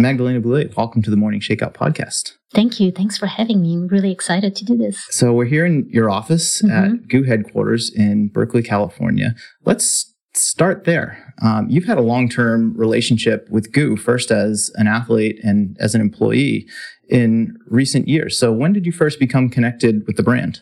Magdalena 0.00 0.40
Boulet, 0.40 0.74
welcome 0.76 1.02
to 1.02 1.10
the 1.10 1.16
Morning 1.16 1.40
Shakeout 1.40 1.74
podcast. 1.74 2.32
Thank 2.54 2.80
you. 2.80 2.90
Thanks 2.90 3.18
for 3.18 3.26
having 3.26 3.60
me. 3.60 3.74
I'm 3.74 3.86
really 3.88 4.10
excited 4.10 4.56
to 4.56 4.64
do 4.64 4.76
this. 4.76 5.06
So, 5.10 5.32
we're 5.32 5.44
here 5.44 5.66
in 5.66 5.88
your 5.90 6.10
office 6.10 6.62
mm-hmm. 6.62 6.94
at 6.94 7.08
GU 7.08 7.24
headquarters 7.24 7.92
in 7.94 8.28
Berkeley, 8.28 8.62
California. 8.62 9.34
Let's 9.64 10.12
start 10.34 10.84
there. 10.84 11.34
Um, 11.42 11.68
you've 11.68 11.84
had 11.84 11.98
a 11.98 12.02
long 12.02 12.28
term 12.28 12.74
relationship 12.76 13.48
with 13.50 13.72
GU, 13.72 13.96
first 13.96 14.30
as 14.30 14.70
an 14.76 14.86
athlete 14.86 15.38
and 15.42 15.76
as 15.80 15.94
an 15.94 16.00
employee 16.00 16.66
in 17.08 17.56
recent 17.66 18.08
years. 18.08 18.38
So, 18.38 18.52
when 18.52 18.72
did 18.72 18.86
you 18.86 18.92
first 18.92 19.20
become 19.20 19.48
connected 19.50 20.06
with 20.06 20.16
the 20.16 20.22
brand? 20.22 20.60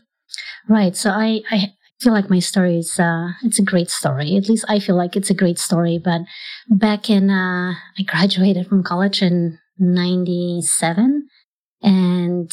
Right. 0.68 0.96
So, 0.96 1.10
I, 1.10 1.42
I 1.50 1.72
feel 2.00 2.12
like 2.12 2.30
my 2.30 2.38
story 2.38 2.78
is 2.78 2.98
uh, 2.98 3.28
it's 3.42 3.58
a 3.58 3.64
great 3.64 3.90
story. 3.90 4.36
At 4.36 4.48
least 4.48 4.64
I 4.68 4.78
feel 4.78 4.96
like 4.96 5.16
it's 5.16 5.30
a 5.30 5.34
great 5.34 5.58
story. 5.58 6.00
But 6.02 6.22
back 6.68 7.10
in 7.10 7.30
uh, 7.30 7.74
I 7.98 8.02
graduated 8.06 8.66
from 8.66 8.82
college 8.82 9.22
in 9.22 9.58
'97, 9.78 11.28
and 11.82 12.52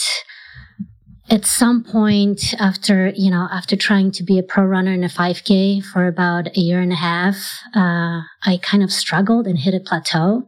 at 1.30 1.46
some 1.46 1.84
point 1.84 2.54
after 2.60 3.12
you 3.16 3.30
know 3.30 3.48
after 3.52 3.76
trying 3.76 4.12
to 4.12 4.24
be 4.24 4.40
a 4.40 4.44
pro 4.44 4.64
runner 4.64 4.94
in 4.94 5.04
a 5.04 5.10
5K 5.10 5.84
for 5.84 6.08
about 6.08 6.48
a 6.48 6.60
year 6.60 6.82
and 6.82 6.92
a 6.92 6.96
half, 6.96 7.36
uh, 7.76 8.22
I 8.44 8.60
kind 8.62 8.84
of 8.84 8.92
struggled 8.92 9.48
and 9.48 9.60
hit 9.60 9.74
a 9.74 9.80
plateau. 9.80 10.48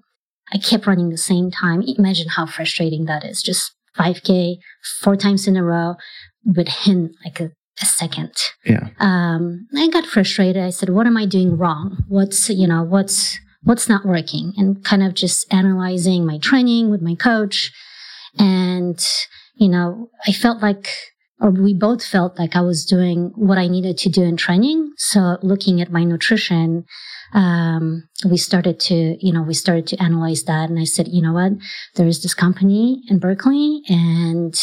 I 0.53 0.57
kept 0.57 0.87
running 0.87 1.09
the 1.09 1.17
same 1.17 1.51
time. 1.51 1.81
Imagine 1.81 2.29
how 2.29 2.45
frustrating 2.45 3.05
that 3.05 3.25
is. 3.25 3.43
Just 3.43 3.73
5K 3.97 4.57
four 5.01 5.15
times 5.15 5.47
in 5.47 5.57
a 5.57 5.63
row 5.63 5.95
with 6.45 6.57
within 6.57 7.13
like 7.25 7.39
a 7.41 7.51
a 7.81 7.85
second. 7.85 8.33
Yeah. 8.65 8.89
Um, 8.99 9.67
I 9.75 9.87
got 9.89 10.05
frustrated. 10.05 10.61
I 10.61 10.69
said, 10.71 10.89
"What 10.89 11.07
am 11.07 11.17
I 11.17 11.25
doing 11.25 11.57
wrong? 11.57 12.03
What's 12.07 12.49
you 12.49 12.67
know 12.67 12.83
what's 12.83 13.39
what's 13.63 13.87
not 13.87 14.05
working?" 14.05 14.53
And 14.57 14.83
kind 14.83 15.03
of 15.03 15.13
just 15.13 15.51
analyzing 15.53 16.25
my 16.25 16.37
training 16.39 16.89
with 16.89 17.01
my 17.01 17.15
coach, 17.15 17.71
and 18.37 18.99
you 19.57 19.69
know, 19.69 20.09
I 20.25 20.31
felt 20.31 20.61
like, 20.61 20.87
or 21.39 21.49
we 21.49 21.73
both 21.73 22.03
felt 22.03 22.39
like 22.39 22.55
I 22.55 22.61
was 22.61 22.85
doing 22.85 23.31
what 23.35 23.57
I 23.57 23.67
needed 23.67 23.97
to 23.99 24.09
do 24.09 24.23
in 24.23 24.37
training. 24.37 24.93
So 24.97 25.37
looking 25.41 25.81
at 25.81 25.91
my 25.91 26.03
nutrition, 26.03 26.85
um, 27.33 28.07
we 28.29 28.37
started 28.37 28.79
to, 28.81 29.17
you 29.19 29.33
know, 29.33 29.41
we 29.41 29.53
started 29.53 29.87
to 29.87 30.01
analyze 30.01 30.43
that, 30.43 30.69
and 30.69 30.79
I 30.79 30.85
said, 30.85 31.07
you 31.09 31.21
know 31.21 31.33
what, 31.33 31.53
there 31.95 32.07
is 32.07 32.23
this 32.23 32.33
company 32.33 33.01
in 33.09 33.19
Berkeley, 33.19 33.81
and 33.87 34.55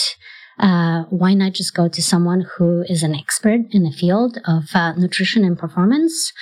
uh, 0.59 1.05
why 1.11 1.35
not 1.35 1.53
just 1.53 1.75
go 1.75 1.89
to 1.89 2.03
someone 2.03 2.47
who 2.57 2.83
is 2.89 3.03
an 3.03 3.15
expert 3.15 3.61
in 3.71 3.83
the 3.83 3.91
field 3.91 4.39
of 4.47 4.65
uh, 4.75 4.93
nutrition 4.95 5.45
and 5.45 5.59
performance? 5.59 6.33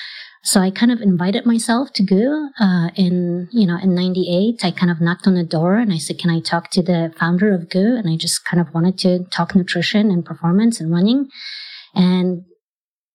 So 0.45 0.61
I 0.61 0.71
kind 0.71 0.91
of 0.91 1.01
invited 1.01 1.47
myself 1.47 1.93
to 1.93 2.03
go 2.03 2.49
uh, 2.59 2.89
in, 2.97 3.49
you 3.53 3.65
know, 3.65 3.79
in 3.81 3.95
98. 3.95 4.65
I 4.65 4.73
kind 4.73 4.91
of 4.91 5.01
knocked 5.01 5.29
on 5.29 5.35
the 5.35 5.45
door 5.45 5.77
and 5.77 5.93
I 5.93 5.99
said, 5.99 6.19
can 6.19 6.31
I 6.31 6.41
talk 6.41 6.71
to 6.71 6.83
the 6.83 7.15
founder 7.17 7.55
of 7.55 7.71
GU? 7.71 7.79
And 7.79 8.09
I 8.09 8.17
just 8.17 8.45
kind 8.45 8.61
of 8.61 8.75
wanted 8.75 8.99
to 8.99 9.25
talk 9.31 9.55
nutrition 9.55 10.11
and 10.11 10.25
performance 10.25 10.81
and 10.81 10.93
running. 10.93 11.29
And 11.95 12.43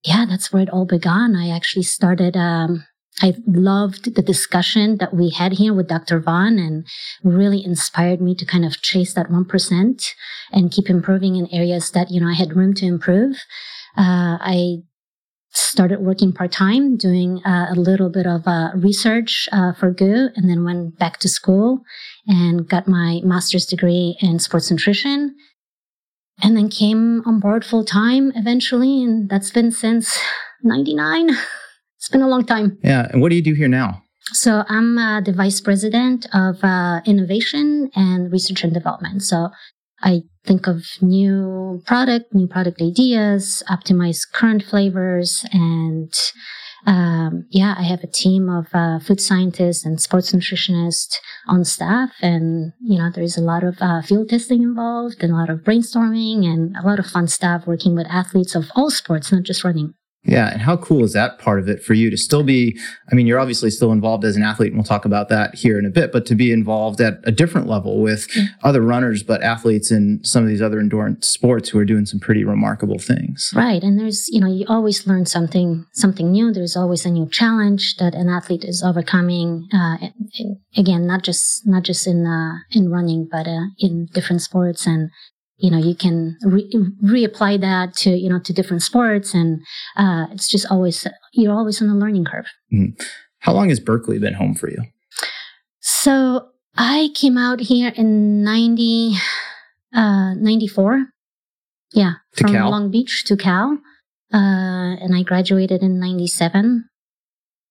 yeah, 0.05 0.25
that's 0.27 0.53
where 0.53 0.63
it 0.63 0.69
all 0.69 0.85
began. 0.85 1.35
I 1.35 1.49
actually 1.49 1.83
started, 1.83 2.37
um, 2.37 2.85
I 3.21 3.33
loved 3.47 4.13
the 4.15 4.21
discussion 4.21 4.97
that 4.97 5.13
we 5.13 5.31
had 5.31 5.53
here 5.53 5.73
with 5.73 5.87
Dr. 5.87 6.19
Vaughan 6.19 6.59
and 6.59 6.85
really 7.23 7.63
inspired 7.65 8.21
me 8.21 8.35
to 8.35 8.45
kind 8.45 8.63
of 8.63 8.81
chase 8.81 9.13
that 9.13 9.29
1% 9.29 10.13
and 10.51 10.71
keep 10.71 10.89
improving 10.89 11.35
in 11.35 11.47
areas 11.51 11.91
that, 11.91 12.11
you 12.11 12.21
know, 12.21 12.27
I 12.27 12.35
had 12.35 12.55
room 12.55 12.73
to 12.75 12.85
improve. 12.85 13.37
Uh, 13.97 14.37
I 14.39 14.77
started 15.51 16.01
working 16.01 16.31
part 16.31 16.51
time, 16.51 16.95
doing 16.95 17.41
uh, 17.43 17.67
a 17.71 17.75
little 17.75 18.09
bit 18.09 18.27
of 18.27 18.47
uh, 18.47 18.69
research 18.75 19.49
uh, 19.51 19.73
for 19.73 19.89
GU, 19.91 20.29
and 20.35 20.47
then 20.47 20.63
went 20.63 20.99
back 20.99 21.17
to 21.19 21.29
school 21.29 21.81
and 22.27 22.69
got 22.69 22.87
my 22.87 23.21
master's 23.23 23.65
degree 23.65 24.15
in 24.21 24.37
sports 24.37 24.69
nutrition. 24.69 25.35
And 26.43 26.55
then 26.55 26.69
came 26.69 27.23
on 27.25 27.39
board 27.39 27.65
full 27.65 27.83
time 27.83 28.31
eventually, 28.35 29.01
and 29.01 29.27
that's 29.27 29.49
been 29.49 29.71
since 29.71 30.19
99. 30.61 31.31
It's 31.97 32.09
been 32.09 32.21
a 32.21 32.27
long 32.27 32.45
time. 32.45 32.77
Yeah. 32.83 33.07
And 33.11 33.21
what 33.21 33.29
do 33.29 33.35
you 33.35 33.43
do 33.43 33.53
here 33.53 33.67
now? 33.67 34.03
So 34.33 34.63
I'm 34.67 34.97
uh, 34.97 35.21
the 35.21 35.31
vice 35.31 35.61
president 35.61 36.27
of 36.33 36.63
uh, 36.63 37.01
innovation 37.05 37.89
and 37.95 38.31
research 38.31 38.63
and 38.63 38.73
development. 38.73 39.23
So 39.23 39.49
I 40.03 40.23
think 40.45 40.67
of 40.67 40.85
new 41.01 41.81
product, 41.85 42.33
new 42.33 42.47
product 42.47 42.81
ideas, 42.81 43.63
optimize 43.69 44.19
current 44.31 44.63
flavors, 44.63 45.45
and 45.51 46.13
um, 46.85 47.47
yeah, 47.49 47.75
I 47.77 47.83
have 47.83 48.03
a 48.03 48.07
team 48.07 48.49
of 48.49 48.67
uh, 48.73 48.99
food 48.99 49.19
scientists 49.19 49.85
and 49.85 49.99
sports 49.99 50.31
nutritionists 50.31 51.15
on 51.47 51.65
staff, 51.65 52.11
and 52.21 52.73
you 52.79 52.97
know 52.99 53.09
there 53.13 53.23
is 53.23 53.37
a 53.37 53.41
lot 53.41 53.63
of 53.63 53.77
uh, 53.81 54.01
field 54.01 54.29
testing 54.29 54.61
involved, 54.61 55.23
and 55.23 55.33
a 55.33 55.35
lot 55.35 55.49
of 55.49 55.59
brainstorming, 55.59 56.45
and 56.45 56.75
a 56.77 56.85
lot 56.85 56.99
of 56.99 57.07
fun 57.07 57.27
stuff 57.27 57.65
working 57.65 57.95
with 57.95 58.07
athletes 58.07 58.55
of 58.55 58.69
all 58.75 58.91
sports, 58.91 59.31
not 59.31 59.43
just 59.43 59.63
running. 59.63 59.93
Yeah. 60.27 60.51
And 60.51 60.61
how 60.61 60.77
cool 60.77 61.03
is 61.03 61.13
that 61.13 61.39
part 61.39 61.59
of 61.59 61.67
it 61.69 61.81
for 61.81 61.93
you 61.93 62.09
to 62.09 62.17
still 62.17 62.43
be? 62.43 62.77
I 63.11 63.15
mean, 63.15 63.25
you're 63.25 63.39
obviously 63.39 63.69
still 63.69 63.91
involved 63.91 64.25
as 64.25 64.35
an 64.35 64.43
athlete, 64.43 64.67
and 64.67 64.77
we'll 64.77 64.83
talk 64.83 65.05
about 65.05 65.29
that 65.29 65.55
here 65.55 65.79
in 65.79 65.85
a 65.85 65.89
bit, 65.89 66.11
but 66.11 66.25
to 66.27 66.35
be 66.35 66.51
involved 66.51 66.99
at 67.01 67.19
a 67.23 67.31
different 67.31 67.67
level 67.67 68.01
with 68.01 68.27
other 68.63 68.81
runners, 68.81 69.23
but 69.23 69.41
athletes 69.41 69.89
in 69.89 70.19
some 70.23 70.43
of 70.43 70.49
these 70.49 70.61
other 70.61 70.79
endurance 70.79 71.27
sports 71.27 71.69
who 71.69 71.79
are 71.79 71.85
doing 71.85 72.05
some 72.05 72.19
pretty 72.19 72.43
remarkable 72.43 72.99
things. 72.99 73.51
Right. 73.55 73.81
And 73.81 73.97
there's, 73.97 74.27
you 74.27 74.41
know, 74.41 74.51
you 74.51 74.65
always 74.67 75.07
learn 75.07 75.25
something, 75.25 75.85
something 75.93 76.31
new. 76.31 76.51
There's 76.51 76.75
always 76.75 77.05
a 77.05 77.09
new 77.09 77.29
challenge 77.29 77.95
that 77.97 78.13
an 78.13 78.29
athlete 78.29 78.65
is 78.65 78.83
overcoming. 78.83 79.67
Uh, 79.73 80.09
again, 80.75 81.07
not 81.07 81.23
just, 81.23 81.65
not 81.65 81.83
just 81.83 82.05
in, 82.05 82.25
uh, 82.27 82.57
in 82.71 82.89
running, 82.89 83.27
but, 83.31 83.47
uh, 83.47 83.67
in 83.79 84.07
different 84.13 84.41
sports 84.41 84.85
and, 84.85 85.09
you 85.57 85.71
know 85.71 85.77
you 85.77 85.95
can 85.95 86.37
re- 86.43 86.71
reapply 87.03 87.59
that 87.59 87.93
to 87.95 88.11
you 88.11 88.29
know 88.29 88.39
to 88.39 88.53
different 88.53 88.83
sports 88.83 89.33
and 89.33 89.61
uh, 89.95 90.27
it's 90.31 90.47
just 90.47 90.65
always 90.71 91.07
you're 91.33 91.53
always 91.53 91.81
on 91.81 91.89
a 91.89 91.95
learning 91.95 92.25
curve. 92.25 92.45
Mm-hmm. 92.73 93.01
how 93.39 93.53
long 93.53 93.69
has 93.69 93.79
berkeley 93.79 94.19
been 94.19 94.33
home 94.35 94.55
for 94.55 94.69
you? 94.69 94.83
So 95.79 96.49
i 96.77 97.09
came 97.15 97.37
out 97.37 97.59
here 97.59 97.91
in 97.95 98.43
90 98.43 99.15
uh, 99.95 100.33
94 100.35 101.05
yeah 101.93 102.13
to 102.35 102.43
from 102.43 102.53
cal? 102.53 102.69
long 102.69 102.91
beach 102.91 103.23
to 103.25 103.35
cal. 103.37 103.77
Uh, 104.33 104.93
and 105.01 105.15
i 105.15 105.23
graduated 105.23 105.81
in 105.81 105.99
97 105.99 106.85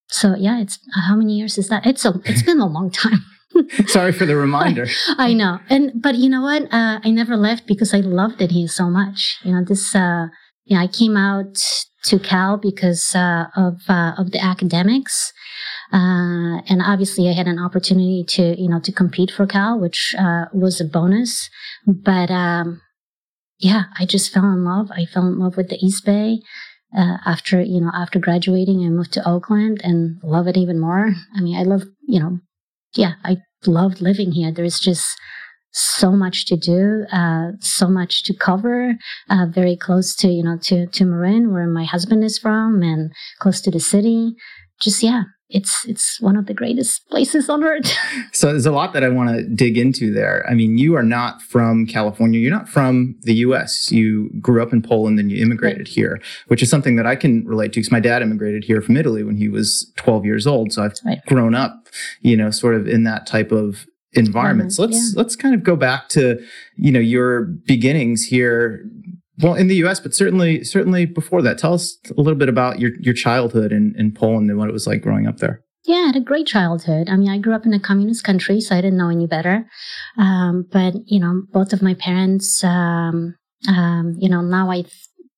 so 0.09 0.35
yeah 0.37 0.61
it's 0.61 0.79
how 1.07 1.15
many 1.17 1.35
years 1.37 1.59
is 1.59 1.69
that? 1.69 1.87
It's 1.87 2.05
a 2.05 2.21
it's 2.25 2.43
been 2.43 2.61
a 2.61 2.67
long 2.67 2.91
time 2.91 3.25
Sorry 3.87 4.13
for 4.13 4.27
the 4.27 4.37
reminder. 4.37 4.87
I 5.19 5.33
know. 5.33 5.61
And, 5.69 5.93
but 5.95 6.17
you 6.17 6.29
know 6.29 6.43
what? 6.43 6.65
Uh, 6.73 7.01
I 7.03 7.11
never 7.11 7.37
left 7.37 7.67
because 7.67 7.95
I 7.95 8.01
loved 8.01 8.43
it 8.43 8.51
here 8.51 8.69
so 8.69 8.89
much. 8.89 9.39
You 9.43 9.53
know, 9.53 9.65
this, 9.65 9.95
uh, 9.95 10.27
you 10.65 10.77
know, 10.77 10.83
I 10.83 10.87
came 10.87 11.17
out 11.17 11.57
to 12.05 12.19
Cal 12.19 12.57
because, 12.57 13.15
uh, 13.15 13.47
of, 13.57 13.81
uh, 13.89 14.13
of 14.19 14.31
the 14.31 14.43
academics. 14.43 15.33
Uh, 15.93 16.61
and 16.69 16.83
obviously 16.85 17.29
I 17.29 17.33
had 17.33 17.47
an 17.47 17.59
opportunity 17.59 18.25
to, 18.29 18.61
you 18.61 18.69
know, 18.69 18.81
to 18.81 18.93
compete 18.93 19.31
for 19.31 19.47
Cal, 19.47 19.79
which, 19.79 20.15
uh, 20.19 20.47
was 20.53 20.81
a 20.81 20.85
bonus. 20.85 21.49
But, 21.87 22.31
um, 22.31 22.81
yeah, 23.59 23.85
I 23.99 24.05
just 24.05 24.33
fell 24.33 24.45
in 24.45 24.65
love. 24.65 24.91
I 24.91 25.07
fell 25.07 25.27
in 25.27 25.39
love 25.39 25.57
with 25.57 25.69
the 25.69 25.79
East 25.85 26.05
Bay. 26.05 26.41
Uh, 26.97 27.19
after 27.27 27.61
you 27.61 27.81
know 27.81 27.91
after 27.95 28.21
graduating 28.21 28.87
i 28.87 28.89
moved 28.89 29.13
to 29.13 29.29
oakland 29.29 29.81
and 29.83 30.19
love 30.23 30.47
it 30.47 30.57
even 30.57 30.79
more 30.79 31.13
i 31.35 31.41
mean 31.41 31.59
i 31.59 31.63
love 31.65 31.83
you 32.07 32.21
know 32.21 32.39
yeah, 32.95 33.13
I 33.25 33.39
loved 33.67 34.01
living 34.01 34.33
here. 34.33 34.53
There's 34.53 34.81
just 34.81 35.17
so 35.73 36.13
much 36.13 36.47
to 36.47 36.57
do, 36.57 37.05
uh, 37.13 37.53
so 37.61 37.89
much 37.89 38.25
to 38.25 38.35
cover. 38.35 38.95
Uh, 39.29 39.47
very 39.51 39.77
close 39.77 40.15
to 40.17 40.29
you 40.29 40.43
know 40.43 40.59
to 40.63 40.87
to 40.87 41.05
Marin, 41.05 41.53
where 41.53 41.67
my 41.67 41.85
husband 41.85 42.25
is 42.25 42.39
from, 42.39 42.83
and 42.83 43.13
close 43.41 43.61
to 43.63 43.71
the 43.71 43.81
city. 43.81 44.35
Just 44.81 45.03
yeah, 45.03 45.25
it's 45.49 45.85
it's 45.87 46.21
one 46.21 46.37
of 46.37 46.47
the 46.47 46.55
greatest 46.55 47.09
places 47.09 47.49
on 47.49 47.63
earth. 47.63 47.95
so 48.33 48.49
there's 48.49 48.67
a 48.67 48.73
lot 48.73 48.93
that 48.95 49.05
I 49.05 49.09
want 49.09 49.31
to 49.31 49.45
dig 49.45 49.79
into 49.79 50.13
there. 50.13 50.45
I 50.49 50.55
mean, 50.55 50.77
you 50.77 50.97
are 50.97 51.03
not 51.03 51.41
from 51.41 51.87
California. 51.87 52.41
You're 52.41 52.51
not 52.51 52.69
from 52.69 53.15
the 53.23 53.35
U.S. 53.35 53.93
You 53.93 54.31
grew 54.41 54.63
up 54.63 54.73
in 54.73 54.83
Poland 54.83 55.21
and 55.21 55.31
you 55.31 55.41
immigrated 55.41 55.81
right. 55.81 55.89
here, 55.89 56.21
which 56.49 56.63
is 56.63 56.71
something 56.71 56.97
that 56.97 57.07
I 57.07 57.15
can 57.15 57.45
relate 57.47 57.73
to 57.75 57.81
because 57.81 57.93
my 57.93 58.01
dad 58.01 58.23
immigrated 58.23 58.65
here 58.65 58.81
from 58.81 58.97
Italy 58.97 59.23
when 59.23 59.37
he 59.37 59.49
was 59.49 59.93
12 59.97 60.25
years 60.25 60.47
old. 60.47 60.73
So 60.73 60.83
I've 60.83 60.95
right. 61.05 61.25
grown 61.27 61.55
up, 61.55 61.87
you 62.21 62.37
know, 62.37 62.51
sort 62.51 62.75
of 62.75 62.89
in 62.89 63.05
that 63.05 63.27
type 63.27 63.53
of 63.53 63.87
environment. 64.15 64.73
So 64.73 64.85
let's 64.85 65.13
yeah. 65.15 65.19
let's 65.19 65.37
kind 65.37 65.55
of 65.55 65.63
go 65.63 65.77
back 65.77 66.09
to 66.11 66.43
you 66.77 66.91
know 66.91 67.01
your 67.01 67.43
beginnings 67.43 68.25
here 68.25 68.85
well, 69.43 69.55
in 69.55 69.69
the 69.69 69.77
U.S., 69.77 70.01
but 70.01 70.15
certainly, 70.15 70.65
certainly 70.65 71.05
before 71.05 71.43
that, 71.43 71.59
tell 71.59 71.75
us 71.75 71.99
a 72.11 72.21
little 72.21 72.39
bit 72.39 72.49
about 72.49 72.79
your 72.79 72.93
your 73.01 73.15
childhood 73.15 73.73
in, 73.73 73.95
in 73.99 74.13
Poland 74.13 74.51
and 74.51 74.59
what 74.59 74.69
it 74.69 74.73
was 74.73 74.87
like 74.87 75.03
growing 75.03 75.27
up 75.27 75.39
there. 75.39 75.63
Yeah, 75.85 75.97
I 75.97 76.07
had 76.07 76.17
a 76.17 76.21
great 76.21 76.47
childhood. 76.47 77.09
I 77.09 77.17
mean, 77.17 77.29
I 77.29 77.39
grew 77.39 77.55
up 77.55 77.65
in 77.65 77.73
a 77.73 77.79
communist 77.79 78.25
country, 78.25 78.61
so 78.61 78.75
I 78.75 78.81
didn't 78.81 78.99
know 78.99 79.09
any 79.11 79.27
better. 79.27 79.69
Um, 80.19 80.67
but 80.71 80.95
you 81.07 81.21
know, 81.21 81.43
both 81.53 81.73
of 81.73 81.83
my 81.83 81.95
parents, 81.95 82.65
um, 82.65 83.37
um, 83.69 84.17
you 84.19 84.29
know, 84.29 84.41
now 84.41 84.71
I 84.71 84.85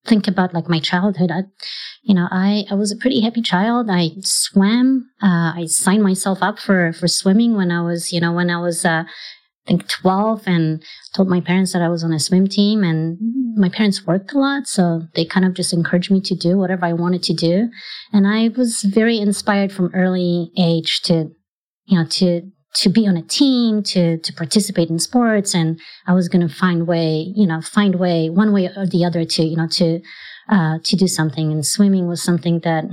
think 0.06 0.26
about 0.26 0.54
like 0.54 0.68
my 0.68 0.80
childhood, 0.80 1.30
I, 1.30 1.42
you 2.02 2.14
know, 2.14 2.28
I, 2.30 2.64
I 2.70 2.74
was 2.74 2.90
a 2.90 2.96
pretty 2.96 3.20
happy 3.20 3.42
child. 3.42 3.88
I 3.90 4.10
swam. 4.20 5.10
Uh, 5.22 5.52
I 5.54 5.66
signed 5.66 6.02
myself 6.02 6.38
up 6.40 6.58
for, 6.58 6.92
for 6.92 7.06
swimming 7.06 7.54
when 7.54 7.70
I 7.70 7.82
was, 7.82 8.12
you 8.12 8.20
know, 8.20 8.32
when 8.32 8.50
I 8.50 8.58
was, 8.58 8.84
uh, 8.84 9.04
I 9.68 9.72
think 9.72 9.88
12 9.88 10.44
and 10.46 10.82
told 11.14 11.28
my 11.28 11.42
parents 11.42 11.74
that 11.74 11.82
I 11.82 11.90
was 11.90 12.02
on 12.02 12.10
a 12.10 12.18
swim 12.18 12.46
team 12.46 12.82
and 12.82 13.18
my 13.54 13.68
parents 13.68 14.06
worked 14.06 14.32
a 14.32 14.38
lot. 14.38 14.66
So 14.66 15.02
they 15.14 15.26
kind 15.26 15.44
of 15.44 15.52
just 15.52 15.74
encouraged 15.74 16.10
me 16.10 16.22
to 16.22 16.34
do 16.34 16.56
whatever 16.56 16.86
I 16.86 16.94
wanted 16.94 17.22
to 17.24 17.34
do. 17.34 17.68
And 18.10 18.26
I 18.26 18.48
was 18.48 18.80
very 18.82 19.18
inspired 19.18 19.70
from 19.70 19.90
early 19.92 20.50
age 20.56 21.02
to, 21.02 21.30
you 21.84 21.98
know, 21.98 22.06
to, 22.06 22.50
to 22.76 22.88
be 22.88 23.06
on 23.06 23.18
a 23.18 23.22
team, 23.22 23.82
to, 23.82 24.16
to 24.16 24.32
participate 24.32 24.88
in 24.88 24.98
sports. 24.98 25.54
And 25.54 25.78
I 26.06 26.14
was 26.14 26.30
going 26.30 26.48
to 26.48 26.54
find 26.54 26.86
way, 26.86 27.30
you 27.36 27.46
know, 27.46 27.60
find 27.60 27.96
way, 27.96 28.30
one 28.30 28.54
way 28.54 28.70
or 28.74 28.86
the 28.86 29.04
other 29.04 29.26
to, 29.26 29.42
you 29.42 29.56
know, 29.56 29.68
to, 29.72 30.00
uh, 30.48 30.78
to 30.82 30.96
do 30.96 31.06
something. 31.06 31.52
And 31.52 31.66
swimming 31.66 32.08
was 32.08 32.22
something 32.22 32.60
that 32.60 32.84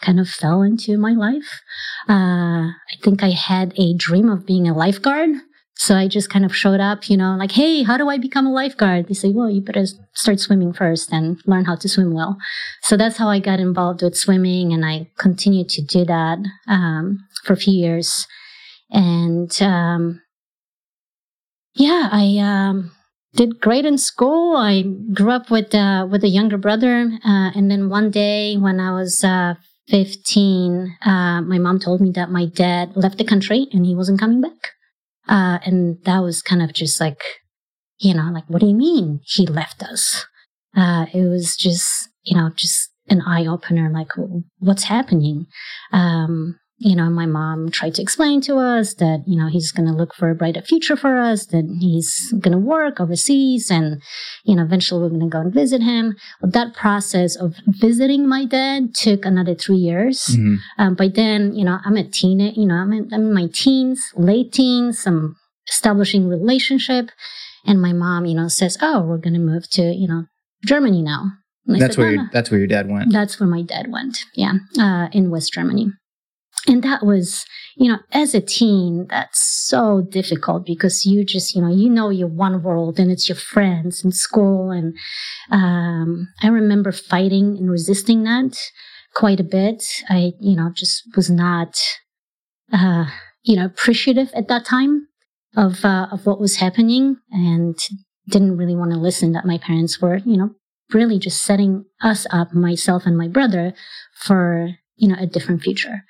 kind 0.00 0.20
of 0.20 0.28
fell 0.28 0.62
into 0.62 0.96
my 0.96 1.12
life. 1.12 1.60
Uh, 2.08 2.70
I 2.70 2.96
think 3.02 3.24
I 3.24 3.30
had 3.30 3.72
a 3.76 3.94
dream 3.94 4.28
of 4.28 4.46
being 4.46 4.68
a 4.68 4.74
lifeguard. 4.74 5.30
So 5.78 5.94
I 5.94 6.08
just 6.08 6.30
kind 6.30 6.44
of 6.44 6.56
showed 6.56 6.80
up, 6.80 7.10
you 7.10 7.18
know, 7.18 7.36
like, 7.36 7.52
hey, 7.52 7.82
how 7.82 7.98
do 7.98 8.08
I 8.08 8.16
become 8.16 8.46
a 8.46 8.52
lifeguard? 8.52 9.08
They 9.08 9.14
say, 9.14 9.28
well, 9.28 9.50
you 9.50 9.60
better 9.60 9.84
start 10.14 10.40
swimming 10.40 10.72
first 10.72 11.12
and 11.12 11.38
learn 11.46 11.66
how 11.66 11.76
to 11.76 11.88
swim 11.88 12.14
well. 12.14 12.38
So 12.80 12.96
that's 12.96 13.18
how 13.18 13.28
I 13.28 13.40
got 13.40 13.60
involved 13.60 14.02
with 14.02 14.16
swimming, 14.16 14.72
and 14.72 14.86
I 14.86 15.10
continued 15.18 15.68
to 15.70 15.82
do 15.82 16.06
that 16.06 16.38
um, 16.66 17.18
for 17.44 17.52
a 17.52 17.58
few 17.58 17.74
years. 17.74 18.26
And 18.90 19.50
um, 19.60 20.22
yeah, 21.74 22.08
I 22.10 22.38
um, 22.38 22.92
did 23.34 23.60
great 23.60 23.84
in 23.84 23.98
school. 23.98 24.56
I 24.56 24.82
grew 25.12 25.30
up 25.30 25.50
with 25.50 25.74
uh, 25.74 26.08
with 26.10 26.24
a 26.24 26.28
younger 26.28 26.56
brother, 26.56 27.10
uh, 27.22 27.50
and 27.54 27.70
then 27.70 27.90
one 27.90 28.10
day 28.10 28.56
when 28.56 28.80
I 28.80 28.92
was 28.92 29.22
uh, 29.22 29.54
15, 29.88 30.96
uh, 31.04 31.42
my 31.42 31.58
mom 31.58 31.78
told 31.78 32.00
me 32.00 32.10
that 32.12 32.30
my 32.30 32.46
dad 32.46 32.96
left 32.96 33.18
the 33.18 33.24
country 33.24 33.68
and 33.72 33.84
he 33.84 33.94
wasn't 33.94 34.18
coming 34.18 34.40
back. 34.40 34.75
Uh, 35.28 35.58
and 35.64 36.02
that 36.04 36.20
was 36.20 36.42
kind 36.42 36.62
of 36.62 36.72
just 36.72 37.00
like, 37.00 37.20
you 37.98 38.14
know, 38.14 38.30
like, 38.32 38.44
what 38.48 38.60
do 38.60 38.66
you 38.66 38.74
mean 38.74 39.20
he 39.24 39.46
left 39.46 39.82
us? 39.82 40.24
Uh, 40.76 41.06
it 41.12 41.24
was 41.24 41.56
just, 41.56 42.08
you 42.22 42.36
know, 42.36 42.50
just 42.54 42.90
an 43.08 43.22
eye 43.22 43.46
opener, 43.46 43.90
like, 43.90 44.12
what's 44.58 44.84
happening? 44.84 45.46
Um, 45.92 46.58
you 46.78 46.94
know, 46.94 47.08
my 47.08 47.24
mom 47.24 47.70
tried 47.70 47.94
to 47.94 48.02
explain 48.02 48.42
to 48.42 48.56
us 48.56 48.94
that, 48.94 49.24
you 49.26 49.38
know, 49.38 49.48
he's 49.48 49.72
going 49.72 49.86
to 49.86 49.96
look 49.96 50.14
for 50.14 50.28
a 50.28 50.34
brighter 50.34 50.60
future 50.60 50.96
for 50.96 51.18
us, 51.18 51.46
that 51.46 51.64
he's 51.80 52.32
going 52.32 52.52
to 52.52 52.58
work 52.58 53.00
overseas 53.00 53.70
and, 53.70 54.02
you 54.44 54.54
know, 54.54 54.62
eventually 54.62 55.00
we're 55.00 55.08
going 55.08 55.20
to 55.22 55.28
go 55.28 55.40
and 55.40 55.54
visit 55.54 55.80
him. 55.80 56.14
But 56.40 56.52
that 56.52 56.74
process 56.74 57.34
of 57.34 57.54
visiting 57.66 58.28
my 58.28 58.44
dad 58.44 58.94
took 58.94 59.24
another 59.24 59.54
three 59.54 59.76
years. 59.76 60.26
Mm-hmm. 60.26 60.54
Um, 60.78 60.94
by 60.94 61.08
then, 61.08 61.54
you 61.54 61.64
know, 61.64 61.78
I'm 61.84 61.96
a 61.96 62.04
teen, 62.04 62.40
you 62.40 62.66
know, 62.66 62.74
I'm 62.74 62.92
in, 62.92 63.08
I'm 63.12 63.22
in 63.22 63.32
my 63.32 63.48
teens, 63.50 64.12
late 64.14 64.52
teens, 64.52 65.06
I'm 65.06 65.36
establishing 65.68 66.28
relationship. 66.28 67.10
And 67.64 67.80
my 67.80 67.94
mom, 67.94 68.26
you 68.26 68.34
know, 68.34 68.48
says, 68.48 68.76
oh, 68.82 69.00
we're 69.00 69.16
going 69.16 69.34
to 69.34 69.40
move 69.40 69.68
to, 69.70 69.82
you 69.82 70.06
know, 70.06 70.24
Germany 70.64 71.02
now. 71.02 71.32
That's 71.64 71.96
said, 71.96 71.96
where 71.96 72.10
no, 72.12 72.22
your, 72.22 72.30
that's 72.32 72.50
where 72.50 72.58
your 72.58 72.68
dad 72.68 72.88
went. 72.88 73.12
That's 73.12 73.40
where 73.40 73.48
my 73.48 73.62
dad 73.62 73.90
went. 73.90 74.18
Yeah, 74.34 74.52
uh, 74.78 75.08
in 75.10 75.30
West 75.30 75.52
Germany. 75.52 75.90
And 76.68 76.82
that 76.82 77.04
was, 77.04 77.44
you 77.76 77.90
know, 77.90 77.98
as 78.12 78.34
a 78.34 78.40
teen, 78.40 79.06
that's 79.08 79.40
so 79.40 80.02
difficult 80.02 80.66
because 80.66 81.06
you 81.06 81.24
just, 81.24 81.54
you 81.54 81.62
know, 81.62 81.72
you 81.72 81.88
know 81.88 82.10
your 82.10 82.28
one 82.28 82.62
world 82.62 82.98
and 82.98 83.10
it's 83.10 83.28
your 83.28 83.36
friends 83.36 84.04
in 84.04 84.10
school. 84.10 84.70
And 84.70 84.96
um, 85.50 86.28
I 86.42 86.48
remember 86.48 86.90
fighting 86.90 87.56
and 87.56 87.70
resisting 87.70 88.24
that 88.24 88.58
quite 89.14 89.40
a 89.40 89.44
bit. 89.44 89.84
I, 90.08 90.32
you 90.40 90.56
know, 90.56 90.70
just 90.74 91.04
was 91.16 91.30
not, 91.30 91.80
uh, 92.72 93.06
you 93.42 93.56
know, 93.56 93.64
appreciative 93.64 94.30
at 94.34 94.48
that 94.48 94.64
time 94.64 95.06
of 95.56 95.84
uh, 95.84 96.08
of 96.12 96.26
what 96.26 96.40
was 96.40 96.56
happening, 96.56 97.16
and 97.30 97.78
didn't 98.28 98.56
really 98.56 98.76
want 98.76 98.92
to 98.92 98.98
listen 98.98 99.32
that 99.32 99.46
my 99.46 99.56
parents 99.56 100.00
were, 100.00 100.18
you 100.18 100.36
know, 100.36 100.50
really 100.92 101.18
just 101.18 101.42
setting 101.42 101.84
us 102.02 102.26
up, 102.30 102.52
myself 102.52 103.04
and 103.06 103.16
my 103.16 103.28
brother, 103.28 103.72
for 104.14 104.70
you 104.96 105.08
know 105.08 105.16
a 105.18 105.26
different 105.26 105.62
future. 105.62 106.02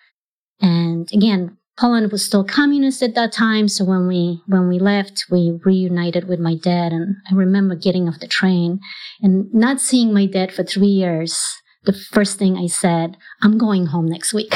And 0.60 1.08
again, 1.12 1.56
Poland 1.78 2.10
was 2.10 2.24
still 2.24 2.44
communist 2.44 3.02
at 3.02 3.14
that 3.14 3.32
time. 3.32 3.68
So 3.68 3.84
when 3.84 4.06
we, 4.06 4.40
when 4.46 4.68
we 4.68 4.78
left, 4.78 5.26
we 5.30 5.58
reunited 5.64 6.26
with 6.26 6.40
my 6.40 6.54
dad. 6.56 6.92
And 6.92 7.16
I 7.30 7.34
remember 7.34 7.74
getting 7.74 8.08
off 8.08 8.20
the 8.20 8.26
train 8.26 8.80
and 9.20 9.52
not 9.52 9.80
seeing 9.80 10.12
my 10.12 10.26
dad 10.26 10.52
for 10.52 10.64
three 10.64 10.86
years. 10.86 11.38
The 11.84 11.92
first 11.92 12.38
thing 12.38 12.56
I 12.56 12.66
said, 12.66 13.16
I'm 13.42 13.58
going 13.58 13.86
home 13.86 14.06
next 14.06 14.32
week 14.32 14.54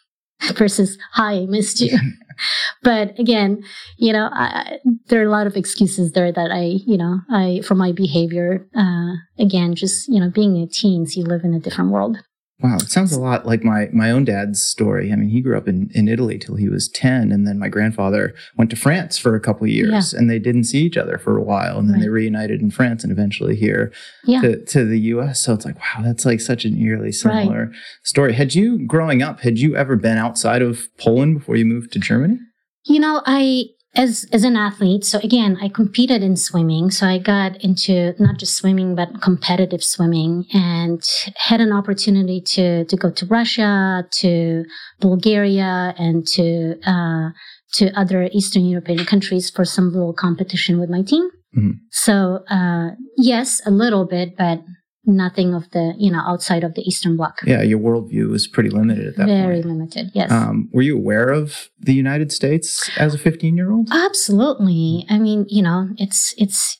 versus, 0.54 0.96
hi, 1.12 1.32
I 1.32 1.46
missed 1.46 1.80
you. 1.80 1.98
but 2.82 3.18
again, 3.18 3.64
you 3.98 4.12
know, 4.12 4.30
I, 4.32 4.78
there 5.08 5.20
are 5.20 5.26
a 5.26 5.30
lot 5.30 5.48
of 5.48 5.56
excuses 5.56 6.12
there 6.12 6.30
that 6.30 6.52
I, 6.52 6.78
you 6.86 6.96
know, 6.96 7.20
I, 7.28 7.60
for 7.64 7.74
my 7.74 7.90
behavior, 7.90 8.68
uh, 8.76 9.14
again, 9.36 9.74
just, 9.74 10.08
you 10.08 10.20
know, 10.20 10.30
being 10.30 10.56
a 10.58 10.68
teen, 10.68 11.06
so 11.06 11.20
you 11.20 11.26
live 11.26 11.42
in 11.42 11.54
a 11.54 11.60
different 11.60 11.90
world. 11.90 12.18
Wow, 12.62 12.76
it 12.76 12.90
sounds 12.90 13.12
a 13.12 13.20
lot 13.20 13.44
like 13.44 13.64
my 13.64 13.88
my 13.92 14.10
own 14.10 14.24
dad's 14.24 14.62
story. 14.62 15.12
I 15.12 15.16
mean, 15.16 15.30
he 15.30 15.40
grew 15.40 15.56
up 15.56 15.66
in, 15.66 15.90
in 15.94 16.06
Italy 16.06 16.38
till 16.38 16.54
he 16.54 16.68
was 16.68 16.88
10 16.88 17.32
and 17.32 17.46
then 17.46 17.58
my 17.58 17.68
grandfather 17.68 18.34
went 18.56 18.70
to 18.70 18.76
France 18.76 19.18
for 19.18 19.34
a 19.34 19.40
couple 19.40 19.66
years 19.66 20.12
yeah. 20.12 20.18
and 20.18 20.30
they 20.30 20.38
didn't 20.38 20.64
see 20.64 20.82
each 20.82 20.96
other 20.96 21.18
for 21.18 21.36
a 21.36 21.42
while 21.42 21.78
and 21.78 21.88
then 21.88 21.96
right. 21.96 22.02
they 22.02 22.08
reunited 22.08 22.60
in 22.60 22.70
France 22.70 23.02
and 23.02 23.10
eventually 23.10 23.56
here 23.56 23.92
yeah. 24.24 24.40
to, 24.40 24.64
to 24.66 24.84
the 24.84 25.00
US. 25.00 25.40
So 25.40 25.54
it's 25.54 25.64
like, 25.64 25.78
wow, 25.78 26.02
that's 26.04 26.24
like 26.24 26.40
such 26.40 26.64
an 26.64 26.80
eerily 26.80 27.10
similar 27.10 27.66
right. 27.66 27.76
story. 28.04 28.32
Had 28.32 28.54
you 28.54 28.86
growing 28.86 29.22
up, 29.22 29.40
had 29.40 29.58
you 29.58 29.74
ever 29.74 29.96
been 29.96 30.18
outside 30.18 30.62
of 30.62 30.86
Poland 30.98 31.38
before 31.38 31.56
you 31.56 31.64
moved 31.64 31.92
to 31.92 31.98
Germany? 31.98 32.38
You 32.84 33.00
know, 33.00 33.22
I 33.26 33.66
as 33.94 34.26
as 34.32 34.42
an 34.42 34.56
athlete 34.56 35.04
so 35.04 35.18
again 35.18 35.58
i 35.60 35.68
competed 35.68 36.22
in 36.22 36.34
swimming 36.34 36.90
so 36.90 37.06
i 37.06 37.18
got 37.18 37.62
into 37.62 38.14
not 38.18 38.38
just 38.38 38.56
swimming 38.56 38.94
but 38.94 39.20
competitive 39.20 39.84
swimming 39.84 40.46
and 40.54 41.02
had 41.36 41.60
an 41.60 41.72
opportunity 41.72 42.40
to 42.40 42.84
to 42.86 42.96
go 42.96 43.10
to 43.10 43.26
russia 43.26 44.06
to 44.10 44.64
bulgaria 45.00 45.94
and 45.98 46.26
to 46.26 46.74
uh, 46.86 47.30
to 47.72 47.90
other 47.98 48.28
eastern 48.32 48.64
european 48.64 49.04
countries 49.04 49.50
for 49.50 49.64
some 49.64 49.92
little 49.92 50.14
competition 50.14 50.80
with 50.80 50.88
my 50.88 51.02
team 51.02 51.28
mm-hmm. 51.56 51.72
so 51.90 52.40
uh, 52.50 52.90
yes 53.18 53.60
a 53.66 53.70
little 53.70 54.06
bit 54.06 54.36
but 54.38 54.62
nothing 55.04 55.54
of 55.54 55.70
the 55.70 55.94
you 55.98 56.10
know 56.10 56.20
outside 56.20 56.64
of 56.64 56.74
the 56.74 56.82
eastern 56.82 57.16
bloc. 57.16 57.38
Yeah 57.44 57.62
your 57.62 57.78
worldview 57.78 58.30
was 58.30 58.46
pretty 58.46 58.70
limited 58.70 59.06
at 59.06 59.16
that 59.16 59.26
very 59.26 59.56
point. 59.56 59.66
limited 59.66 60.10
yes. 60.14 60.30
Um, 60.30 60.68
were 60.72 60.82
you 60.82 60.96
aware 60.96 61.28
of 61.28 61.68
the 61.80 61.94
united 61.94 62.30
states 62.32 62.88
as 62.98 63.14
a 63.14 63.18
15 63.18 63.56
year 63.56 63.72
old 63.72 63.88
absolutely. 63.92 65.06
I 65.08 65.18
mean 65.18 65.46
you 65.48 65.62
know 65.62 65.88
it's 65.98 66.34
it's 66.38 66.78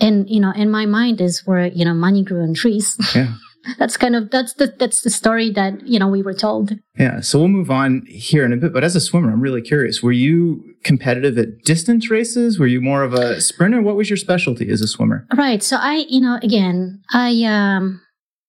and 0.00 0.28
you 0.28 0.40
know 0.40 0.52
in 0.52 0.70
my 0.70 0.86
mind 0.86 1.20
is 1.20 1.46
where 1.46 1.66
you 1.66 1.84
know 1.84 1.94
money 1.94 2.22
grew 2.24 2.42
on 2.42 2.54
trees. 2.54 2.96
Yeah 3.14 3.34
that's 3.78 3.96
kind 3.96 4.16
of 4.16 4.30
that's 4.30 4.54
the 4.54 4.74
that's 4.78 5.02
the 5.02 5.10
story 5.10 5.50
that 5.50 5.86
you 5.86 5.98
know 5.98 6.08
we 6.08 6.22
were 6.22 6.34
told. 6.34 6.72
Yeah 6.98 7.20
so 7.20 7.38
we'll 7.38 7.48
move 7.48 7.70
on 7.70 8.04
here 8.06 8.44
in 8.44 8.52
a 8.52 8.56
bit 8.56 8.72
but 8.72 8.84
as 8.84 8.96
a 8.96 9.00
swimmer 9.00 9.32
i'm 9.32 9.40
really 9.40 9.62
curious 9.62 10.02
were 10.02 10.12
you 10.12 10.64
competitive 10.84 11.36
at 11.38 11.62
distance 11.64 12.10
races? 12.10 12.58
Were 12.58 12.66
you 12.66 12.80
more 12.80 13.02
of 13.02 13.12
a 13.12 13.40
sprinter? 13.40 13.82
What 13.82 13.96
was 13.96 14.08
your 14.08 14.16
specialty 14.16 14.70
as 14.70 14.80
a 14.80 14.88
swimmer? 14.88 15.26
Right 15.36 15.62
so 15.62 15.76
i 15.78 16.06
you 16.08 16.20
know 16.20 16.38
again 16.42 17.02
i 17.12 17.42
um 17.44 18.00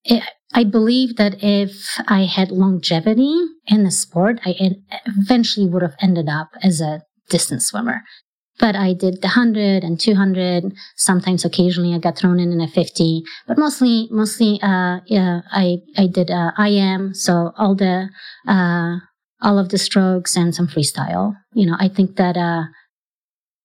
it, 0.04 0.24
I 0.54 0.64
believe 0.64 1.16
that 1.16 1.42
if 1.42 1.72
I 2.08 2.26
had 2.26 2.52
longevity 2.52 3.34
in 3.68 3.84
the 3.84 3.92
sport, 3.92 4.40
I 4.46 4.56
eventually 5.06 5.66
would 5.66 5.82
have 5.82 5.96
ended 6.02 6.28
up 6.28 6.50
as 6.62 6.82
a 6.82 7.04
distance 7.30 7.68
swimmer 7.68 8.02
but 8.62 8.76
I 8.76 8.94
did 8.94 9.22
the 9.22 9.28
100 9.28 9.84
and 9.84 10.00
200. 10.00 10.72
Sometimes 10.96 11.44
occasionally 11.44 11.94
I 11.94 11.98
got 11.98 12.18
thrown 12.18 12.40
in 12.40 12.54
in 12.54 12.62
a 12.62 12.68
50, 12.68 13.24
but 13.48 13.58
mostly, 13.58 14.08
mostly, 14.12 14.60
uh, 14.62 15.00
yeah, 15.08 15.42
I, 15.52 15.80
I 15.98 16.08
did, 16.08 16.30
uh, 16.30 16.52
IM. 16.64 17.14
So 17.16 17.52
all 17.58 17.76
the, 17.76 18.10
uh, 18.48 18.98
all 19.42 19.58
of 19.58 19.70
the 19.70 19.80
strokes 19.80 20.38
and 20.38 20.54
some 20.54 20.68
freestyle. 20.68 21.34
You 21.54 21.66
know, 21.66 21.76
I 21.80 21.90
think 21.90 22.16
that, 22.18 22.38
uh, 22.38 22.66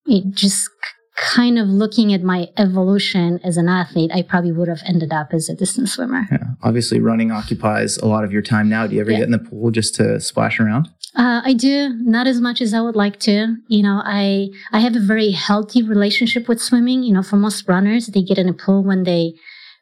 it 0.06 0.34
just 0.34 0.70
kind 1.16 1.58
of 1.58 1.66
looking 1.68 2.12
at 2.12 2.22
my 2.22 2.48
evolution 2.58 3.40
as 3.42 3.56
an 3.56 3.68
athlete, 3.68 4.10
I 4.14 4.22
probably 4.22 4.52
would 4.52 4.68
have 4.68 4.82
ended 4.86 5.12
up 5.12 5.28
as 5.32 5.48
a 5.48 5.54
distance 5.54 5.94
swimmer. 5.94 6.26
Yeah. 6.30 6.38
Obviously, 6.62 7.00
running 7.00 7.30
occupies 7.30 7.96
a 7.98 8.06
lot 8.06 8.22
of 8.22 8.32
your 8.32 8.42
time 8.42 8.68
now. 8.68 8.86
Do 8.86 8.94
you 8.94 9.00
ever 9.00 9.10
yeah. 9.10 9.18
get 9.18 9.24
in 9.24 9.32
the 9.32 9.38
pool 9.38 9.70
just 9.70 9.94
to 9.96 10.20
splash 10.20 10.60
around? 10.60 10.88
Uh, 11.16 11.40
I 11.44 11.54
do 11.54 11.94
not 12.00 12.26
as 12.26 12.40
much 12.40 12.60
as 12.60 12.74
I 12.74 12.80
would 12.80 12.96
like 12.96 13.18
to. 13.20 13.56
You 13.68 13.82
know, 13.82 14.02
I 14.04 14.48
I 14.72 14.80
have 14.80 14.96
a 14.96 15.00
very 15.00 15.30
healthy 15.30 15.82
relationship 15.82 16.48
with 16.48 16.60
swimming. 16.60 17.02
You 17.02 17.14
know, 17.14 17.22
for 17.22 17.36
most 17.36 17.66
runners, 17.68 18.06
they 18.08 18.22
get 18.22 18.38
in 18.38 18.48
a 18.48 18.52
pool 18.52 18.84
when 18.84 19.04
they 19.04 19.34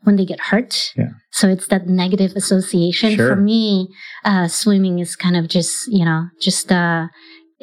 when 0.04 0.16
they 0.16 0.24
get 0.24 0.40
hurt. 0.40 0.92
Yeah. 0.96 1.10
So 1.32 1.48
it's 1.48 1.66
that 1.68 1.88
negative 1.88 2.32
association. 2.36 3.16
Sure. 3.16 3.28
For 3.34 3.36
me, 3.36 3.88
uh, 4.24 4.46
swimming 4.48 5.00
is 5.00 5.16
kind 5.16 5.36
of 5.36 5.48
just 5.48 5.88
you 5.88 6.04
know 6.04 6.28
just 6.40 6.70
uh, 6.70 7.08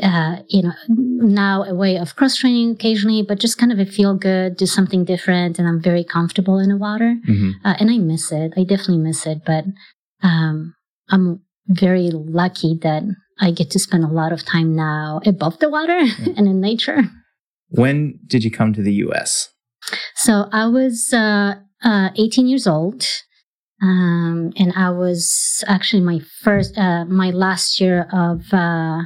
uh, 0.01 0.37
you 0.49 0.63
know, 0.63 0.73
now 0.89 1.63
a 1.63 1.73
way 1.73 1.97
of 1.97 2.15
cross 2.15 2.35
training 2.35 2.71
occasionally, 2.71 3.21
but 3.21 3.39
just 3.39 3.57
kind 3.57 3.71
of 3.71 3.79
a 3.79 3.85
feel 3.85 4.15
good, 4.15 4.57
do 4.57 4.65
something 4.65 5.05
different. 5.05 5.59
And 5.59 5.67
I'm 5.67 5.81
very 5.81 6.03
comfortable 6.03 6.59
in 6.59 6.69
the 6.69 6.77
water. 6.77 7.17
Mhm. 7.27 7.53
Uh, 7.63 7.75
and 7.79 7.89
I 7.91 7.97
miss 7.99 8.31
it. 8.31 8.53
I 8.57 8.63
definitely 8.63 8.97
miss 8.97 9.25
it. 9.25 9.39
But 9.45 9.65
um, 10.23 10.73
I'm 11.09 11.41
very 11.67 12.09
lucky 12.11 12.77
that 12.81 13.03
I 13.41 13.51
get 13.51 13.71
to 13.71 13.79
spend 13.79 14.03
a 14.03 14.07
lot 14.07 14.31
of 14.31 14.45
time 14.45 14.75
now 14.75 15.19
above 15.25 15.59
the 15.59 15.69
water 15.69 15.97
and 16.37 16.47
in 16.47 16.61
nature. 16.61 17.01
When 17.69 18.19
did 18.27 18.43
you 18.43 18.51
come 18.51 18.73
to 18.73 18.81
the 18.81 18.93
US? 19.05 19.49
So 20.15 20.47
I 20.51 20.67
was 20.67 21.11
uh, 21.13 21.55
uh, 21.83 22.09
18 22.15 22.47
years 22.47 22.67
old. 22.67 23.05
Um, 23.81 24.53
and 24.57 24.71
I 24.75 24.91
was 24.91 25.63
actually 25.67 26.03
my 26.03 26.19
first, 26.43 26.77
uh, 26.77 27.03
my 27.05 27.31
last 27.31 27.81
year 27.81 28.07
of, 28.13 28.53
uh, 28.53 29.01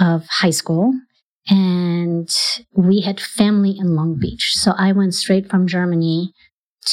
of 0.00 0.26
high 0.28 0.50
school. 0.50 0.94
And 1.50 2.28
we 2.72 3.02
had 3.02 3.20
family 3.20 3.76
in 3.78 3.94
Long 3.94 4.18
Beach. 4.18 4.52
So 4.54 4.72
I 4.78 4.92
went 4.92 5.14
straight 5.14 5.50
from 5.50 5.66
Germany 5.66 6.32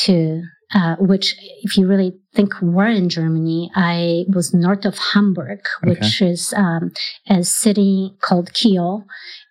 to, 0.03 0.43
uh, 0.75 0.97
which 0.99 1.35
if 1.63 1.77
you 1.77 1.87
really 1.87 2.13
think 2.33 2.53
we're 2.61 2.87
in 2.87 3.09
Germany, 3.09 3.71
I 3.75 4.25
was 4.27 4.53
north 4.53 4.85
of 4.85 4.97
Hamburg, 4.97 5.61
which 5.83 6.21
is, 6.21 6.53
um, 6.55 6.91
a 7.27 7.43
city 7.43 8.13
called 8.21 8.53
Kiel. 8.53 9.05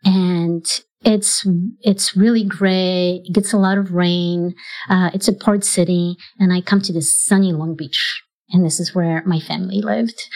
And 0.04 0.66
it's 1.04 1.46
it's 1.80 2.16
really 2.16 2.44
gray. 2.44 3.22
It 3.24 3.32
gets 3.32 3.52
a 3.52 3.58
lot 3.58 3.78
of 3.78 3.92
rain. 3.92 4.54
Uh, 4.88 5.10
it's 5.14 5.28
a 5.28 5.32
port 5.32 5.64
city, 5.64 6.16
and 6.38 6.52
I 6.52 6.60
come 6.60 6.80
to 6.82 6.92
this 6.92 7.14
sunny 7.14 7.52
Long 7.52 7.74
Beach, 7.74 8.22
and 8.50 8.64
this 8.64 8.80
is 8.80 8.94
where 8.94 9.22
my 9.26 9.40
family 9.40 9.80
lived. 9.80 10.28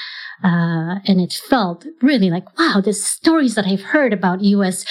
Uh, 0.44 1.02
and 1.06 1.20
it 1.20 1.32
felt 1.32 1.84
really 2.00 2.30
like, 2.30 2.56
wow, 2.58 2.80
the 2.80 2.92
stories 2.92 3.56
that 3.56 3.66
I've 3.66 3.82
heard 3.82 4.12
about 4.12 4.42
U.S. 4.42 4.84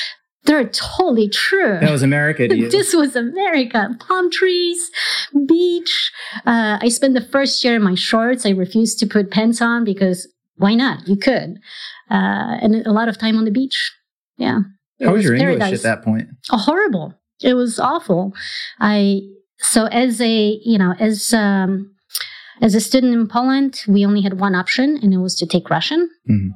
They're 0.43 0.67
totally 0.69 1.27
true. 1.29 1.77
That 1.81 1.91
was 1.91 2.03
America. 2.03 2.47
This 2.71 2.93
was 2.93 3.15
America. 3.15 3.89
Palm 3.99 4.31
trees, 4.31 4.89
beach. 5.45 6.11
Uh, 6.45 6.77
I 6.81 6.87
spent 6.89 7.13
the 7.15 7.21
first 7.21 7.63
year 7.63 7.75
in 7.75 7.83
my 7.83 7.95
shorts. 7.95 8.45
I 8.45 8.51
refused 8.51 8.99
to 8.99 9.05
put 9.07 9.29
pants 9.31 9.61
on 9.61 9.83
because 9.83 10.27
why 10.55 10.73
not? 10.75 11.07
You 11.07 11.17
could. 11.17 11.57
Uh, 12.09 12.57
and 12.61 12.85
a 12.87 12.91
lot 12.91 13.09
of 13.09 13.17
time 13.17 13.37
on 13.37 13.45
the 13.45 13.51
beach. 13.51 13.91
Yeah. 14.37 14.59
How 15.03 15.13
was 15.13 15.23
your 15.23 15.35
English 15.35 15.59
paradise. 15.59 15.79
at 15.79 15.83
that 15.83 16.03
point? 16.03 16.29
Oh, 16.51 16.57
horrible. 16.57 17.13
It 17.43 17.53
was 17.53 17.79
awful. 17.79 18.33
I 18.79 19.21
so 19.59 19.85
as 19.87 20.19
a 20.21 20.59
you 20.63 20.77
know 20.77 20.93
as 20.99 21.33
um, 21.33 21.93
as 22.61 22.73
a 22.73 22.79
student 22.81 23.13
in 23.13 23.27
Poland, 23.27 23.81
we 23.87 24.05
only 24.05 24.21
had 24.21 24.39
one 24.39 24.55
option, 24.55 24.97
and 25.03 25.13
it 25.13 25.17
was 25.17 25.35
to 25.35 25.45
take 25.45 25.69
Russian. 25.69 26.09
Mhm. 26.29 26.49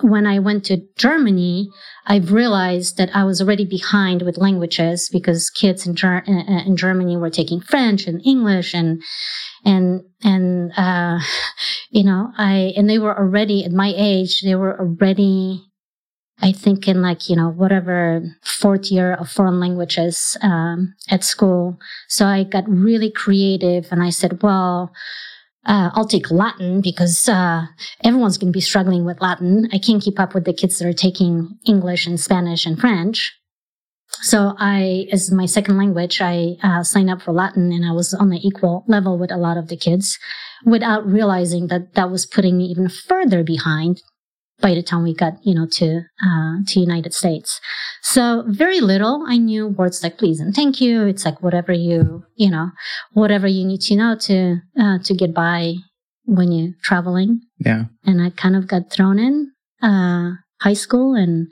When 0.00 0.26
I 0.26 0.40
went 0.40 0.64
to 0.66 0.82
Germany, 0.96 1.70
I've 2.06 2.32
realized 2.32 2.96
that 2.96 3.14
I 3.14 3.24
was 3.24 3.40
already 3.40 3.64
behind 3.64 4.22
with 4.22 4.36
languages 4.36 5.08
because 5.10 5.50
kids 5.50 5.86
in, 5.86 5.94
Ger- 5.94 6.24
in 6.26 6.38
in 6.38 6.76
Germany 6.76 7.16
were 7.16 7.30
taking 7.30 7.60
French 7.60 8.06
and 8.06 8.20
English 8.26 8.74
and 8.74 9.02
and 9.64 10.02
and 10.22 10.72
uh, 10.76 11.20
you 11.90 12.04
know 12.04 12.32
I 12.36 12.72
and 12.76 12.90
they 12.90 12.98
were 12.98 13.16
already 13.16 13.64
at 13.64 13.72
my 13.72 13.92
age. 13.96 14.42
They 14.42 14.56
were 14.56 14.78
already 14.78 15.64
I 16.40 16.52
think 16.52 16.88
in 16.88 17.00
like, 17.00 17.28
you 17.28 17.36
know, 17.36 17.48
whatever 17.48 18.22
fourth 18.42 18.90
year 18.90 19.14
of 19.14 19.30
foreign 19.30 19.60
languages 19.60 20.36
um, 20.42 20.94
at 21.08 21.22
school. 21.22 21.78
So 22.08 22.26
I 22.26 22.44
got 22.44 22.68
really 22.68 23.10
creative 23.10 23.86
and 23.90 24.02
I 24.02 24.10
said, 24.10 24.42
well, 24.42 24.92
uh, 25.66 25.90
I'll 25.94 26.06
take 26.06 26.30
Latin 26.30 26.80
because 26.80 27.28
uh, 27.28 27.66
everyone's 28.02 28.38
going 28.38 28.52
to 28.52 28.56
be 28.56 28.60
struggling 28.60 29.04
with 29.04 29.20
Latin. 29.20 29.68
I 29.72 29.78
can't 29.78 30.02
keep 30.02 30.20
up 30.20 30.34
with 30.34 30.44
the 30.44 30.52
kids 30.52 30.78
that 30.78 30.88
are 30.88 30.92
taking 30.92 31.58
English 31.66 32.06
and 32.06 32.20
Spanish 32.20 32.66
and 32.66 32.78
French. 32.78 33.32
So 34.22 34.54
I, 34.58 35.06
as 35.10 35.30
my 35.30 35.46
second 35.46 35.76
language, 35.76 36.20
I 36.20 36.56
uh, 36.62 36.82
signed 36.82 37.10
up 37.10 37.22
for 37.22 37.32
Latin 37.32 37.72
and 37.72 37.84
I 37.84 37.92
was 37.92 38.14
on 38.14 38.30
the 38.30 38.40
equal 38.46 38.84
level 38.86 39.18
with 39.18 39.32
a 39.32 39.36
lot 39.36 39.56
of 39.56 39.68
the 39.68 39.76
kids 39.76 40.18
without 40.64 41.06
realizing 41.06 41.66
that 41.68 41.94
that 41.94 42.10
was 42.10 42.26
putting 42.26 42.56
me 42.56 42.64
even 42.66 42.88
further 42.88 43.42
behind 43.42 44.02
by 44.60 44.74
the 44.74 44.82
time 44.82 45.02
we 45.02 45.14
got 45.14 45.34
you 45.42 45.54
know 45.54 45.66
to 45.72 46.02
uh, 46.24 46.54
to 46.66 46.80
United 46.80 47.14
States. 47.14 47.60
So 48.02 48.44
very 48.46 48.80
little. 48.80 49.24
I 49.28 49.38
knew 49.38 49.68
words 49.68 50.02
like 50.02 50.18
please 50.18 50.40
and 50.40 50.54
thank 50.54 50.80
you. 50.80 51.06
It's 51.06 51.24
like 51.24 51.42
whatever 51.42 51.72
you 51.72 52.24
you 52.36 52.50
know 52.50 52.70
whatever 53.12 53.46
you 53.46 53.64
need 53.64 53.80
to 53.82 53.96
know 53.96 54.16
to 54.20 54.58
uh, 54.78 54.98
to 55.04 55.14
get 55.14 55.34
by 55.34 55.74
when 56.24 56.52
you're 56.52 56.72
traveling. 56.82 57.40
Yeah. 57.58 57.84
And 58.04 58.22
I 58.22 58.30
kind 58.30 58.56
of 58.56 58.66
got 58.66 58.90
thrown 58.90 59.18
in 59.18 59.52
uh, 59.82 60.32
high 60.60 60.74
school 60.74 61.14
and 61.14 61.48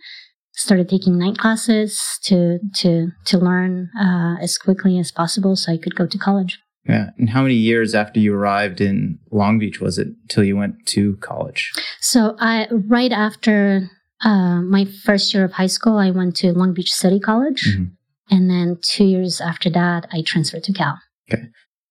started 0.52 0.88
taking 0.88 1.18
night 1.18 1.38
classes 1.38 2.18
to 2.25 2.59
to 2.76 3.09
to 3.26 3.38
learn 3.38 3.90
uh, 4.00 4.37
as 4.40 4.59
quickly 4.59 4.99
as 4.99 5.11
possible 5.11 5.56
so 5.56 5.73
I 5.73 5.78
could 5.78 5.94
go 5.94 6.06
to 6.06 6.18
college. 6.18 6.59
Yeah. 6.88 7.10
And 7.18 7.30
how 7.30 7.42
many 7.42 7.54
years 7.54 7.94
after 7.94 8.18
you 8.18 8.34
arrived 8.34 8.80
in 8.80 9.18
Long 9.30 9.58
Beach 9.58 9.80
was 9.80 9.98
it 9.98 10.08
till 10.28 10.42
you 10.44 10.56
went 10.56 10.84
to 10.86 11.16
college? 11.16 11.72
So 12.00 12.36
I 12.40 12.66
right 12.70 13.12
after 13.12 13.88
uh, 14.24 14.60
my 14.62 14.84
first 15.04 15.32
year 15.32 15.44
of 15.44 15.52
high 15.52 15.66
school, 15.68 15.96
I 15.98 16.10
went 16.10 16.36
to 16.36 16.52
Long 16.52 16.74
Beach 16.74 16.92
City 16.92 17.18
College, 17.20 17.76
Mhm. 17.76 17.90
and 18.30 18.50
then 18.50 18.78
two 18.82 19.04
years 19.04 19.40
after 19.40 19.70
that, 19.70 20.06
I 20.12 20.22
transferred 20.22 20.64
to 20.64 20.72
Cal. 20.72 20.98
Okay. 21.32 21.44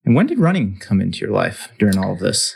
And 0.05 0.15
when 0.15 0.27
did 0.27 0.39
running 0.39 0.77
come 0.79 0.99
into 1.01 1.19
your 1.19 1.31
life 1.31 1.69
during 1.79 1.97
all 1.97 2.13
of 2.13 2.19
this? 2.19 2.55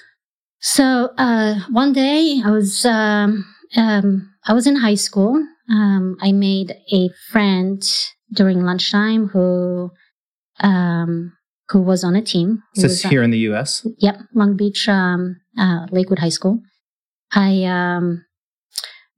So 0.59 1.11
uh, 1.17 1.59
one 1.69 1.93
day, 1.93 2.41
I 2.43 2.51
was 2.51 2.85
um, 2.85 3.45
um, 3.75 4.29
I 4.45 4.53
was 4.53 4.65
in 4.67 4.75
high 4.77 4.95
school. 4.95 5.41
Um, 5.69 6.15
I 6.21 6.31
made 6.31 6.75
a 6.93 7.09
friend 7.31 7.81
during 8.33 8.63
lunchtime 8.63 9.27
who 9.27 9.91
um, 10.61 11.33
who 11.69 11.81
was 11.81 12.03
on 12.03 12.15
a 12.15 12.21
team. 12.21 12.61
This 12.75 13.03
here 13.03 13.23
in 13.23 13.31
the 13.31 13.39
US? 13.49 13.87
Yep, 13.99 14.15
Long 14.33 14.55
Beach, 14.55 14.87
um, 14.87 15.37
uh, 15.57 15.87
Lakewood 15.91 16.19
High 16.19 16.29
School. 16.29 16.61
I 17.33 17.63
um, 17.63 18.25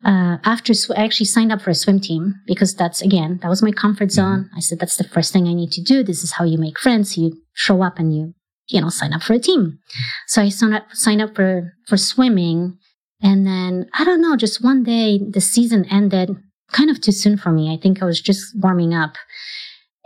uh, 0.06 0.38
after 0.44 0.74
sw- 0.74 0.92
I 0.92 1.04
actually 1.04 1.25
signed 1.25 1.51
up 1.51 1.62
for 1.62 1.72
a 1.72 1.75
swim 1.75 2.00
team 2.00 2.36
because 2.46 2.74
that's 2.74 3.01
again 3.01 3.39
that 3.42 3.50
was 3.50 3.63
my 3.63 3.72
comfort 3.72 4.12
zone. 4.12 4.50
I 4.56 4.60
said 4.60 4.80
that's 4.80 4.98
the 4.98 5.04
first 5.04 5.34
thing 5.34 5.48
I 5.48 5.54
need 5.54 5.72
to 5.72 5.82
do. 5.82 6.04
This 6.04 6.24
is 6.24 6.34
how 6.34 6.46
you 6.46 6.58
make 6.58 6.80
friends. 6.80 7.18
You 7.18 7.34
show 7.54 7.82
up 7.82 8.00
and 8.00 8.16
you 8.16 8.34
you 8.68 8.82
know 8.82 8.89
sign 8.89 9.13
up 9.13 9.24
for 9.24 9.34
a 9.34 9.39
team. 9.39 9.80
So 10.27 10.42
I 10.42 10.50
signed 10.50 10.75
up 10.75 10.86
signed 10.94 11.22
up 11.22 11.36
for 11.36 11.74
for 11.88 11.98
swimming, 11.98 12.77
and 13.22 13.46
then 13.46 13.89
I 13.94 14.04
don't 14.04 14.22
know. 14.22 14.38
Just 14.38 14.63
one 14.63 14.84
day 14.84 15.20
the 15.20 15.42
season 15.42 15.86
ended 15.86 16.30
kind 16.72 16.89
of 16.89 17.01
too 17.01 17.12
soon 17.12 17.38
for 17.38 17.51
me. 17.51 17.74
I 17.74 17.82
think 17.82 18.01
I 18.01 18.06
was 18.06 18.22
just 18.22 18.56
warming 18.58 18.94
up, 18.94 19.16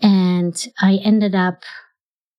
and 0.02 0.56
I 0.80 1.00
ended 1.04 1.36
up 1.36 1.64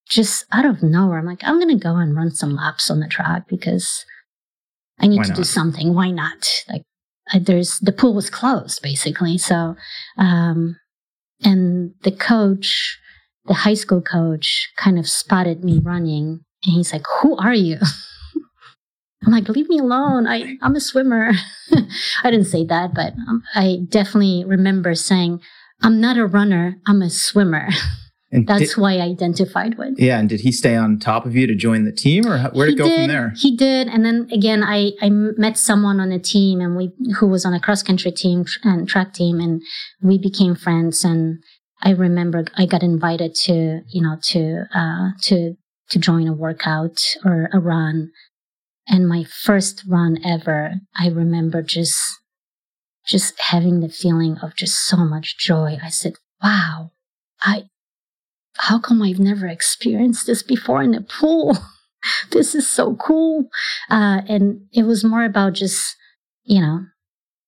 just 0.09 0.45
out 0.53 0.67
of 0.67 0.83
nowhere, 0.83 1.19
I'm 1.19 1.27
like, 1.27 1.43
I'm 1.43 1.59
going 1.59 1.77
to 1.77 1.83
go 1.83 1.97
and 1.97 2.17
run 2.17 2.31
some 2.31 2.55
laps 2.55 2.91
on 2.91 3.01
the 3.01 3.09
track 3.09 3.49
because 3.49 4.05
I 5.01 5.07
need 5.07 5.19
Why 5.19 5.25
to 5.25 5.33
do 5.33 5.45
something. 5.45 5.95
Why 5.95 6.11
not? 6.11 6.49
Like, 6.69 6.83
I, 7.33 7.39
there's 7.39 7.79
the 7.79 7.93
pool 7.93 8.15
was 8.15 8.31
closed 8.31 8.83
basically. 8.83 9.39
So, 9.39 9.77
um, 10.19 10.77
and 11.43 11.95
the 12.03 12.13
coach, 12.13 12.99
the 13.47 13.55
high 13.55 13.75
school 13.75 14.01
coach, 14.01 14.71
kind 14.77 14.99
of 14.99 15.09
spotted 15.09 15.65
me 15.65 15.81
running, 15.83 16.45
and 16.65 16.75
he's 16.75 16.93
like, 16.93 17.05
"Who 17.21 17.37
are 17.37 17.55
you?" 17.55 17.79
I'm 19.25 19.33
like, 19.33 19.49
"Leave 19.49 19.69
me 19.69 19.79
alone. 19.79 20.27
I 20.27 20.57
I'm 20.63 20.77
a 20.77 20.81
swimmer." 20.81 21.33
I 22.25 22.31
didn't 22.31 22.47
say 22.47 22.65
that, 22.67 22.95
but 22.95 23.15
um, 23.29 23.43
I 23.55 23.79
definitely 23.89 24.45
remember 24.45 24.95
saying, 24.95 25.41
"I'm 25.83 26.01
not 26.01 26.17
a 26.19 26.27
runner. 26.27 26.77
I'm 26.87 27.03
a 27.03 27.11
swimmer." 27.11 27.69
And 28.35 28.47
That's 28.47 28.61
did- 28.61 28.71
who 28.71 28.85
I 28.85 28.95
identified 28.99 29.77
with. 29.77 29.99
yeah. 29.99 30.19
And 30.19 30.27
did 30.27 30.41
he 30.41 30.53
stay 30.53 30.75
on 30.75 30.99
top 30.99 31.27
of 31.27 31.37
you 31.37 31.47
to 31.47 31.55
join 31.55 31.85
the 31.85 31.93
team, 31.93 32.27
or 32.27 32.39
where 32.55 32.69
it 32.69 32.79
go 32.79 32.85
did, 32.89 33.01
from 33.01 33.09
there? 33.09 33.35
He 33.37 33.55
did, 33.55 33.89
and 33.89 34.07
then 34.07 34.27
again, 34.33 34.63
I 34.65 34.93
I 35.03 35.11
met 35.11 35.59
someone 35.59 36.01
on 36.01 36.09
the 36.09 36.19
team, 36.19 36.61
and 36.63 36.75
we 36.75 36.91
who 37.19 37.27
was 37.27 37.45
on 37.45 37.53
a 37.53 37.61
cross 37.61 37.83
country 37.83 38.11
team 38.11 38.47
and 38.65 38.89
track 38.89 39.13
team, 39.13 39.39
and 39.39 39.61
we 40.01 40.17
became 40.19 40.55
friends. 40.55 41.05
And 41.05 41.43
I 41.83 41.91
remember 41.91 42.47
I 42.57 42.65
got 42.65 42.83
invited 42.83 43.35
to 43.45 43.83
you 43.87 44.03
know 44.03 44.17
to 44.31 44.65
uh, 44.75 45.11
to 45.25 45.55
to 45.91 45.99
join 45.99 46.27
a 46.27 46.33
workout 46.33 46.99
or 47.27 47.51
a 47.53 47.61
run, 47.61 48.13
and 48.89 49.07
my 49.07 49.25
first 49.25 49.85
run 49.87 50.17
ever. 50.25 50.77
I 50.99 51.09
remember 51.09 51.61
just 51.63 51.99
just 53.07 53.39
having 53.39 53.81
the 53.81 53.91
feeling 53.91 54.39
of 54.39 54.57
just 54.57 54.87
so 54.87 54.97
much 54.97 55.37
joy. 55.37 55.77
I 55.83 55.91
said, 55.91 56.15
"Wow, 56.43 56.93
I." 57.43 57.65
How 58.59 58.79
come 58.79 59.03
I've 59.03 59.19
never 59.19 59.47
experienced 59.47 60.27
this 60.27 60.43
before 60.43 60.83
in 60.83 60.95
a 60.95 61.01
pool? 61.01 61.57
this 62.31 62.55
is 62.55 62.71
so 62.71 62.95
cool. 62.97 63.49
Uh, 63.91 64.23
and 64.29 64.63
it 64.73 64.85
was 64.85 65.05
more 65.05 65.25
about 65.25 65.55
just, 65.55 65.97
you 66.45 66.61
know, 66.61 66.81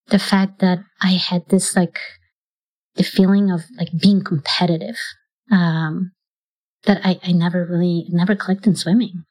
the 0.08 0.18
fact 0.18 0.61
that 0.61 0.78
I 1.02 1.12
had 1.12 1.49
this 1.49 1.76
like 1.76 1.99
the 2.96 3.04
feeling 3.04 3.50
of 3.50 3.62
like 3.78 3.88
being 4.00 4.23
competitive 4.23 4.96
um, 5.50 6.12
that 6.84 7.00
I, 7.04 7.18
I 7.23 7.32
never 7.32 7.66
really 7.66 8.06
never 8.11 8.37
clicked 8.37 8.66
in 8.66 8.76
swimming. 8.76 9.25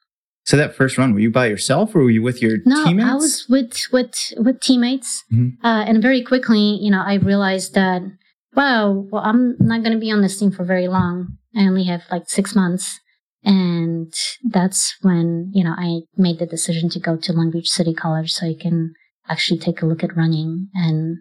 So 0.46 0.58
that 0.58 0.76
first 0.76 0.98
run, 0.98 1.14
were 1.14 1.20
you 1.20 1.30
by 1.30 1.46
yourself 1.46 1.94
or 1.94 2.00
were 2.02 2.10
you 2.10 2.22
with 2.22 2.42
your 2.42 2.58
no, 2.66 2.84
teammates? 2.84 3.08
I 3.10 3.14
was 3.14 3.46
with 3.48 3.80
with 3.92 4.14
with 4.36 4.60
teammates, 4.60 5.24
Mhm. 5.32 5.52
uh, 5.64 5.84
and 5.86 6.02
very 6.02 6.22
quickly, 6.22 6.78
you 6.82 6.90
know, 6.90 7.02
I 7.02 7.14
realized 7.14 7.74
that 7.74 8.02
wow, 8.56 9.06
well, 9.10 9.22
I'm 9.22 9.56
not 9.58 9.82
going 9.82 9.92
to 9.92 9.98
be 9.98 10.10
on 10.10 10.22
this 10.22 10.38
team 10.38 10.50
for 10.50 10.64
very 10.64 10.88
long. 10.88 11.38
I 11.56 11.62
only 11.62 11.84
have 11.84 12.02
like 12.10 12.28
six 12.28 12.54
months, 12.54 13.00
and 13.44 14.12
that's 14.44 14.94
when 15.02 15.50
you 15.52 15.64
know 15.64 15.74
I 15.76 16.00
made 16.16 16.38
the 16.38 16.46
decision 16.46 16.88
to 16.90 17.00
go 17.00 17.16
to 17.16 17.32
Long 17.32 17.50
Beach 17.50 17.70
City 17.70 17.94
College 17.94 18.32
so 18.32 18.46
I 18.46 18.54
can 18.60 18.94
actually 19.28 19.58
take 19.58 19.82
a 19.82 19.86
look 19.86 20.04
at 20.04 20.16
running 20.16 20.68
and 20.74 21.18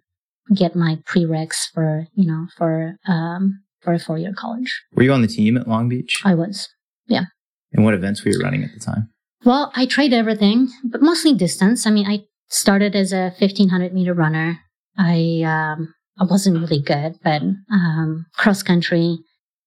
get 0.53 0.75
my 0.75 0.97
prereqs 1.07 1.67
for 1.73 2.07
you 2.15 2.25
know 2.25 2.47
for 2.57 2.95
um 3.07 3.63
for 3.81 3.93
a 3.93 3.99
four 3.99 4.17
year 4.17 4.33
college. 4.35 4.81
Were 4.93 5.03
you 5.03 5.13
on 5.13 5.21
the 5.21 5.27
team 5.27 5.57
at 5.57 5.67
Long 5.67 5.89
Beach? 5.89 6.21
I 6.25 6.35
was. 6.35 6.69
Yeah. 7.07 7.25
And 7.73 7.83
what 7.83 7.93
events 7.93 8.23
were 8.23 8.31
you 8.31 8.39
running 8.39 8.63
at 8.63 8.73
the 8.73 8.79
time? 8.79 9.09
Well, 9.43 9.71
I 9.75 9.85
tried 9.85 10.13
everything, 10.13 10.69
but 10.85 11.01
mostly 11.01 11.33
distance. 11.33 11.85
I 11.85 11.91
mean, 11.91 12.07
I 12.07 12.25
started 12.47 12.95
as 12.95 13.11
a 13.11 13.33
1500 13.39 13.93
meter 13.93 14.13
runner. 14.13 14.59
I, 14.97 15.41
um, 15.43 15.93
I 16.19 16.25
wasn't 16.25 16.59
really 16.59 16.81
good, 16.81 17.15
but, 17.23 17.41
um, 17.71 18.25
cross 18.35 18.61
country, 18.61 19.17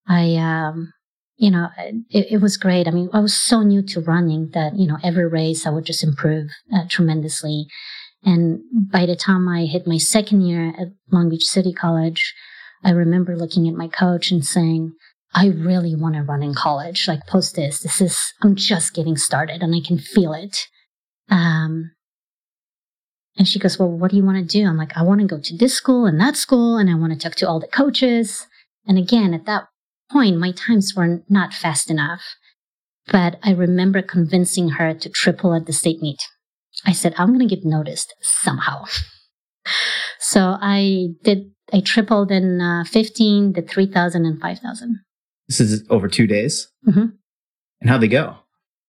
I, 0.07 0.35
um, 0.35 0.93
you 1.37 1.51
know, 1.51 1.69
it, 2.09 2.27
it 2.31 2.41
was 2.41 2.57
great. 2.57 2.87
I 2.87 2.91
mean, 2.91 3.09
I 3.13 3.19
was 3.19 3.39
so 3.39 3.61
new 3.61 3.81
to 3.83 4.01
running 4.01 4.49
that, 4.53 4.75
you 4.75 4.87
know, 4.87 4.97
every 5.03 5.27
race 5.27 5.65
I 5.65 5.69
would 5.69 5.85
just 5.85 6.03
improve 6.03 6.49
uh, 6.73 6.85
tremendously. 6.89 7.67
And 8.23 8.61
by 8.91 9.05
the 9.05 9.15
time 9.15 9.47
I 9.47 9.65
hit 9.65 9.85
my 9.85 9.97
second 9.97 10.41
year 10.41 10.73
at 10.79 10.87
Long 11.11 11.29
Beach 11.29 11.43
City 11.43 11.73
College, 11.73 12.33
I 12.83 12.91
remember 12.91 13.35
looking 13.35 13.67
at 13.67 13.75
my 13.75 13.87
coach 13.87 14.31
and 14.31 14.43
saying, 14.43 14.93
I 15.35 15.47
really 15.47 15.95
want 15.95 16.15
to 16.15 16.23
run 16.23 16.41
in 16.41 16.53
college. 16.53 17.07
Like 17.07 17.27
post 17.27 17.55
this, 17.55 17.81
this 17.81 18.01
is, 18.01 18.33
I'm 18.41 18.55
just 18.55 18.93
getting 18.93 19.17
started 19.17 19.61
and 19.61 19.75
I 19.75 19.85
can 19.85 19.99
feel 19.99 20.33
it. 20.33 20.57
Um, 21.29 21.91
and 23.37 23.47
she 23.47 23.59
goes, 23.59 23.77
well, 23.77 23.89
what 23.89 24.11
do 24.11 24.17
you 24.17 24.23
want 24.23 24.37
to 24.37 24.43
do? 24.43 24.65
I'm 24.67 24.77
like, 24.77 24.97
I 24.97 25.03
want 25.03 25.21
to 25.21 25.27
go 25.27 25.39
to 25.39 25.55
this 25.55 25.73
school 25.73 26.05
and 26.05 26.19
that 26.19 26.35
school 26.35 26.77
and 26.77 26.89
I 26.89 26.95
want 26.95 27.13
to 27.13 27.19
talk 27.19 27.35
to 27.37 27.47
all 27.47 27.59
the 27.59 27.67
coaches. 27.67 28.47
And 28.87 28.97
again, 28.97 29.33
at 29.33 29.45
that 29.45 29.67
point, 30.11 30.37
my 30.37 30.51
times 30.51 30.93
were 30.95 31.21
not 31.29 31.53
fast 31.53 31.91
enough, 31.91 32.21
but 33.11 33.37
I 33.43 33.51
remember 33.51 34.01
convincing 34.01 34.69
her 34.69 34.93
to 34.93 35.09
triple 35.09 35.53
at 35.53 35.65
the 35.65 35.73
state 35.73 36.01
meet. 36.01 36.21
I 36.85 36.93
said, 36.93 37.13
I'm 37.17 37.27
going 37.27 37.47
to 37.47 37.55
get 37.55 37.65
noticed 37.65 38.13
somehow. 38.21 38.85
so 40.19 40.57
I 40.61 41.09
did, 41.23 41.51
I 41.73 41.81
tripled 41.81 42.31
in 42.31 42.61
uh, 42.61 42.85
15, 42.85 43.53
the 43.53 43.61
3,000 43.61 44.25
and 44.25 44.39
5,000. 44.41 44.99
This 45.47 45.59
is 45.59 45.85
over 45.89 46.07
two 46.07 46.27
days. 46.27 46.67
Mhm. 46.87 47.13
And 47.81 47.89
how'd 47.89 48.01
they 48.01 48.07
go? 48.07 48.37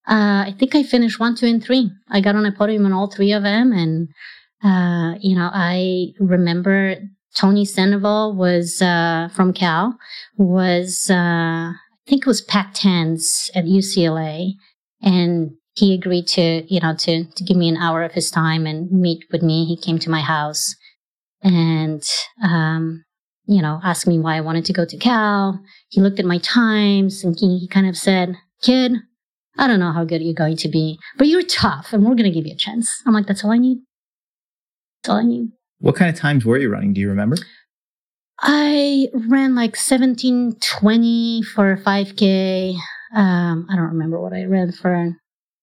Uh, 0.08 0.46
I 0.46 0.54
think 0.58 0.74
I 0.74 0.82
finished 0.82 1.20
one, 1.20 1.36
two, 1.36 1.46
and 1.46 1.62
three. 1.62 1.90
I 2.10 2.20
got 2.22 2.34
on 2.34 2.46
a 2.46 2.52
podium 2.52 2.86
on 2.86 2.94
all 2.94 3.10
three 3.10 3.32
of 3.32 3.42
them, 3.42 3.72
and 3.72 4.08
uh, 4.62 5.14
you 5.20 5.36
know, 5.36 5.50
I 5.52 6.12
remember 6.18 6.96
Tony 7.36 7.64
Sandoval 7.64 8.34
was 8.34 8.82
uh, 8.82 9.28
from 9.34 9.52
Cal, 9.52 9.96
was 10.36 11.08
uh, 11.10 11.14
I 11.14 11.74
think 12.06 12.22
it 12.22 12.26
was 12.26 12.40
Pac-10s 12.40 13.50
at 13.54 13.64
UCLA, 13.64 14.52
and 15.02 15.52
he 15.74 15.94
agreed 15.94 16.26
to 16.28 16.64
you 16.72 16.80
know 16.80 16.94
to 16.96 17.24
to 17.24 17.44
give 17.44 17.56
me 17.56 17.68
an 17.68 17.76
hour 17.76 18.02
of 18.02 18.12
his 18.12 18.30
time 18.30 18.66
and 18.66 18.90
meet 18.90 19.24
with 19.30 19.42
me. 19.42 19.64
He 19.64 19.76
came 19.76 19.98
to 20.00 20.10
my 20.10 20.20
house, 20.20 20.74
and 21.42 22.02
um, 22.42 23.04
you 23.46 23.62
know, 23.62 23.80
asked 23.84 24.06
me 24.06 24.18
why 24.18 24.36
I 24.36 24.40
wanted 24.40 24.64
to 24.64 24.72
go 24.72 24.84
to 24.84 24.96
Cal. 24.96 25.60
He 25.88 26.00
looked 26.00 26.18
at 26.18 26.26
my 26.26 26.38
times, 26.38 27.22
and 27.22 27.36
he, 27.38 27.58
he 27.58 27.68
kind 27.68 27.86
of 27.88 27.96
said, 27.96 28.36
"Kid." 28.62 28.92
I 29.60 29.66
don't 29.66 29.80
know 29.80 29.90
how 29.90 30.04
good 30.04 30.22
you're 30.22 30.34
going 30.34 30.56
to 30.58 30.68
be, 30.68 31.00
but 31.16 31.26
you're 31.26 31.42
tough 31.42 31.92
and 31.92 32.04
we're 32.04 32.14
going 32.14 32.30
to 32.30 32.30
give 32.30 32.46
you 32.46 32.52
a 32.52 32.56
chance. 32.56 33.02
I'm 33.04 33.12
like, 33.12 33.26
that's 33.26 33.44
all 33.44 33.50
I 33.50 33.58
need. 33.58 33.78
I 35.14 35.22
need. 35.24 35.48
What 35.80 35.96
kind 35.96 36.12
of 36.12 36.16
times 36.20 36.44
were 36.44 36.58
you 36.58 36.70
running? 36.70 36.92
Do 36.92 37.00
you 37.00 37.08
remember? 37.08 37.36
I 38.40 39.08
ran 39.28 39.54
like 39.54 39.76
1720 39.76 41.42
for 41.54 41.72
a 41.72 41.80
5K. 41.80 42.74
Um, 43.14 43.66
I 43.70 43.76
don't 43.76 43.86
remember 43.88 44.20
what 44.20 44.32
I 44.32 44.44
ran 44.44 44.72
for, 44.72 45.12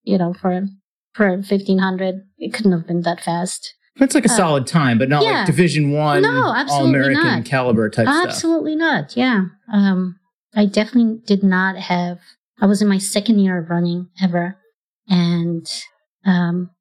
you 0.04 0.18
know, 0.18 0.34
for, 0.34 0.66
for 1.14 1.30
1500. 1.30 2.16
It 2.38 2.54
couldn't 2.54 2.72
have 2.72 2.88
been 2.88 3.02
that 3.02 3.22
fast. 3.22 3.74
That's 3.98 4.14
like 4.14 4.26
a 4.26 4.32
Uh, 4.32 4.36
solid 4.36 4.68
time, 4.68 4.98
but 4.98 5.08
not 5.08 5.24
yeah. 5.24 5.40
like 5.40 5.46
Division 5.46 5.92
One, 5.92 6.22
No, 6.22 6.30
All 6.48 6.54
absolutely 6.56 7.14
American 7.14 7.44
caliber 7.44 7.90
type 7.90 8.08
stuff. 8.08 8.28
Absolutely 8.28 8.76
not. 8.76 9.16
Yeah. 9.16 9.46
Um, 9.72 10.20
I 10.54 10.66
definitely 10.66 11.20
did 11.26 11.44
not 11.44 11.78
have, 11.78 12.20
I 12.62 12.66
was 12.66 12.82
in 12.82 12.90
my 12.90 12.98
second 12.98 13.40
year 13.40 13.58
of 13.58 13.70
running 13.70 14.10
ever. 14.22 14.58
And, 15.08 15.66
um, 16.26 16.72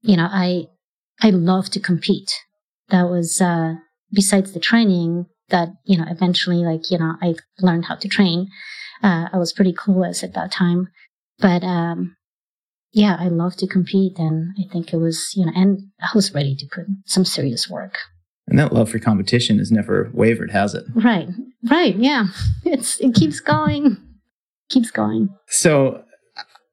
you 0.00 0.16
know, 0.16 0.28
I, 0.30 0.68
I 1.20 1.30
love 1.30 1.70
to 1.70 1.80
compete. 1.80 2.32
That 2.90 3.04
was, 3.04 3.40
uh, 3.40 3.74
besides 4.12 4.52
the 4.52 4.60
training 4.60 5.26
that, 5.48 5.68
you 5.84 5.96
know, 5.96 6.04
eventually, 6.08 6.58
like, 6.64 6.90
you 6.90 6.98
know, 6.98 7.16
I 7.22 7.34
learned 7.60 7.86
how 7.86 7.96
to 7.96 8.08
train. 8.08 8.48
Uh, 9.02 9.28
I 9.32 9.38
was 9.38 9.52
pretty 9.52 9.72
clueless 9.72 10.22
at 10.22 10.34
that 10.34 10.52
time. 10.52 10.88
But, 11.38 11.62
um, 11.62 12.16
yeah, 12.92 13.16
I 13.18 13.28
love 13.28 13.56
to 13.56 13.66
compete. 13.66 14.18
And 14.18 14.54
I 14.58 14.72
think 14.72 14.92
it 14.92 14.96
was, 14.96 15.32
you 15.34 15.46
know, 15.46 15.52
and 15.54 15.80
I 16.00 16.08
was 16.14 16.34
ready 16.34 16.54
to 16.56 16.66
put 16.72 16.86
some 17.06 17.24
serious 17.24 17.68
work. 17.68 17.96
And 18.46 18.58
that 18.58 18.72
love 18.72 18.90
for 18.90 18.98
competition 18.98 19.58
has 19.58 19.70
never 19.70 20.10
wavered, 20.14 20.50
has 20.50 20.74
it? 20.74 20.84
Right. 20.94 21.28
Right. 21.70 21.96
Yeah. 21.96 22.26
It's 22.64 23.00
it 23.00 23.14
keeps 23.14 23.40
going. 23.40 23.96
Keeps 24.68 24.90
going. 24.90 25.30
So 25.48 26.04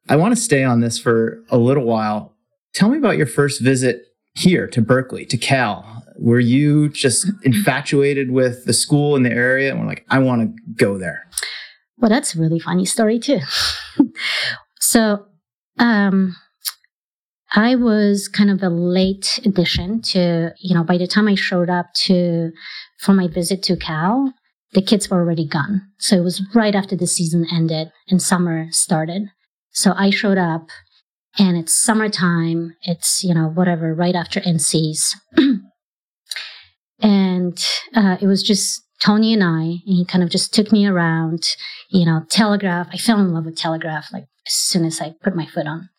I 0.09 0.17
want 0.17 0.35
to 0.35 0.41
stay 0.41 0.63
on 0.63 0.81
this 0.81 0.99
for 0.99 1.41
a 1.49 1.57
little 1.57 1.85
while. 1.85 2.33
Tell 2.73 2.89
me 2.89 2.97
about 2.97 3.17
your 3.17 3.27
first 3.27 3.61
visit 3.61 4.04
here 4.35 4.67
to 4.67 4.81
Berkeley, 4.81 5.25
to 5.25 5.37
Cal. 5.37 6.03
Were 6.17 6.39
you 6.39 6.89
just 6.89 7.29
infatuated 7.43 8.31
with 8.31 8.65
the 8.65 8.73
school 8.73 9.15
in 9.15 9.23
the 9.23 9.31
area 9.31 9.71
and 9.71 9.79
were 9.79 9.87
like, 9.87 10.05
I 10.09 10.19
want 10.19 10.41
to 10.41 10.73
go 10.73 10.97
there? 10.97 11.27
Well, 11.97 12.09
that's 12.09 12.35
a 12.35 12.39
really 12.39 12.59
funny 12.59 12.85
story 12.85 13.19
too. 13.19 13.39
so, 14.79 15.25
um, 15.79 16.35
I 17.55 17.75
was 17.75 18.27
kind 18.27 18.49
of 18.49 18.61
a 18.61 18.69
late 18.69 19.39
addition 19.45 20.01
to, 20.01 20.51
you 20.59 20.75
know, 20.75 20.83
by 20.83 20.97
the 20.97 21.07
time 21.07 21.27
I 21.29 21.35
showed 21.35 21.69
up 21.69 21.93
to, 22.05 22.51
for 22.99 23.13
my 23.13 23.27
visit 23.27 23.63
to 23.63 23.77
Cal, 23.77 24.33
the 24.73 24.81
kids 24.81 25.09
were 25.09 25.19
already 25.19 25.47
gone. 25.47 25.81
So 25.97 26.17
it 26.17 26.23
was 26.23 26.41
right 26.53 26.75
after 26.75 26.97
the 26.97 27.07
season 27.07 27.47
ended 27.49 27.91
and 28.09 28.21
summer 28.21 28.67
started. 28.71 29.29
So 29.71 29.93
I 29.95 30.09
showed 30.09 30.37
up 30.37 30.67
and 31.37 31.57
it's 31.57 31.73
summertime. 31.73 32.75
It's, 32.83 33.23
you 33.23 33.33
know, 33.33 33.47
whatever, 33.47 33.93
right 33.93 34.15
after 34.15 34.39
NCs. 34.41 35.15
and 37.01 37.65
uh, 37.93 38.17
it 38.21 38.27
was 38.27 38.43
just 38.43 38.81
Tony 39.01 39.33
and 39.33 39.43
I, 39.43 39.61
and 39.61 39.81
he 39.85 40.05
kind 40.05 40.23
of 40.23 40.29
just 40.29 40.53
took 40.53 40.71
me 40.71 40.85
around, 40.85 41.43
you 41.89 42.05
know, 42.05 42.21
Telegraph. 42.29 42.87
I 42.91 42.97
fell 42.97 43.19
in 43.19 43.33
love 43.33 43.45
with 43.45 43.57
Telegraph 43.57 44.07
like 44.13 44.25
as 44.47 44.53
soon 44.53 44.85
as 44.85 45.01
I 45.01 45.13
put 45.21 45.35
my 45.35 45.45
foot 45.45 45.67
on. 45.67 45.89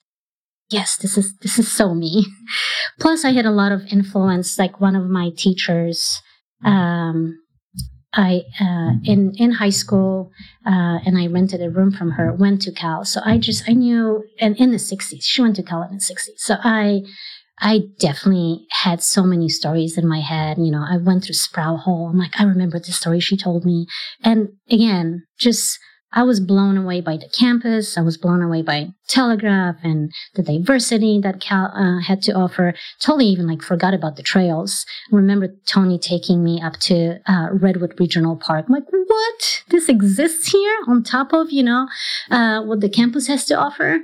Yes, 0.71 0.97
this 0.97 1.17
is 1.17 1.37
this 1.43 1.59
is 1.59 1.71
so 1.71 1.95
me. 1.95 2.27
Plus, 3.01 3.25
I 3.25 3.33
had 3.33 3.47
a 3.47 3.53
lot 3.53 3.73
of 3.73 3.83
influence. 3.93 4.59
Like 4.59 4.81
one 4.81 4.97
of 4.97 5.09
my 5.09 5.31
teachers, 5.37 6.21
um, 6.65 7.39
I 8.17 8.43
uh, 8.61 8.93
in 9.05 9.35
in 9.37 9.53
high 9.53 9.71
school, 9.83 10.33
uh, 10.65 10.99
and 11.05 11.19
I 11.19 11.27
rented 11.27 11.63
a 11.63 11.71
room 11.71 11.93
from 11.93 12.13
her. 12.13 12.33
Went 12.33 12.63
to 12.63 12.73
Cal, 12.73 13.05
so 13.05 13.21
I 13.25 13.39
just 13.39 13.69
I 13.69 13.73
knew. 13.73 14.25
And 14.41 14.57
in 14.57 14.73
the 14.73 14.79
'60s, 14.79 15.23
she 15.23 15.43
went 15.43 15.57
to 15.57 15.63
Cal 15.63 15.83
in 15.83 15.97
the 15.97 16.03
'60s, 16.03 16.39
so 16.39 16.57
I 16.65 17.03
I 17.59 17.81
definitely 17.99 18.67
had 18.71 19.03
so 19.03 19.23
many 19.23 19.49
stories 19.49 19.97
in 19.97 20.07
my 20.07 20.21
head. 20.21 20.59
You 20.59 20.71
know, 20.71 20.85
I 20.89 20.99
went 20.99 21.25
through 21.25 21.35
Sproul 21.35 21.79
Hall. 21.79 22.09
I'm 22.11 22.19
like, 22.19 22.39
I 22.39 22.45
remember 22.45 22.79
the 22.79 22.93
story 22.93 23.21
she 23.21 23.37
told 23.37 23.65
me. 23.65 23.87
And 24.23 24.49
again, 24.71 25.25
just, 25.39 25.79
I 26.17 26.23
was 26.23 26.41
blown 26.41 26.79
away 26.79 27.03
by 27.03 27.19
the 27.19 27.29
campus. 27.29 27.99
I 27.99 28.01
was 28.01 28.17
blown 28.17 28.43
away 28.43 28.63
by 28.63 28.89
Telegraph 29.07 29.77
and 29.83 30.11
the 30.35 30.43
diversity 30.43 31.21
that 31.23 31.43
Cal 31.43 31.67
uh, 31.75 32.01
had 32.01 32.23
to 32.23 32.33
offer. 32.33 32.75
Totally 33.01 33.27
even 33.27 33.47
like 33.47 33.61
forgot 33.61 33.93
about 33.93 34.17
the 34.17 34.23
trails. 34.23 34.87
I 35.13 35.17
remember 35.17 35.49
Tony 35.67 35.99
taking 35.99 36.43
me 36.43 36.61
up 36.63 36.79
to 36.89 37.19
uh, 37.27 37.49
Redwood 37.53 38.01
Regional 38.01 38.35
Park. 38.35 38.65
I'm 38.67 38.75
like, 38.75 38.85
what? 38.91 39.63
This 39.69 39.91
exists 39.91 40.51
here 40.51 40.79
on 40.89 41.03
top 41.03 41.35
of, 41.35 41.53
you 41.53 41.63
know, 41.63 41.87
uh, 42.31 42.63
what 42.63 42.81
the 42.81 42.89
campus 42.89 43.27
has 43.27 43.45
to 43.47 43.55
offer. 43.55 44.01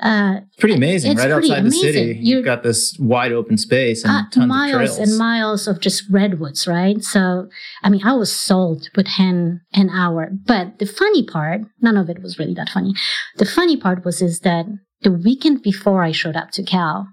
Uh, 0.00 0.40
Pretty 0.58 0.76
amazing, 0.76 1.16
right 1.16 1.28
pretty 1.30 1.50
outside 1.50 1.64
the 1.64 1.68
amazing. 1.68 1.80
city. 1.80 2.00
You're- 2.20 2.20
You've 2.38 2.44
got 2.44 2.62
this 2.62 2.96
wide 3.00 3.32
open 3.32 3.56
space 3.58 4.04
and 4.04 4.12
uh, 4.12 4.22
tons 4.30 4.46
miles 4.46 4.96
and 4.98 5.18
miles 5.18 5.66
of 5.66 5.80
just 5.80 6.04
redwoods, 6.08 6.68
right? 6.68 7.02
So, 7.02 7.48
I 7.82 7.88
mean, 7.90 8.02
I 8.04 8.12
was 8.14 8.30
sold 8.30 8.88
within 8.94 9.60
an 9.72 9.90
hour. 9.90 10.30
But 10.46 10.78
the 10.78 10.86
funny 10.86 11.24
part, 11.24 11.62
none 11.80 11.96
of 11.96 12.08
it 12.08 12.22
was 12.22 12.38
really 12.38 12.54
that 12.54 12.68
funny. 12.68 12.94
The 13.38 13.44
funny 13.44 13.76
part 13.76 14.04
was 14.04 14.22
is 14.22 14.40
that 14.40 14.66
the 15.02 15.10
weekend 15.12 15.62
before 15.62 16.02
I 16.04 16.12
showed 16.12 16.36
up 16.36 16.50
to 16.52 16.62
Cal, 16.62 17.08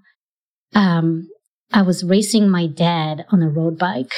um, 0.74 1.28
I 1.72 1.82
was 1.82 2.04
racing 2.04 2.48
my 2.48 2.66
dad 2.68 3.24
on 3.32 3.42
a 3.42 3.48
road 3.48 3.78
bike. 3.78 4.12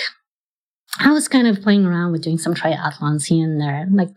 I 1.00 1.10
was 1.12 1.28
kind 1.28 1.46
of 1.46 1.62
playing 1.62 1.86
around 1.86 2.12
with 2.12 2.22
doing 2.22 2.38
some 2.38 2.54
triathlons 2.54 3.26
here 3.26 3.44
and 3.44 3.60
there, 3.60 3.86
like 3.90 4.10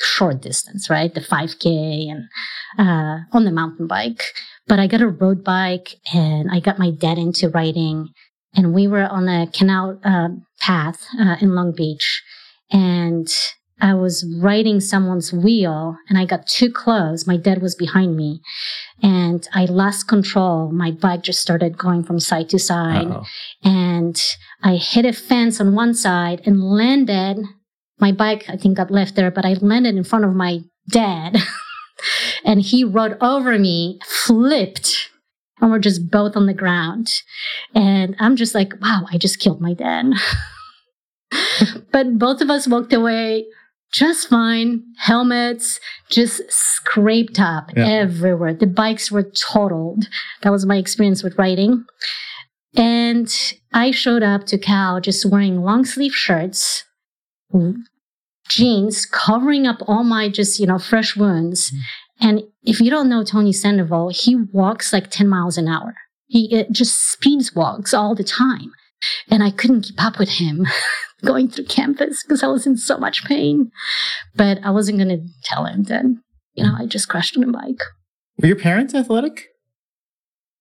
short 0.00 0.40
distance, 0.40 0.88
right? 0.88 1.12
The 1.12 1.20
5K 1.20 2.10
and 2.10 2.24
uh, 2.78 3.24
on 3.32 3.44
the 3.44 3.50
mountain 3.52 3.86
bike. 3.86 4.22
But 4.66 4.78
I 4.78 4.86
got 4.86 5.00
a 5.00 5.08
road 5.08 5.42
bike 5.44 5.96
and 6.12 6.50
I 6.50 6.60
got 6.60 6.78
my 6.78 6.90
dad 6.90 7.18
into 7.18 7.48
riding. 7.48 8.10
And 8.54 8.74
we 8.74 8.86
were 8.86 9.06
on 9.06 9.28
a 9.28 9.46
canal 9.46 10.00
uh, 10.04 10.28
path 10.60 11.06
uh, 11.20 11.36
in 11.40 11.54
Long 11.54 11.72
Beach. 11.72 12.22
And 12.70 13.28
I 13.80 13.94
was 13.94 14.26
riding 14.40 14.80
someone's 14.80 15.32
wheel 15.32 15.96
and 16.08 16.18
I 16.18 16.24
got 16.24 16.46
too 16.46 16.70
close. 16.70 17.26
My 17.26 17.36
dad 17.36 17.62
was 17.62 17.74
behind 17.76 18.16
me 18.16 18.40
and 19.02 19.48
I 19.54 19.66
lost 19.66 20.08
control. 20.08 20.72
My 20.72 20.90
bike 20.90 21.22
just 21.22 21.40
started 21.40 21.78
going 21.78 22.02
from 22.02 22.18
side 22.18 22.48
to 22.50 22.58
side 22.58 23.06
Uh-oh. 23.06 23.24
and 23.62 24.20
I 24.62 24.76
hit 24.76 25.04
a 25.06 25.12
fence 25.12 25.60
on 25.60 25.74
one 25.74 25.94
side 25.94 26.42
and 26.44 26.62
landed. 26.62 27.38
My 28.00 28.12
bike, 28.12 28.44
I 28.48 28.56
think, 28.56 28.76
got 28.76 28.90
left 28.90 29.14
there, 29.16 29.30
but 29.30 29.44
I 29.44 29.54
landed 29.54 29.96
in 29.96 30.04
front 30.04 30.24
of 30.24 30.34
my 30.34 30.60
dad 30.90 31.36
and 32.44 32.60
he 32.60 32.84
rode 32.84 33.16
over 33.20 33.58
me, 33.58 33.98
flipped, 34.06 35.10
and 35.60 35.70
we're 35.70 35.78
just 35.80 36.10
both 36.10 36.36
on 36.36 36.46
the 36.46 36.54
ground. 36.54 37.08
And 37.74 38.14
I'm 38.20 38.36
just 38.36 38.54
like, 38.54 38.72
wow, 38.80 39.04
I 39.10 39.18
just 39.18 39.40
killed 39.40 39.60
my 39.60 39.74
dad. 39.74 40.12
but 41.92 42.18
both 42.18 42.40
of 42.40 42.50
us 42.50 42.68
walked 42.68 42.92
away 42.92 43.46
just 43.92 44.28
fine. 44.28 44.82
Helmets 44.98 45.80
just 46.10 46.42
scraped 46.50 47.40
up 47.40 47.70
Yeah. 47.76 47.86
everywhere. 47.86 48.54
The 48.54 48.66
bikes 48.66 49.10
were 49.10 49.22
totaled. 49.22 50.04
That 50.42 50.52
was 50.52 50.66
my 50.66 50.76
experience 50.76 51.22
with 51.22 51.38
riding. 51.38 51.84
And 52.76 53.34
I 53.72 53.90
showed 53.90 54.22
up 54.22 54.44
to 54.46 54.58
Cal 54.58 55.00
just 55.00 55.24
wearing 55.24 55.62
long 55.62 55.84
sleeve 55.86 56.14
shirts, 56.14 56.84
jeans, 58.48 59.06
covering 59.06 59.66
up 59.66 59.78
all 59.86 60.04
my 60.04 60.28
just, 60.28 60.58
you 60.58 60.66
know, 60.66 60.78
fresh 60.78 61.16
wounds. 61.16 61.72
And 62.20 62.42
if 62.62 62.80
you 62.80 62.90
don't 62.90 63.08
know 63.08 63.22
Tony 63.22 63.52
Sandoval, 63.52 64.10
he 64.10 64.34
walks 64.34 64.92
like 64.92 65.10
10 65.10 65.28
miles 65.28 65.56
an 65.56 65.68
hour. 65.68 65.94
He 66.26 66.52
it 66.54 66.72
just 66.72 67.10
speeds 67.10 67.54
walks 67.54 67.94
all 67.94 68.14
the 68.14 68.24
time. 68.24 68.72
And 69.30 69.42
I 69.42 69.50
couldn't 69.50 69.82
keep 69.82 70.04
up 70.04 70.18
with 70.18 70.28
him 70.28 70.66
going 71.24 71.48
through 71.48 71.66
campus 71.66 72.22
because 72.22 72.42
I 72.42 72.48
was 72.48 72.66
in 72.66 72.76
so 72.76 72.98
much 72.98 73.24
pain. 73.24 73.70
But 74.34 74.58
I 74.64 74.70
wasn't 74.70 74.98
going 74.98 75.08
to 75.08 75.26
tell 75.44 75.66
him 75.66 75.84
that, 75.84 76.04
you 76.54 76.64
know, 76.64 76.74
I 76.76 76.86
just 76.86 77.08
crashed 77.08 77.36
on 77.36 77.44
a 77.44 77.52
bike. 77.52 77.80
Were 78.40 78.48
your 78.48 78.56
parents 78.56 78.94
athletic? 78.94 79.46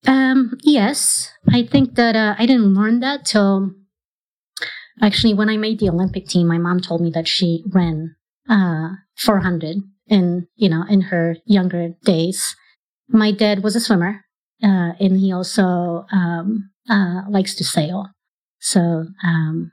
Um, 0.06 0.58
yes, 0.62 1.32
I 1.52 1.64
think 1.64 1.96
that 1.96 2.16
uh, 2.16 2.36
I 2.38 2.46
didn't 2.46 2.74
learn 2.74 3.00
that 3.00 3.26
till 3.26 3.72
actually 5.02 5.34
when 5.34 5.50
I 5.50 5.58
made 5.58 5.80
the 5.80 5.90
Olympic 5.90 6.28
team. 6.28 6.48
My 6.48 6.58
mom 6.58 6.80
told 6.80 7.02
me 7.02 7.10
that 7.12 7.28
she 7.28 7.64
ran 7.72 8.16
uh, 8.50 8.90
400 9.18 9.78
in 10.08 10.48
you 10.56 10.70
know 10.70 10.84
in 10.90 11.02
her 11.02 11.38
younger 11.46 11.90
days. 12.04 12.56
My 13.10 13.32
dad 13.32 13.64
was 13.64 13.76
a 13.76 13.80
swimmer, 13.80 14.26
uh, 14.64 14.92
and 15.00 15.18
he 15.20 15.32
also 15.32 16.06
um, 16.12 16.70
uh, 16.90 17.22
likes 17.30 17.56
to 17.56 17.64
sail. 17.64 18.08
So 18.60 19.06
um, 19.24 19.72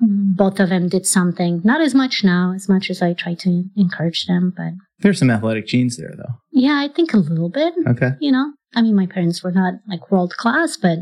both 0.00 0.60
of 0.60 0.68
them 0.68 0.88
did 0.88 1.06
something. 1.06 1.60
Not 1.64 1.80
as 1.80 1.94
much 1.94 2.22
now, 2.22 2.52
as 2.54 2.68
much 2.68 2.88
as 2.88 3.02
I 3.02 3.12
try 3.14 3.34
to 3.34 3.64
encourage 3.76 4.26
them, 4.26 4.52
but 4.56 4.72
There's 5.00 5.18
some 5.18 5.30
athletic 5.30 5.66
genes 5.66 5.96
there, 5.96 6.14
though. 6.16 6.34
yeah, 6.52 6.78
I 6.78 6.88
think 6.88 7.12
a 7.12 7.18
little 7.18 7.50
bit 7.50 7.74
Okay. 7.86 8.10
you 8.20 8.30
know 8.32 8.52
i 8.74 8.82
mean 8.82 8.94
my 8.94 9.06
parents 9.06 9.42
were 9.42 9.50
not 9.52 9.74
like 9.88 10.10
world 10.10 10.34
class 10.36 10.76
but 10.76 10.98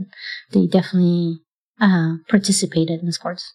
they 0.52 0.66
definitely 0.68 1.40
uh 1.80 2.14
participated 2.28 3.02
in 3.02 3.12
sports 3.12 3.54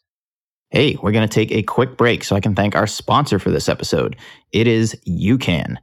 Hey, 0.71 0.97
we're 1.03 1.12
going 1.12 1.27
to 1.27 1.34
take 1.34 1.51
a 1.51 1.63
quick 1.63 1.97
break 1.97 2.23
so 2.23 2.34
I 2.34 2.39
can 2.39 2.55
thank 2.55 2.77
our 2.77 2.88
sponsor 2.88 3.39
for 3.39 3.51
this 3.51 3.67
episode. 3.67 4.15
It 4.53 4.67
is 4.67 4.95
UCAN. 5.05 5.75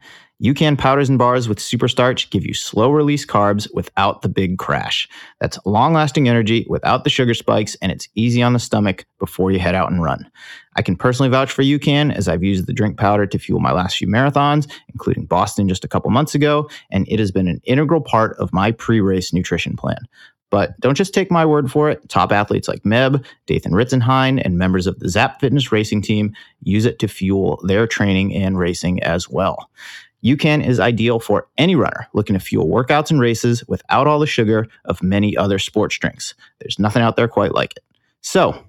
UCAN 0.42 0.78
powders 0.78 1.10
and 1.10 1.18
bars 1.18 1.46
with 1.46 1.60
super 1.60 1.88
starch 1.88 2.30
give 2.30 2.46
you 2.46 2.54
slow 2.54 2.90
release 2.90 3.26
carbs 3.26 3.68
without 3.74 4.22
the 4.22 4.30
big 4.30 4.56
crash. 4.56 5.06
That's 5.40 5.58
long 5.66 5.92
lasting 5.92 6.26
energy 6.26 6.64
without 6.70 7.04
the 7.04 7.10
sugar 7.10 7.34
spikes, 7.34 7.76
and 7.82 7.92
it's 7.92 8.08
easy 8.14 8.40
on 8.40 8.54
the 8.54 8.60
stomach 8.60 9.04
before 9.18 9.50
you 9.50 9.58
head 9.58 9.74
out 9.74 9.90
and 9.90 10.00
run. 10.00 10.30
I 10.76 10.82
can 10.82 10.96
personally 10.96 11.28
vouch 11.28 11.50
for 11.50 11.62
UCAN 11.62 12.14
as 12.14 12.28
I've 12.28 12.44
used 12.44 12.66
the 12.66 12.72
drink 12.72 12.96
powder 12.96 13.26
to 13.26 13.38
fuel 13.38 13.58
my 13.58 13.72
last 13.72 13.96
few 13.96 14.06
marathons, 14.06 14.70
including 14.94 15.26
Boston 15.26 15.68
just 15.68 15.84
a 15.84 15.88
couple 15.88 16.10
months 16.12 16.34
ago, 16.34 16.70
and 16.90 17.04
it 17.08 17.18
has 17.18 17.32
been 17.32 17.48
an 17.48 17.60
integral 17.64 18.00
part 18.00 18.38
of 18.38 18.52
my 18.52 18.70
pre 18.70 19.00
race 19.00 19.34
nutrition 19.34 19.76
plan. 19.76 20.06
But 20.50 20.78
don't 20.80 20.96
just 20.96 21.12
take 21.12 21.30
my 21.30 21.44
word 21.44 21.70
for 21.70 21.90
it. 21.90 22.08
Top 22.08 22.32
athletes 22.32 22.68
like 22.68 22.82
Meb, 22.82 23.24
Dathan 23.46 23.72
Ritzenhein, 23.72 24.40
and 24.44 24.56
members 24.56 24.86
of 24.86 24.98
the 24.98 25.08
Zap 25.08 25.40
Fitness 25.40 25.70
racing 25.70 26.02
team 26.02 26.34
use 26.62 26.84
it 26.86 26.98
to 27.00 27.08
fuel 27.08 27.60
their 27.64 27.86
training 27.86 28.34
and 28.34 28.58
racing 28.58 29.02
as 29.02 29.28
well. 29.28 29.70
UCAN 30.24 30.66
is 30.66 30.80
ideal 30.80 31.20
for 31.20 31.46
any 31.58 31.76
runner 31.76 32.08
looking 32.12 32.34
to 32.34 32.40
fuel 32.40 32.66
workouts 32.66 33.10
and 33.10 33.20
races 33.20 33.62
without 33.68 34.06
all 34.06 34.18
the 34.18 34.26
sugar 34.26 34.66
of 34.86 35.02
many 35.02 35.36
other 35.36 35.58
sports 35.58 35.96
drinks. 35.98 36.34
There's 36.58 36.78
nothing 36.78 37.02
out 37.02 37.16
there 37.16 37.28
quite 37.28 37.54
like 37.54 37.76
it. 37.76 37.84
So, 38.20 38.64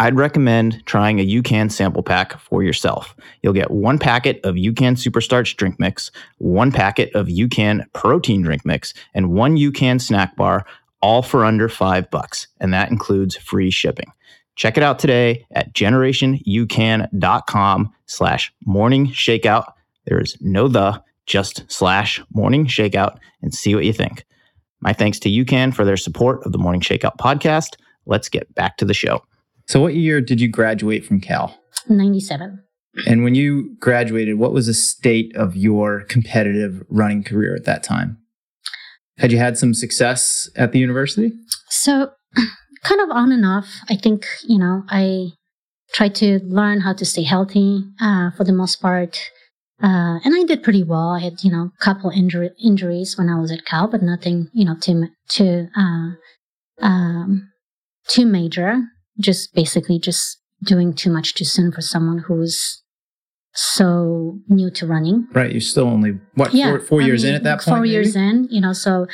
I'd 0.00 0.16
recommend 0.16 0.84
trying 0.86 1.20
a 1.20 1.26
UCAN 1.26 1.70
sample 1.70 2.02
pack 2.02 2.38
for 2.38 2.62
yourself. 2.62 3.16
You'll 3.42 3.52
get 3.52 3.70
one 3.70 3.98
packet 3.98 4.40
of 4.44 4.56
UCAN 4.56 4.96
Superstarch 4.96 5.56
drink 5.56 5.78
mix, 5.78 6.10
one 6.38 6.72
packet 6.72 7.14
of 7.14 7.28
UCAN 7.28 7.84
protein 7.92 8.42
drink 8.42 8.64
mix, 8.64 8.92
and 9.14 9.30
one 9.32 9.56
UCAN 9.56 10.00
snack 10.00 10.36
bar, 10.36 10.66
all 11.00 11.22
for 11.22 11.44
under 11.44 11.68
five 11.68 12.10
bucks. 12.10 12.48
And 12.60 12.74
that 12.74 12.90
includes 12.90 13.36
free 13.36 13.70
shipping. 13.70 14.10
Check 14.56 14.76
it 14.76 14.82
out 14.82 14.98
today 14.98 15.46
at 15.52 15.72
generationucan.com 15.74 17.92
slash 18.06 18.52
morning 18.66 19.06
shakeout. 19.08 19.72
There 20.06 20.20
is 20.20 20.36
no 20.40 20.68
the, 20.68 21.02
just 21.26 21.70
slash 21.70 22.20
morning 22.32 22.66
shakeout 22.66 23.18
and 23.42 23.54
see 23.54 23.74
what 23.74 23.84
you 23.84 23.92
think. 23.92 24.24
My 24.80 24.92
thanks 24.92 25.18
to 25.20 25.28
UCAN 25.28 25.74
for 25.74 25.84
their 25.84 25.96
support 25.96 26.44
of 26.44 26.52
the 26.52 26.58
Morning 26.58 26.80
Shakeout 26.80 27.16
podcast. 27.18 27.76
Let's 28.06 28.28
get 28.28 28.52
back 28.54 28.76
to 28.78 28.84
the 28.84 28.94
show. 28.94 29.22
So, 29.66 29.80
what 29.80 29.94
year 29.94 30.20
did 30.20 30.40
you 30.40 30.48
graduate 30.48 31.04
from 31.04 31.20
Cal? 31.20 31.58
97 31.88 32.62
And 33.06 33.24
when 33.24 33.34
you 33.34 33.76
graduated, 33.80 34.38
what 34.38 34.52
was 34.52 34.66
the 34.66 34.74
state 34.74 35.34
of 35.36 35.56
your 35.56 36.02
competitive 36.04 36.84
running 36.88 37.22
career 37.22 37.54
at 37.54 37.64
that 37.64 37.82
time? 37.82 38.18
Had 39.18 39.32
you 39.32 39.38
had 39.38 39.58
some 39.58 39.74
success 39.74 40.48
at 40.56 40.72
the 40.72 40.78
university? 40.78 41.32
so 41.70 42.10
kind 42.84 43.00
of 43.00 43.10
on 43.10 43.32
and 43.32 43.44
off. 43.44 43.68
I 43.88 43.96
think 43.96 44.26
you 44.46 44.58
know 44.58 44.84
i 44.88 45.28
tried 45.94 46.14
to 46.14 46.38
learn 46.44 46.80
how 46.80 46.92
to 46.92 47.04
stay 47.04 47.22
healthy 47.22 47.82
uh, 48.00 48.30
for 48.36 48.44
the 48.44 48.52
most 48.52 48.76
part. 48.80 49.18
Uh, 49.82 50.18
and 50.24 50.34
i 50.34 50.44
did 50.44 50.62
pretty 50.62 50.82
well. 50.82 51.10
I 51.10 51.20
had 51.20 51.42
you 51.42 51.50
know 51.50 51.70
a 51.80 51.84
couple 51.84 52.10
injury, 52.10 52.50
injuries 52.62 53.16
when 53.16 53.28
i 53.28 53.38
was 53.38 53.50
at 53.52 53.64
cal 53.64 53.88
but 53.88 54.02
nothing 54.02 54.48
you 54.52 54.64
know 54.64 54.76
too 54.80 55.08
too 55.28 55.68
uh, 55.76 56.10
um, 56.80 57.50
too 58.08 58.26
major. 58.26 58.82
Just 59.20 59.54
basically 59.54 59.98
just 59.98 60.38
doing 60.62 60.92
too 60.94 61.10
much 61.10 61.34
too 61.34 61.44
soon 61.44 61.72
for 61.72 61.80
someone 61.80 62.18
who's 62.18 62.82
so 63.60 64.38
new 64.48 64.70
to 64.70 64.86
running 64.86 65.26
Right. 65.32 65.50
You're 65.52 65.60
still 65.60 65.86
only, 65.86 66.18
what, 66.34 66.52
four, 66.52 66.80
four 66.80 67.02
I 67.02 67.06
years 67.06 67.24
in 67.24 67.34
at 67.34 67.42
that 67.42 67.60
point? 67.60 67.76
Four 67.78 67.86
years 67.86 68.14
in, 68.14 68.46
you 68.50 68.60
know, 68.60 68.72
so 68.72 69.06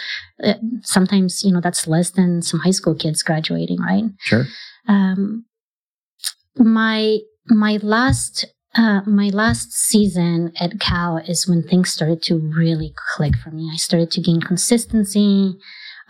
uh, 0.42 0.54
sometimes, 0.83 1.42
you 1.42 1.52
know, 1.52 1.61
that's 1.61 1.87
less 1.87 2.11
than 2.11 2.42
some 2.42 2.61
high 2.61 2.70
school 2.70 2.94
kids 2.94 3.22
graduating, 3.22 3.80
right? 3.80 4.04
Sure. 4.20 4.44
Um, 4.87 5.46
my 6.57 7.18
my 7.46 7.78
last 7.83 8.46
uh, 8.74 9.00
my 9.07 9.28
last 9.28 9.72
season 9.72 10.52
at 10.59 10.80
Cal 10.80 11.18
is 11.18 11.48
when 11.48 11.62
things 11.62 11.90
started 11.90 12.22
to 12.24 12.38
really 12.38 12.92
click 13.16 13.37
for 13.37 13.50
me. 13.50 13.70
I 13.72 13.76
started 13.76 14.11
to 14.12 14.20
gain 14.20 14.40
consistency. 14.40 15.54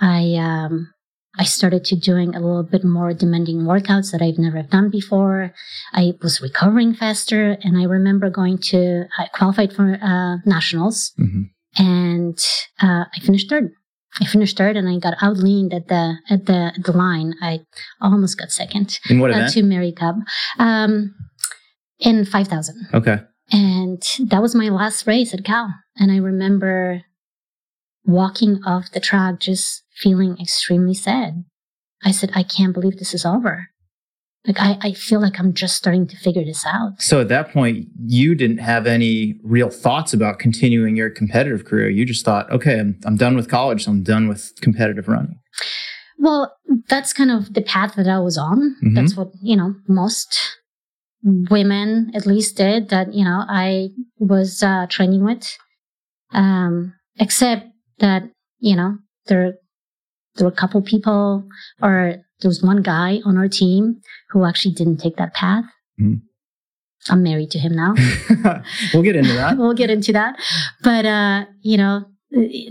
I 0.00 0.34
um, 0.34 0.92
I 1.38 1.44
started 1.44 1.84
to 1.86 1.96
doing 1.96 2.34
a 2.34 2.40
little 2.40 2.62
bit 2.62 2.84
more 2.84 3.12
demanding 3.12 3.62
workouts 3.62 4.12
that 4.12 4.22
I've 4.22 4.38
never 4.38 4.62
done 4.62 4.90
before. 4.90 5.52
I 5.92 6.12
was 6.22 6.40
recovering 6.40 6.94
faster, 6.94 7.56
and 7.62 7.76
I 7.76 7.84
remember 7.84 8.30
going 8.30 8.58
to 8.70 9.04
I 9.18 9.26
qualified 9.32 9.72
for 9.72 9.98
uh, 10.00 10.36
nationals, 10.46 11.12
hmm 11.16 11.42
and 11.76 12.38
uh, 12.80 13.04
I 13.14 13.20
finished 13.20 13.50
third. 13.50 13.72
I 14.20 14.26
finished 14.26 14.56
third, 14.56 14.76
and 14.76 14.88
I 14.88 14.98
got 14.98 15.18
outleaned 15.18 15.74
at 15.74 15.88
the 15.88 16.14
at 16.30 16.46
the 16.46 16.72
at 16.76 16.84
the 16.84 16.92
line. 16.92 17.34
I 17.42 17.60
almost 18.00 18.38
got 18.38 18.52
second 18.52 18.98
In 19.10 19.18
what 19.18 19.30
uh, 19.32 19.34
event? 19.34 19.52
to 19.54 19.62
Mary 19.62 19.92
Cub 19.92 20.16
um, 20.58 21.14
in 21.98 22.24
five 22.24 22.48
thousand, 22.48 22.86
okay. 22.94 23.18
and 23.50 24.02
that 24.30 24.40
was 24.40 24.54
my 24.54 24.68
last 24.68 25.06
race 25.06 25.34
at 25.34 25.44
Cal. 25.44 25.74
And 25.96 26.12
I 26.12 26.16
remember 26.18 27.02
walking 28.04 28.60
off 28.64 28.92
the 28.92 29.00
track, 29.00 29.40
just 29.40 29.83
feeling 29.96 30.36
extremely 30.40 30.94
sad. 30.94 31.44
I 32.04 32.10
said, 32.10 32.30
"I 32.34 32.42
can't 32.42 32.74
believe 32.74 32.98
this 32.98 33.14
is 33.14 33.24
over." 33.24 33.68
Like 34.46 34.60
I, 34.60 34.76
I 34.82 34.92
feel 34.92 35.20
like 35.22 35.40
I'm 35.40 35.54
just 35.54 35.74
starting 35.74 36.06
to 36.06 36.16
figure 36.18 36.44
this 36.44 36.66
out. 36.66 37.00
So 37.00 37.22
at 37.22 37.28
that 37.28 37.50
point, 37.50 37.86
you 38.04 38.34
didn't 38.34 38.58
have 38.58 38.86
any 38.86 39.40
real 39.42 39.70
thoughts 39.70 40.12
about 40.12 40.38
continuing 40.38 40.96
your 40.96 41.08
competitive 41.08 41.64
career. 41.64 41.88
You 41.88 42.04
just 42.04 42.26
thought, 42.26 42.50
okay, 42.52 42.78
I'm, 42.78 43.00
I'm 43.06 43.16
done 43.16 43.36
with 43.36 43.48
college. 43.48 43.84
So 43.84 43.90
I'm 43.90 44.02
done 44.02 44.28
with 44.28 44.52
competitive 44.60 45.08
running. 45.08 45.38
Well, 46.18 46.54
that's 46.90 47.14
kind 47.14 47.30
of 47.30 47.54
the 47.54 47.62
path 47.62 47.94
that 47.94 48.06
I 48.06 48.18
was 48.18 48.36
on. 48.36 48.76
Mhm. 48.84 48.94
That's 48.94 49.16
what, 49.16 49.28
you 49.42 49.56
know, 49.56 49.76
most 49.88 50.38
women 51.22 52.12
at 52.14 52.26
least 52.26 52.58
did 52.58 52.90
that, 52.90 53.14
you 53.14 53.24
know, 53.24 53.44
I 53.48 53.88
was 54.18 54.62
uh, 54.62 54.86
training 54.90 55.24
with. 55.24 55.56
Um, 56.32 56.92
except 57.18 57.66
that, 58.00 58.24
you 58.58 58.76
know, 58.76 58.98
there, 59.26 59.54
there 60.36 60.46
were 60.46 60.52
a 60.52 60.56
couple 60.56 60.80
people 60.82 61.46
or 61.82 62.16
there 62.40 62.48
was 62.48 62.62
one 62.62 62.82
guy 62.82 63.20
on 63.24 63.36
our 63.36 63.48
team 63.48 64.00
who 64.30 64.44
actually 64.44 64.74
didn't 64.74 64.98
take 64.98 65.16
that 65.16 65.34
path. 65.34 65.64
Mhm. 66.00 66.22
I'm 67.10 67.22
married 67.22 67.50
to 67.52 67.58
him 67.58 67.74
now. 67.74 67.94
we'll 68.94 69.02
get 69.02 69.14
into 69.16 69.34
that. 69.34 69.58
we'll 69.58 69.74
get 69.74 69.90
into 69.90 70.12
that. 70.12 70.36
But, 70.82 71.04
uh, 71.04 71.44
you 71.60 71.76
know, 71.76 72.06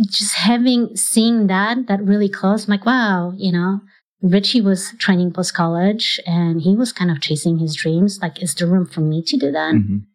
just 0.10 0.34
having, 0.36 0.96
seeing 0.98 1.48
that, 1.48 1.88
that 1.88 2.04
really 2.04 2.30
close, 2.30 2.66
I'm 2.66 2.72
like, 2.72 2.86
wow, 2.86 3.34
you 3.38 3.52
know, 3.52 3.82
Richie 4.22 4.62
was 4.62 4.94
training 5.00 5.34
post 5.34 5.54
college 5.54 6.20
and 6.26 6.62
he 6.62 6.76
was 6.76 6.92
kind 6.92 7.12
of 7.12 7.22
chasing 7.22 7.60
his 7.60 7.76
dreams. 7.76 8.20
Like, 8.22 8.42
is 8.42 8.56
there 8.56 8.68
room 8.68 8.86
for 8.88 9.02
me 9.02 9.22
to 9.24 9.38
do 9.38 9.52
that? 9.52 9.76
Mhm. 9.76 10.06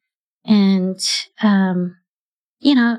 And, 0.44 1.00
um, 1.42 1.96
you 2.58 2.74
know, 2.74 2.98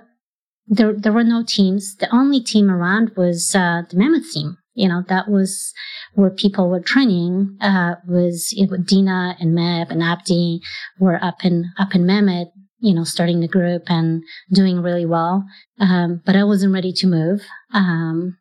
there, 0.70 0.94
there 0.94 1.12
were 1.12 1.24
no 1.24 1.44
teams. 1.46 1.96
The 1.98 2.14
only 2.16 2.40
team 2.42 2.70
around 2.70 3.12
was, 3.18 3.54
uh, 3.54 3.82
the 3.90 3.98
Mammoth 3.98 4.32
team. 4.32 4.58
You 4.76 4.88
know, 4.88 5.04
that 5.10 5.28
was 5.28 5.74
where 6.14 6.30
people 6.30 6.70
were 6.70 6.80
training, 6.80 7.58
uh, 7.60 7.96
was, 8.08 8.56
Deena 8.86 9.36
and 9.40 9.58
Meb 9.58 9.92
and 9.92 10.02
Abdi 10.02 10.62
were 11.00 11.22
up 11.22 11.44
in, 11.44 11.66
up 11.78 11.94
in 11.96 12.06
Mammoth, 12.06 12.48
you 12.80 12.94
know, 12.94 13.04
starting 13.04 13.42
the 13.42 13.48
group 13.48 13.84
and 13.88 14.24
doing 14.54 14.82
really 14.82 15.06
well. 15.06 15.44
Um, 15.82 16.22
but 16.26 16.38
I 16.38 16.46
wasn't 16.46 16.74
ready 16.74 16.94
to 16.94 17.08
move. 17.08 17.42
Um, 17.74 18.38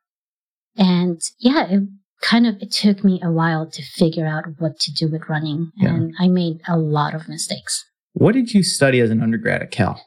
and 0.77 1.21
yeah, 1.41 1.67
it 1.69 1.89
kind 2.23 2.47
of, 2.47 2.55
it 2.61 2.71
took 2.71 3.03
me 3.03 3.21
a 3.21 3.33
while 3.33 3.69
to 3.69 3.83
figure 3.83 4.27
out 4.27 4.45
what 4.59 4.79
to 4.81 4.93
do 4.93 5.11
with 5.11 5.29
running. 5.29 5.73
Yeah. 5.77 5.89
And 5.89 6.15
I 6.21 6.29
made 6.29 6.61
a 6.69 6.77
lot 6.79 7.15
of 7.17 7.29
mistakes. 7.29 7.85
What 8.13 8.35
did 8.35 8.55
you 8.55 8.63
study 8.63 9.01
as 9.01 9.11
an 9.11 9.23
undergrad 9.23 9.63
at 9.63 9.73
Cal? 9.73 10.01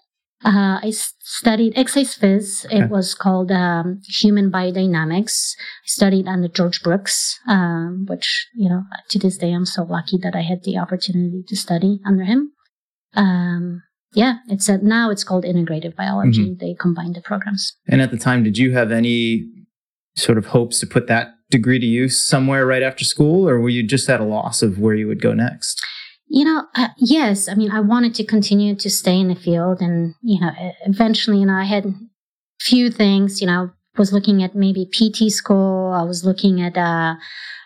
Uh, 0.43 0.79
I 0.81 0.91
studied 0.91 1.73
exercise 1.75 2.17
phys. 2.17 2.65
Okay. 2.65 2.79
It 2.79 2.89
was 2.89 3.13
called 3.13 3.51
um, 3.51 4.01
human 4.07 4.51
biodynamics. 4.51 5.53
I 5.57 5.87
studied 5.87 6.27
under 6.27 6.47
George 6.47 6.81
Brooks, 6.81 7.39
um, 7.47 8.05
which 8.07 8.47
you 8.55 8.69
know 8.69 8.83
to 9.09 9.19
this 9.19 9.37
day 9.37 9.51
I'm 9.53 9.65
so 9.65 9.83
lucky 9.83 10.17
that 10.23 10.35
I 10.35 10.41
had 10.41 10.63
the 10.63 10.77
opportunity 10.77 11.43
to 11.47 11.55
study 11.55 11.99
under 12.05 12.23
him. 12.23 12.51
Um, 13.13 13.83
yeah, 14.13 14.37
it's 14.47 14.67
a, 14.67 14.77
now 14.79 15.09
it's 15.09 15.23
called 15.23 15.45
integrative 15.45 15.95
biology. 15.95 16.49
Mm-hmm. 16.49 16.65
They 16.65 16.73
combine 16.73 17.13
the 17.13 17.21
programs. 17.21 17.75
And 17.87 18.01
at 18.01 18.11
the 18.11 18.17
time, 18.17 18.43
did 18.43 18.57
you 18.57 18.73
have 18.73 18.91
any 18.91 19.45
sort 20.15 20.37
of 20.37 20.47
hopes 20.47 20.79
to 20.79 20.87
put 20.87 21.07
that 21.07 21.29
degree 21.49 21.79
to 21.79 21.85
use 21.85 22.19
somewhere 22.19 22.65
right 22.65 22.83
after 22.83 23.05
school, 23.05 23.47
or 23.47 23.59
were 23.59 23.69
you 23.69 23.83
just 23.83 24.09
at 24.09 24.19
a 24.19 24.25
loss 24.25 24.61
of 24.61 24.79
where 24.79 24.95
you 24.95 25.07
would 25.07 25.21
go 25.21 25.33
next? 25.33 25.85
You 26.33 26.45
know, 26.45 26.63
uh, 26.75 26.87
yes. 26.95 27.49
I 27.49 27.55
mean, 27.55 27.71
I 27.71 27.81
wanted 27.81 28.15
to 28.15 28.23
continue 28.23 28.73
to 28.73 28.89
stay 28.89 29.19
in 29.19 29.27
the 29.27 29.35
field, 29.35 29.81
and 29.81 30.15
you 30.21 30.39
know, 30.39 30.51
eventually, 30.85 31.39
you 31.39 31.45
know, 31.45 31.55
I 31.55 31.65
had 31.65 31.93
few 32.57 32.89
things. 32.89 33.41
You 33.41 33.47
know, 33.47 33.71
was 33.97 34.13
looking 34.13 34.41
at 34.41 34.55
maybe 34.55 34.85
PT 34.85 35.29
school. 35.29 35.91
I 35.91 36.03
was 36.03 36.23
looking 36.23 36.61
at 36.61 36.77
uh, 36.77 37.15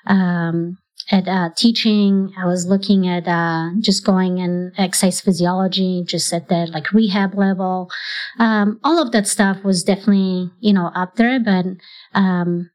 um, 0.08 0.80
at 1.12 1.28
uh, 1.28 1.52
teaching. 1.56 2.34
I 2.42 2.48
was 2.48 2.66
looking 2.66 3.08
at 3.08 3.28
uh, 3.28 3.70
just 3.82 4.04
going 4.04 4.40
in 4.40 4.72
exercise 4.80 5.22
physiology, 5.22 6.04
just 6.04 6.34
at 6.34 6.50
that 6.50 6.70
like 6.70 6.92
rehab 6.92 7.36
level. 7.36 7.92
Um, 8.40 8.80
all 8.84 9.00
of 9.00 9.12
that 9.12 9.28
stuff 9.28 9.64
was 9.64 9.84
definitely 9.84 10.50
you 10.60 10.74
know 10.74 10.88
up 10.96 11.18
there, 11.18 11.40
but 11.40 11.66
um, 12.16 12.72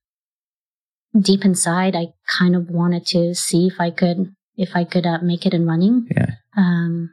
deep 1.20 1.44
inside, 1.44 1.96
I 1.96 2.14
kind 2.38 2.54
of 2.54 2.70
wanted 2.70 3.06
to 3.06 3.34
see 3.34 3.66
if 3.66 3.80
I 3.80 3.90
could 3.90 4.36
if 4.60 4.76
I 4.76 4.84
could 4.84 5.06
uh, 5.06 5.18
make 5.22 5.46
it 5.46 5.54
in 5.54 5.66
running. 5.66 6.06
Yeah. 6.10 6.30
Um, 6.56 7.10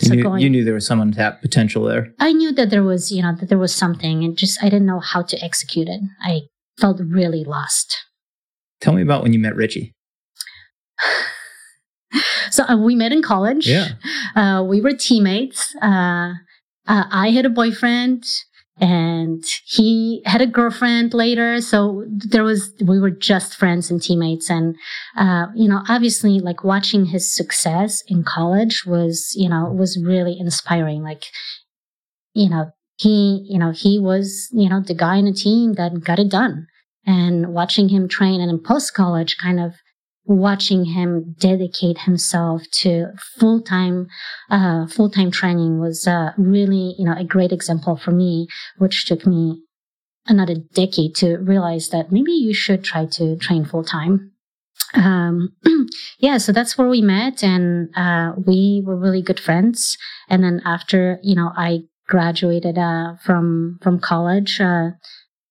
You, 0.00 0.08
so 0.08 0.14
knew, 0.14 0.22
going, 0.22 0.42
you 0.42 0.50
knew 0.50 0.64
there 0.64 0.74
was 0.74 0.86
some 0.86 1.00
untapped 1.00 1.42
potential 1.42 1.84
there. 1.84 2.14
I 2.18 2.32
knew 2.32 2.52
that 2.52 2.70
there 2.70 2.82
was, 2.82 3.12
you 3.12 3.22
know, 3.22 3.34
that 3.38 3.48
there 3.48 3.58
was 3.58 3.74
something, 3.74 4.24
and 4.24 4.36
just 4.36 4.62
I 4.62 4.68
didn't 4.70 4.86
know 4.86 5.00
how 5.00 5.22
to 5.22 5.36
execute 5.44 5.88
it. 5.88 6.00
I 6.22 6.42
felt 6.80 7.00
really 7.00 7.44
lost. 7.44 7.96
Tell 8.80 8.94
me 8.94 9.02
about 9.02 9.22
when 9.22 9.32
you 9.32 9.38
met 9.38 9.56
Richie. 9.56 9.94
So 12.50 12.64
uh, 12.64 12.78
we 12.78 12.94
met 12.94 13.12
in 13.12 13.20
college. 13.20 13.68
Yeah. 13.68 13.88
Uh, 14.34 14.64
we 14.66 14.80
were 14.80 14.94
teammates. 14.94 15.76
Uh, 15.82 16.32
uh, 16.86 17.04
I 17.12 17.30
had 17.30 17.44
a 17.44 17.50
boyfriend 17.50 18.24
and 18.80 19.44
he 19.64 20.22
had 20.24 20.40
a 20.40 20.46
girlfriend 20.46 21.14
later. 21.14 21.60
So 21.60 22.04
there 22.08 22.44
was, 22.44 22.72
we 22.80 22.98
were 22.98 23.10
just 23.10 23.56
friends 23.56 23.90
and 23.90 24.02
teammates. 24.02 24.50
And, 24.50 24.76
uh, 25.16 25.46
you 25.54 25.68
know, 25.68 25.82
obviously 25.88 26.38
like 26.38 26.64
watching 26.64 27.06
his 27.06 27.32
success 27.32 28.02
in 28.06 28.22
college 28.22 28.84
was, 28.86 29.32
you 29.36 29.48
know, 29.48 29.64
was 29.66 30.00
really 30.02 30.36
inspiring. 30.38 31.02
Like, 31.02 31.24
you 32.34 32.48
know, 32.48 32.70
he, 32.98 33.46
you 33.48 33.58
know, 33.58 33.72
he 33.72 33.98
was, 33.98 34.48
you 34.52 34.68
know, 34.68 34.80
the 34.80 34.94
guy 34.94 35.16
in 35.16 35.24
the 35.24 35.32
team 35.32 35.74
that 35.74 36.04
got 36.04 36.18
it 36.18 36.30
done 36.30 36.66
and 37.06 37.52
watching 37.54 37.88
him 37.88 38.08
train 38.08 38.40
and 38.40 38.50
in 38.50 38.58
post 38.58 38.94
college 38.94 39.36
kind 39.38 39.60
of 39.60 39.74
watching 40.28 40.84
him 40.84 41.34
dedicate 41.38 41.98
himself 42.00 42.62
to 42.70 43.08
full 43.38 43.60
time, 43.60 44.06
uh, 44.50 44.86
full 44.86 45.10
time 45.10 45.30
training 45.30 45.80
was 45.80 46.06
uh, 46.06 46.32
really, 46.36 46.94
you 46.98 47.04
know, 47.04 47.14
a 47.16 47.24
great 47.24 47.50
example 47.50 47.96
for 47.96 48.12
me, 48.12 48.46
which 48.76 49.06
took 49.06 49.26
me 49.26 49.62
another 50.26 50.54
decade 50.74 51.14
to 51.16 51.38
realize 51.38 51.88
that 51.88 52.12
maybe 52.12 52.32
you 52.32 52.52
should 52.52 52.84
try 52.84 53.06
to 53.06 53.36
train 53.36 53.64
full 53.64 53.82
time. 53.82 54.30
Um, 54.94 55.56
yeah, 56.18 56.38
so 56.38 56.52
that's 56.52 56.78
where 56.78 56.88
we 56.88 57.02
met, 57.02 57.42
and 57.42 57.88
uh, 57.96 58.32
we 58.46 58.82
were 58.84 58.96
really 58.96 59.22
good 59.22 59.40
friends. 59.40 59.96
And 60.28 60.44
then 60.44 60.60
after, 60.64 61.18
you 61.22 61.34
know, 61.34 61.52
I 61.56 61.84
graduated 62.08 62.76
uh, 62.76 63.14
from 63.24 63.78
from 63.82 64.00
college. 64.00 64.60
Uh, 64.60 64.90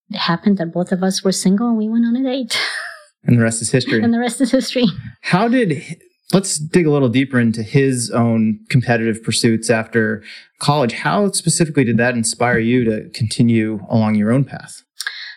it 0.10 0.18
happened 0.18 0.58
that 0.58 0.74
both 0.74 0.92
of 0.92 1.04
us 1.04 1.24
were 1.24 1.32
single, 1.32 1.70
and 1.70 1.78
we 1.78 1.88
went 1.88 2.06
on 2.06 2.16
a 2.16 2.24
date, 2.24 2.60
And 3.24 3.38
the 3.38 3.44
rest 3.44 3.62
is 3.62 3.72
history. 3.72 4.02
and 4.02 4.14
the 4.14 4.20
rest 4.20 4.40
is 4.42 4.52
history. 4.52 4.86
How 5.22 5.48
did 5.48 5.98
let's 6.34 6.58
dig 6.58 6.86
a 6.86 6.92
little 6.92 7.10
deeper 7.10 7.40
into 7.40 7.64
his 7.64 8.12
own 8.12 8.60
competitive 8.70 9.24
pursuits 9.24 9.70
after 9.70 10.24
college. 10.60 10.94
How 10.94 11.32
specifically 11.32 11.84
did 11.84 11.98
that 11.98 12.16
inspire 12.16 12.60
you 12.60 12.84
to 12.86 13.10
continue 13.14 13.80
along 13.90 14.16
your 14.16 14.32
own 14.32 14.44
path? 14.44 14.84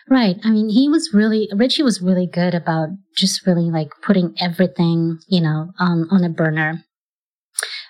Right. 0.09 0.37
I 0.43 0.49
mean, 0.49 0.69
he 0.69 0.89
was 0.89 1.11
really, 1.13 1.49
Richie 1.55 1.83
was 1.83 2.01
really 2.01 2.27
good 2.27 2.53
about 2.53 2.89
just 3.15 3.45
really 3.47 3.71
like 3.71 3.89
putting 4.01 4.35
everything, 4.39 5.19
you 5.27 5.39
know, 5.39 5.71
on, 5.79 6.07
on 6.11 6.23
a 6.23 6.29
burner, 6.29 6.83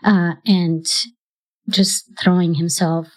uh, 0.03 0.33
and 0.45 0.85
just 1.69 2.11
throwing 2.21 2.55
himself 2.55 3.07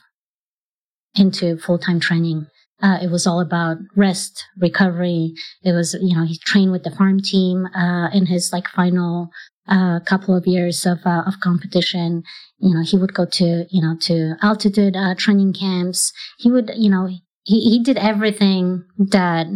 into 1.15 1.59
full 1.59 1.79
time 1.79 2.01
training. 2.01 2.47
Uh, 2.85 2.99
it 3.01 3.11
was 3.11 3.27
all 3.27 3.41
about 3.41 3.79
rest, 3.97 4.45
recovery. 4.59 5.33
It 5.63 5.73
was, 5.73 5.97
you 6.03 6.15
know, 6.15 6.27
he 6.27 6.37
trained 6.37 6.71
with 6.71 6.83
the 6.83 6.91
farm 6.91 7.19
team, 7.21 7.65
uh, 7.75 8.11
in 8.13 8.27
his 8.27 8.53
like 8.53 8.69
final, 8.69 9.31
uh, 9.67 10.01
couple 10.01 10.37
of 10.37 10.47
years 10.47 10.85
of, 10.85 10.99
uh, 11.07 11.23
of 11.27 11.41
competition. 11.41 12.23
You 12.59 12.75
know, 12.75 12.83
he 12.85 12.99
would 12.99 13.15
go 13.15 13.25
to, 13.25 13.65
you 13.71 13.81
know, 13.81 13.97
to 14.03 14.35
altitude, 14.43 14.97
uh, 14.97 15.15
training 15.17 15.55
camps. 15.55 16.13
He 16.39 16.51
would, 16.51 16.73
you 16.77 16.91
know, 16.91 17.07
he, 17.45 17.61
he 17.61 17.83
did 17.83 17.97
everything 17.97 18.85
that, 18.99 19.47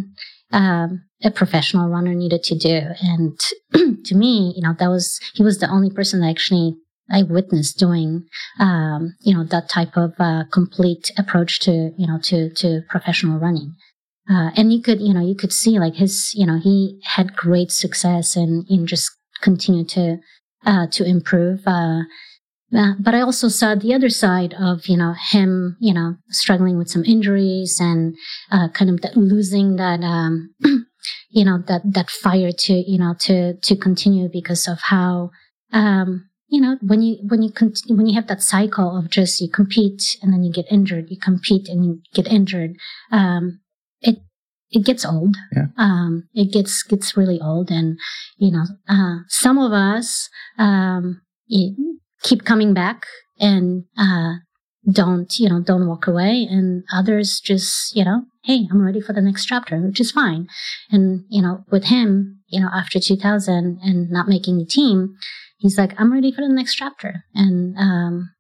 um, 0.51 1.05
a 1.23 1.31
professional 1.31 1.91
runner 1.91 2.15
needed 2.15 2.43
to 2.45 2.57
do. 2.57 2.81
And 3.03 3.39
to 4.07 4.15
me, 4.15 4.55
you 4.57 4.63
know, 4.63 4.75
that 4.79 4.89
was, 4.89 5.21
he 5.35 5.43
was 5.43 5.59
the 5.59 5.69
only 5.69 5.91
person 5.91 6.21
that 6.21 6.31
actually 6.31 6.77
I 7.11 7.23
witnessed 7.23 7.79
doing, 7.79 8.27
um, 8.61 9.15
you 9.21 9.35
know, 9.35 9.45
that 9.45 9.69
type 9.69 9.97
of 9.97 10.13
uh, 10.19 10.45
complete 10.53 11.11
approach 11.17 11.61
to, 11.61 11.93
you 11.97 12.07
know, 12.07 12.19
to 12.25 12.51
to 12.55 12.83
professional 12.89 13.39
running. 13.39 13.75
Uh, 14.31 14.51
and 14.57 14.73
you 14.73 14.83
could, 14.83 15.01
you 15.01 15.15
know, 15.15 15.25
you 15.27 15.35
could 15.35 15.53
see 15.53 15.79
like 15.79 15.95
his, 15.95 16.35
you 16.35 16.47
know, 16.47 16.59
he 16.63 17.01
had 17.05 17.35
great 17.35 17.71
success 17.71 18.37
and 18.37 18.67
in 18.69 18.87
just 18.87 19.11
continue 19.41 19.85
to 19.87 20.19
uh, 20.67 20.87
to 20.91 21.05
improve. 21.05 21.61
Uh, 21.67 22.03
uh, 22.77 22.93
but 23.01 23.15
I 23.15 23.23
also 23.23 23.49
saw 23.49 23.75
the 23.75 23.95
other 23.95 24.11
side 24.11 24.55
of, 24.61 24.87
you 24.87 24.97
know, 24.99 25.15
him, 25.31 25.79
you 25.81 25.95
know, 25.95 26.17
struggling 26.29 26.77
with 26.77 26.91
some 26.91 27.05
injuries 27.05 27.79
and 27.81 28.15
uh, 28.53 28.69
kind 28.75 28.91
of 28.91 29.01
that 29.01 29.17
losing 29.17 29.77
that, 29.77 30.01
um, 30.03 30.55
you 31.31 31.45
know, 31.47 31.63
that 31.67 31.81
that 31.85 32.11
fire 32.11 32.53
to, 32.53 32.75
you 32.75 32.99
know, 32.99 33.15
to 33.21 33.55
to 33.55 33.77
continue 33.77 34.29
because 34.31 34.69
of 34.69 34.79
how. 34.83 35.31
Um, 35.73 36.28
you 36.49 36.61
know 36.61 36.77
when 36.83 37.03
you 37.03 37.17
when 37.29 37.43
you 37.43 37.51
cont- 37.51 37.83
when 37.89 38.07
you 38.07 38.15
have 38.15 38.27
that 38.27 38.43
cycle 38.43 38.97
of 38.97 39.11
just 39.11 39.41
you 39.41 39.49
compete 39.49 40.17
and 40.23 40.33
then 40.33 40.43
you 40.43 40.53
get 40.53 40.67
injured 40.71 41.11
you 41.11 41.17
compete 41.19 41.69
and 41.69 41.85
you 41.85 42.01
get 42.15 42.27
injured 42.27 42.75
um 43.13 43.61
it 44.01 44.17
it 44.71 44.85
gets 44.85 45.05
old 45.05 45.37
Yeah. 45.55 45.67
um 45.77 46.29
it 46.35 46.53
gets 46.53 46.83
gets 46.83 47.17
really 47.17 47.41
old 47.41 47.71
and 47.71 47.99
you 48.37 48.51
know 48.51 48.65
uh 48.89 49.19
some 49.29 49.59
of 49.59 49.73
us 49.73 50.29
um 50.59 51.21
you 51.47 52.01
keep 52.23 52.45
coming 52.45 52.75
back 52.75 53.07
and 53.39 53.85
uh 53.99 54.35
don't 54.91 55.39
you 55.39 55.49
know 55.49 55.61
don't 55.61 55.87
walk 55.87 56.07
away 56.07 56.47
and 56.51 56.83
others 56.93 57.41
just 57.41 57.95
you 57.95 58.05
know 58.05 58.23
hey 58.45 58.67
i'm 58.71 58.81
ready 58.81 59.01
for 59.01 59.13
the 59.13 59.21
next 59.21 59.45
chapter 59.45 59.79
which 59.81 60.01
is 60.01 60.11
fine 60.13 60.47
and 60.91 61.25
you 61.29 61.43
know 61.43 61.65
with 61.71 61.85
him 61.85 62.39
you 62.49 62.61
know, 62.61 62.71
after 62.75 62.99
2000 62.99 63.79
and 63.83 64.11
not 64.11 64.27
making 64.29 64.59
the 64.59 64.65
team, 64.65 65.17
he's 65.59 65.77
like, 65.79 65.99
I'm 66.01 66.13
ready 66.13 66.33
for 66.33 66.41
the 66.41 66.49
next 66.53 66.75
chapter. 66.75 67.25
And, 67.35 67.77
um, 67.79 68.31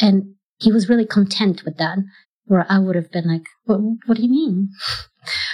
and 0.00 0.34
he 0.58 0.72
was 0.72 0.88
really 0.88 1.06
content 1.06 1.62
with 1.64 1.76
that, 1.78 1.98
where 2.44 2.66
I 2.68 2.78
would 2.78 2.96
have 2.96 3.10
been 3.10 3.26
like, 3.28 3.42
what, 3.64 3.80
what 4.06 4.16
do 4.16 4.22
you 4.22 4.30
mean? 4.30 4.68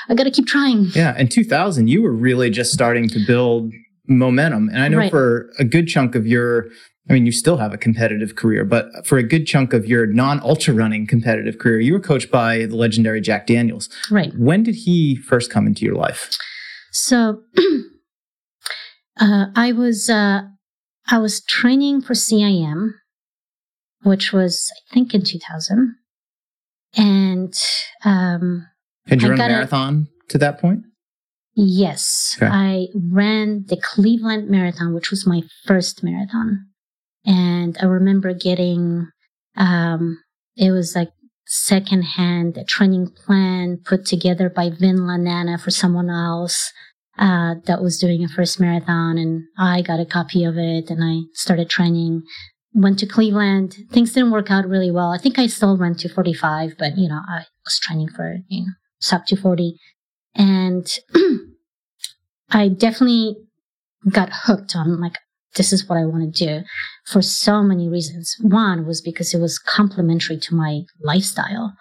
I 0.09 0.15
got 0.15 0.25
to 0.25 0.31
keep 0.31 0.47
trying. 0.47 0.87
Yeah. 0.95 1.17
In 1.19 1.29
2000, 1.29 1.89
you 1.89 2.03
were 2.03 2.13
really 2.13 2.51
just 2.51 2.73
starting 2.73 3.09
to 3.11 3.25
build 3.25 3.73
momentum. 4.09 4.69
And 4.69 4.83
I 4.83 4.89
know 4.89 4.99
Right. 4.99 5.11
for 5.11 5.51
a 5.59 5.65
good 5.65 5.87
chunk 5.87 6.15
of 6.15 6.27
your, 6.27 6.67
I 7.09 7.15
mean, 7.15 7.25
you 7.27 7.33
still 7.33 7.57
have 7.57 7.73
a 7.73 7.79
competitive 7.79 8.37
career, 8.37 8.65
but 8.65 8.87
for 9.07 9.19
a 9.19 9.23
good 9.23 9.47
chunk 9.47 9.73
of 9.73 9.87
your 9.87 10.07
non 10.07 10.41
ultra 10.41 10.75
running 10.75 11.07
competitive 11.07 11.59
career, 11.59 11.81
you 11.81 11.93
were 11.95 12.01
coached 12.01 12.31
by 12.31 12.67
the 12.67 12.77
legendary 12.77 13.21
Jack 13.21 13.47
Daniels. 13.47 13.89
Right. 14.11 14.33
When 14.37 14.63
did 14.63 14.75
he 14.75 15.17
first 15.17 15.51
come 15.51 15.67
into 15.67 15.85
your 15.85 15.95
life? 15.95 16.31
So 16.91 17.43
uh, 19.21 19.47
I 19.57 19.73
was 19.73 20.11
uh, 20.11 20.43
I 21.13 21.19
was 21.19 21.43
training 21.45 22.01
for 22.01 22.15
CIM, 22.15 22.93
which 24.03 24.33
was 24.33 24.73
I 24.91 24.95
think 24.95 25.13
in 25.13 25.23
2000, 25.23 25.95
and 26.97 27.55
um, 28.03 28.67
Had 29.07 29.21
you 29.21 29.29
I 29.29 29.31
run 29.33 29.41
a 29.41 29.49
marathon 29.49 30.09
to 30.29 30.39
that 30.39 30.59
point? 30.59 30.85
yes, 31.55 32.35
Okay. 32.39 32.51
I 32.51 32.87
ran 32.95 33.67
the 33.69 33.77
Cleveland 33.77 34.49
Marathon, 34.49 34.95
which 34.95 35.11
was 35.11 35.27
my 35.27 35.43
first 35.67 36.03
marathon, 36.03 36.67
and 37.27 37.77
I 37.79 37.85
remember 37.85 38.33
getting 38.33 39.09
um, 39.59 40.19
it 40.57 40.71
was 40.71 40.97
like 40.97 41.11
secondhand 41.47 42.59
training 42.67 43.09
plan 43.11 43.83
put 43.85 44.07
together 44.07 44.49
by 44.49 44.71
Vin 44.71 45.01
Lananna 45.01 45.61
for 45.61 45.71
someone 45.71 46.09
else 46.09 46.73
uh, 47.19 47.55
that 47.67 47.83
was 47.83 47.99
doing 47.99 48.25
a 48.25 48.29
first 48.29 48.59
marathon, 48.59 49.19
and 49.19 49.45
I 49.59 49.83
got 49.83 50.01
a 50.01 50.07
copy 50.07 50.45
of 50.45 50.57
it, 50.57 50.91
and 50.91 51.03
I 51.03 51.29
started 51.35 51.69
training. 51.69 52.23
Went 52.75 52.99
to 53.01 53.07
Cleveland. 53.07 53.77
Things 53.91 54.15
didn't 54.15 54.31
work 54.31 54.51
out 54.51 54.67
really 54.67 54.91
well. 54.91 55.13
I 55.13 55.19
think 55.19 55.39
I 55.39 55.47
still 55.47 55.77
went 55.77 56.01
to 56.01 56.09
45, 56.09 56.77
but 56.79 56.97
you 56.97 57.09
know, 57.09 57.21
I 57.29 57.45
was 57.65 57.79
training 57.79 58.09
for 58.09 58.39
you 58.49 58.63
know 58.63 58.73
sub 58.99 59.27
to 59.27 59.37
40, 59.37 59.77
and 60.35 60.87
I 62.51 62.69
definitely 62.69 63.37
got 64.11 64.31
hooked 64.33 64.75
on 64.75 65.01
like 65.01 65.19
this 65.57 65.73
is 65.73 65.89
what 65.89 65.99
I 65.99 66.07
want 66.07 66.35
to 66.35 66.47
do 66.47 66.65
for 67.07 67.21
so 67.21 67.63
many 67.63 67.89
reasons. 67.89 68.37
One 68.41 68.87
was 68.87 69.01
because 69.01 69.35
it 69.35 69.39
was 69.39 69.59
complementary 69.59 70.39
to 70.39 70.55
my 70.55 70.83
lifestyle. 71.03 71.75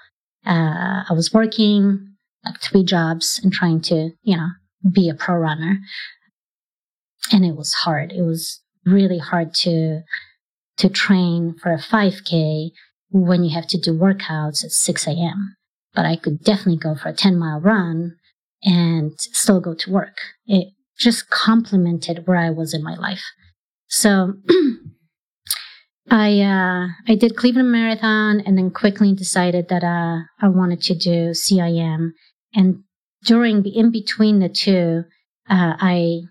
Uh, 0.46 1.04
I 1.10 1.14
was 1.14 1.34
working 1.34 2.16
like 2.44 2.60
three 2.60 2.84
jobs 2.84 3.40
and 3.44 3.54
trying 3.54 3.82
to, 3.82 4.12
you 4.24 4.36
know, 4.36 4.50
be 4.90 5.10
a 5.10 5.14
pro 5.14 5.36
runner. 5.36 5.80
And 7.32 7.46
it 7.46 7.56
was 7.56 7.74
hard. 7.74 8.12
It 8.12 8.24
was 8.24 8.62
really 8.86 9.20
hard 9.20 9.54
to, 9.56 10.02
to 10.78 10.90
train 10.90 11.56
for 11.62 11.72
a 11.72 11.78
5K 11.78 12.72
when 13.10 13.44
you 13.44 13.54
have 13.56 13.68
to 13.68 13.80
do 13.80 13.94
workouts 13.94 14.64
at 14.64 14.72
6 14.72 15.08
a.m. 15.08 15.56
But 15.94 16.06
I 16.06 16.16
could 16.16 16.44
definitely 16.44 16.78
go 16.78 16.96
for 16.96 17.10
a 17.10 17.14
10 17.14 17.38
mile 17.38 17.60
run 17.60 18.16
and 18.64 19.14
still 19.18 19.60
go 19.60 19.74
to 19.74 19.92
work. 19.92 20.18
It 20.46 20.70
just 20.98 21.30
complemented 21.30 22.26
where 22.26 22.38
I 22.38 22.50
was 22.50 22.74
in 22.74 22.84
my 22.84 22.96
life. 22.96 23.24
So 23.88 24.36
I 26.10 26.40
uh, 26.42 26.88
I 27.08 27.16
did 27.16 27.36
Cleveland 27.36 27.72
Marathon 27.72 28.42
and 28.46 28.58
then 28.58 28.72
quickly 28.72 29.14
decided 29.14 29.68
that 29.70 29.84
uh, 29.84 30.24
I 30.42 30.50
wanted 30.50 30.82
to 30.84 30.96
do 30.96 31.32
CIM. 31.32 32.12
And 32.54 32.84
during 33.24 33.64
the 33.64 33.70
in 33.78 33.92
between 33.92 34.40
the 34.40 34.50
two, 34.50 35.04
uh, 35.50 35.76
I 35.80 36.22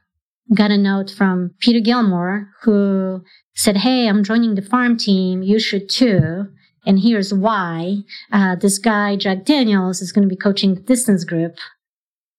got 0.54 0.70
a 0.70 0.78
note 0.78 1.10
from 1.10 1.52
Peter 1.60 1.80
Gilmore 1.80 2.48
who 2.62 3.22
said, 3.54 3.78
"Hey, 3.78 4.08
I'm 4.08 4.24
joining 4.24 4.54
the 4.54 4.62
farm 4.62 4.96
team. 4.96 5.42
You 5.42 5.58
should 5.58 5.88
too." 5.88 6.46
And 6.86 6.98
here's 7.00 7.32
why. 7.32 7.98
Uh, 8.32 8.56
this 8.56 8.78
guy, 8.78 9.16
Jack 9.16 9.44
Daniels, 9.44 10.00
is 10.00 10.12
going 10.12 10.26
to 10.26 10.34
be 10.34 10.36
coaching 10.36 10.74
the 10.74 10.80
distance 10.80 11.24
group. 11.24 11.56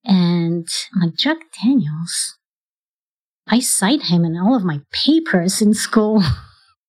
And 0.03 0.67
I'm 0.95 1.01
like, 1.09 1.15
Jack 1.15 1.37
Daniels? 1.63 2.37
I 3.47 3.59
cite 3.59 4.03
him 4.03 4.25
in 4.25 4.35
all 4.35 4.55
of 4.55 4.63
my 4.63 4.81
papers 4.91 5.61
in 5.61 5.73
school. 5.75 6.23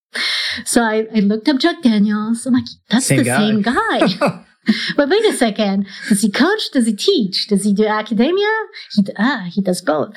so 0.65 0.81
I, 0.81 1.07
I 1.15 1.19
looked 1.19 1.47
up 1.47 1.59
Jack 1.59 1.83
Daniels. 1.83 2.45
I'm 2.45 2.53
like, 2.53 2.63
that's 2.89 3.05
Same 3.05 3.19
the 3.19 3.23
guy. 3.23 3.37
same 3.37 3.61
guy. 3.61 4.45
but 4.97 5.09
wait 5.09 5.25
a 5.25 5.33
second. 5.33 5.85
Does 6.09 6.21
he 6.21 6.31
coach? 6.31 6.71
Does 6.71 6.85
he 6.85 6.93
teach? 6.95 7.47
Does 7.47 7.63
he 7.63 7.73
do 7.73 7.85
academia? 7.85 8.51
He, 8.95 9.03
ah, 9.17 9.47
he 9.51 9.61
does 9.61 9.81
both. 9.81 10.15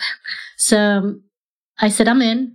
So 0.56 1.16
I 1.80 1.88
said, 1.88 2.08
I'm 2.08 2.22
in. 2.22 2.54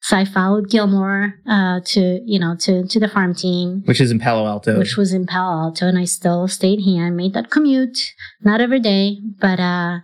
So 0.00 0.16
I 0.16 0.24
followed 0.24 0.70
Gilmore 0.70 1.34
uh, 1.48 1.80
to, 1.86 2.20
you 2.24 2.38
know, 2.38 2.54
to, 2.60 2.86
to 2.86 3.00
the 3.00 3.08
farm 3.08 3.34
team 3.34 3.82
Which 3.84 4.00
is 4.00 4.10
in 4.12 4.20
Palo 4.20 4.46
Alto. 4.46 4.78
which 4.78 4.96
was 4.96 5.12
in 5.12 5.26
Palo 5.26 5.58
Alto, 5.64 5.86
and 5.88 5.98
I 5.98 6.04
still 6.04 6.46
stayed 6.48 6.78
here. 6.80 7.04
I 7.06 7.10
made 7.10 7.34
that 7.34 7.50
commute, 7.50 7.98
not 8.40 8.60
every 8.60 8.78
day, 8.80 9.18
but 9.40 9.58
uh, 9.58 9.98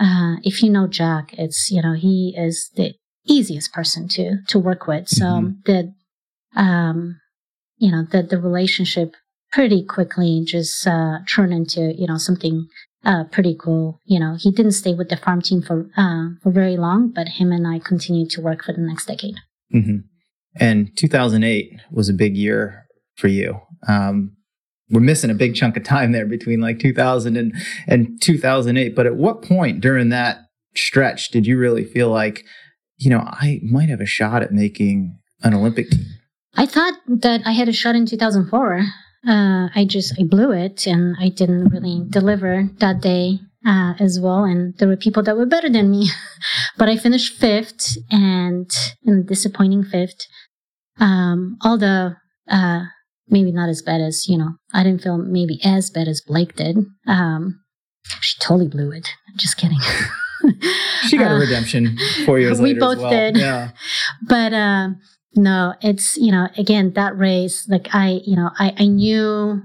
uh, 0.00 0.36
if 0.44 0.62
you 0.62 0.70
know 0.70 0.86
Jack, 0.86 1.34
it's 1.36 1.70
you 1.72 1.82
know 1.82 1.92
he 1.94 2.34
is 2.38 2.70
the 2.76 2.94
easiest 3.26 3.72
person 3.72 4.06
to 4.10 4.36
to 4.48 4.58
work 4.60 4.86
with. 4.86 5.08
So 5.08 5.24
Mhm. 5.24 5.64
that 5.66 5.92
um, 6.56 7.20
you 7.78 7.90
know 7.90 8.04
the 8.10 8.22
the 8.22 8.40
relationship 8.40 9.16
pretty 9.52 9.84
quickly 9.84 10.42
just 10.44 10.86
uh, 10.86 11.18
turned 11.28 11.52
into 11.52 11.94
you 11.96 12.06
know 12.06 12.16
something 12.16 12.66
uh, 13.04 13.24
pretty 13.24 13.56
cool. 13.58 13.98
You 14.04 14.20
know 14.20 14.36
he 14.38 14.50
didn't 14.50 14.72
stay 14.72 14.94
with 14.94 15.08
the 15.08 15.16
farm 15.16 15.42
team 15.42 15.62
for 15.62 15.88
uh, 15.96 16.28
for 16.42 16.50
very 16.50 16.76
long, 16.76 17.12
but 17.14 17.28
him 17.28 17.52
and 17.52 17.66
I 17.66 17.78
continued 17.78 18.30
to 18.30 18.40
work 18.40 18.64
for 18.64 18.72
the 18.72 18.80
next 18.80 19.06
decade. 19.06 19.36
hmm 19.70 19.98
And 20.56 20.96
2008 20.96 21.80
was 21.90 22.08
a 22.08 22.14
big 22.14 22.36
year 22.36 22.86
for 23.16 23.28
you. 23.28 23.60
Um, 23.88 24.36
we're 24.90 25.00
missing 25.00 25.30
a 25.30 25.34
big 25.34 25.54
chunk 25.54 25.76
of 25.76 25.84
time 25.84 26.12
there 26.12 26.26
between 26.26 26.60
like 26.60 26.78
2000 26.78 27.36
and, 27.36 27.54
and 27.88 28.20
2008. 28.20 28.94
But 28.94 29.06
at 29.06 29.16
what 29.16 29.42
point 29.42 29.80
during 29.80 30.10
that 30.10 30.40
stretch 30.74 31.30
did 31.30 31.46
you 31.46 31.58
really 31.58 31.84
feel 31.84 32.10
like, 32.10 32.44
you 32.98 33.08
know, 33.08 33.20
I 33.20 33.60
might 33.62 33.88
have 33.88 34.00
a 34.00 34.06
shot 34.06 34.42
at 34.42 34.52
making 34.52 35.18
an 35.42 35.54
Olympic 35.54 35.90
team? 35.90 36.04
I 36.54 36.66
thought 36.66 36.94
that 37.08 37.40
I 37.46 37.52
had 37.52 37.68
a 37.68 37.72
shot 37.72 37.94
in 37.94 38.04
2004. 38.04 38.82
Uh, 39.26 39.68
I 39.74 39.84
just 39.88 40.14
I 40.18 40.24
blew 40.24 40.50
it, 40.52 40.86
and 40.86 41.16
I 41.20 41.28
didn't 41.28 41.68
really 41.68 42.04
deliver 42.08 42.68
that 42.78 43.00
day 43.00 43.38
uh, 43.66 43.94
as 44.00 44.18
well. 44.20 44.44
And 44.44 44.76
there 44.78 44.88
were 44.88 44.96
people 44.96 45.22
that 45.22 45.36
were 45.36 45.46
better 45.46 45.68
than 45.70 45.90
me, 45.90 46.08
but 46.76 46.88
I 46.88 46.96
finished 46.96 47.38
fifth, 47.38 47.96
and 48.10 48.70
in 49.04 49.14
a 49.18 49.22
disappointing 49.22 49.84
fifth. 49.84 50.26
Um, 50.98 51.56
although 51.64 52.14
uh, 52.50 52.80
maybe 53.28 53.52
not 53.52 53.68
as 53.68 53.80
bad 53.82 54.00
as 54.00 54.28
you 54.28 54.36
know, 54.38 54.50
I 54.74 54.82
didn't 54.82 55.02
feel 55.02 55.18
maybe 55.18 55.60
as 55.64 55.90
bad 55.90 56.08
as 56.08 56.20
Blake 56.20 56.56
did. 56.56 56.78
Um, 57.06 57.60
she 58.20 58.38
totally 58.40 58.68
blew 58.68 58.90
it. 58.90 59.08
Just 59.36 59.56
kidding. 59.56 59.78
She 61.06 61.16
got 61.16 61.30
a 61.30 61.34
Uh, 61.36 61.38
redemption 61.38 61.96
four 62.26 62.38
years 62.40 62.60
we 62.60 62.70
later. 62.70 62.80
both 62.80 62.96
as 62.96 63.02
well. 63.02 63.10
did. 63.10 63.36
Yeah. 63.36 63.70
but 64.28 64.52
uh, 64.52 64.88
no, 65.34 65.74
it's 65.80 66.16
you 66.16 66.32
know 66.32 66.48
again 66.56 66.92
that 66.94 67.16
race. 67.16 67.68
Like 67.68 67.88
I, 67.92 68.20
you 68.24 68.36
know, 68.36 68.50
I 68.58 68.74
I 68.78 68.86
knew 68.86 69.62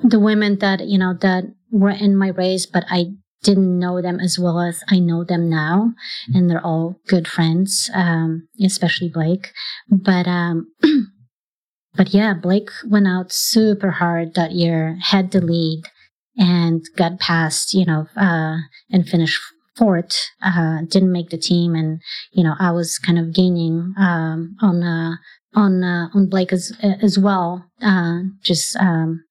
the 0.00 0.20
women 0.20 0.58
that 0.58 0.86
you 0.86 0.98
know 0.98 1.14
that 1.20 1.44
were 1.70 1.90
in 1.90 2.16
my 2.16 2.28
race, 2.28 2.66
but 2.66 2.84
I 2.88 3.14
didn't 3.42 3.78
know 3.78 4.00
them 4.00 4.18
as 4.18 4.38
well 4.38 4.60
as 4.60 4.82
I 4.88 4.98
know 4.98 5.22
them 5.22 5.48
now, 5.48 5.92
and 6.34 6.50
they're 6.50 6.64
all 6.64 7.00
good 7.06 7.28
friends, 7.28 7.90
um, 7.94 8.48
especially 8.62 9.08
Blake. 9.08 9.52
But 9.88 10.26
um, 10.26 10.72
but 11.94 12.12
yeah, 12.12 12.34
Blake 12.34 12.70
went 12.86 13.06
out 13.06 13.32
super 13.32 13.92
hard 13.92 14.34
that 14.34 14.52
year, 14.52 14.98
had 15.00 15.30
the 15.30 15.40
lead, 15.40 15.84
and 16.36 16.82
got 16.96 17.20
past, 17.20 17.74
you 17.74 17.84
know, 17.84 18.06
uh, 18.16 18.56
and 18.90 19.08
finished 19.08 19.40
fourth. 19.76 20.30
Uh, 20.42 20.80
didn't 20.88 21.12
make 21.12 21.30
the 21.30 21.38
team, 21.38 21.74
and 21.74 22.00
you 22.32 22.44
know, 22.44 22.54
I 22.58 22.70
was 22.72 22.98
kind 22.98 23.18
of 23.18 23.34
gaining 23.34 23.94
um, 23.98 24.56
on 24.60 24.82
uh, 24.82 25.16
on 25.54 25.82
uh, 25.82 26.08
on 26.14 26.28
Blake 26.28 26.52
as 26.52 26.72
as 26.82 27.18
well. 27.18 27.66
Uh, 27.82 28.20
just 28.42 28.76
um, 28.76 29.24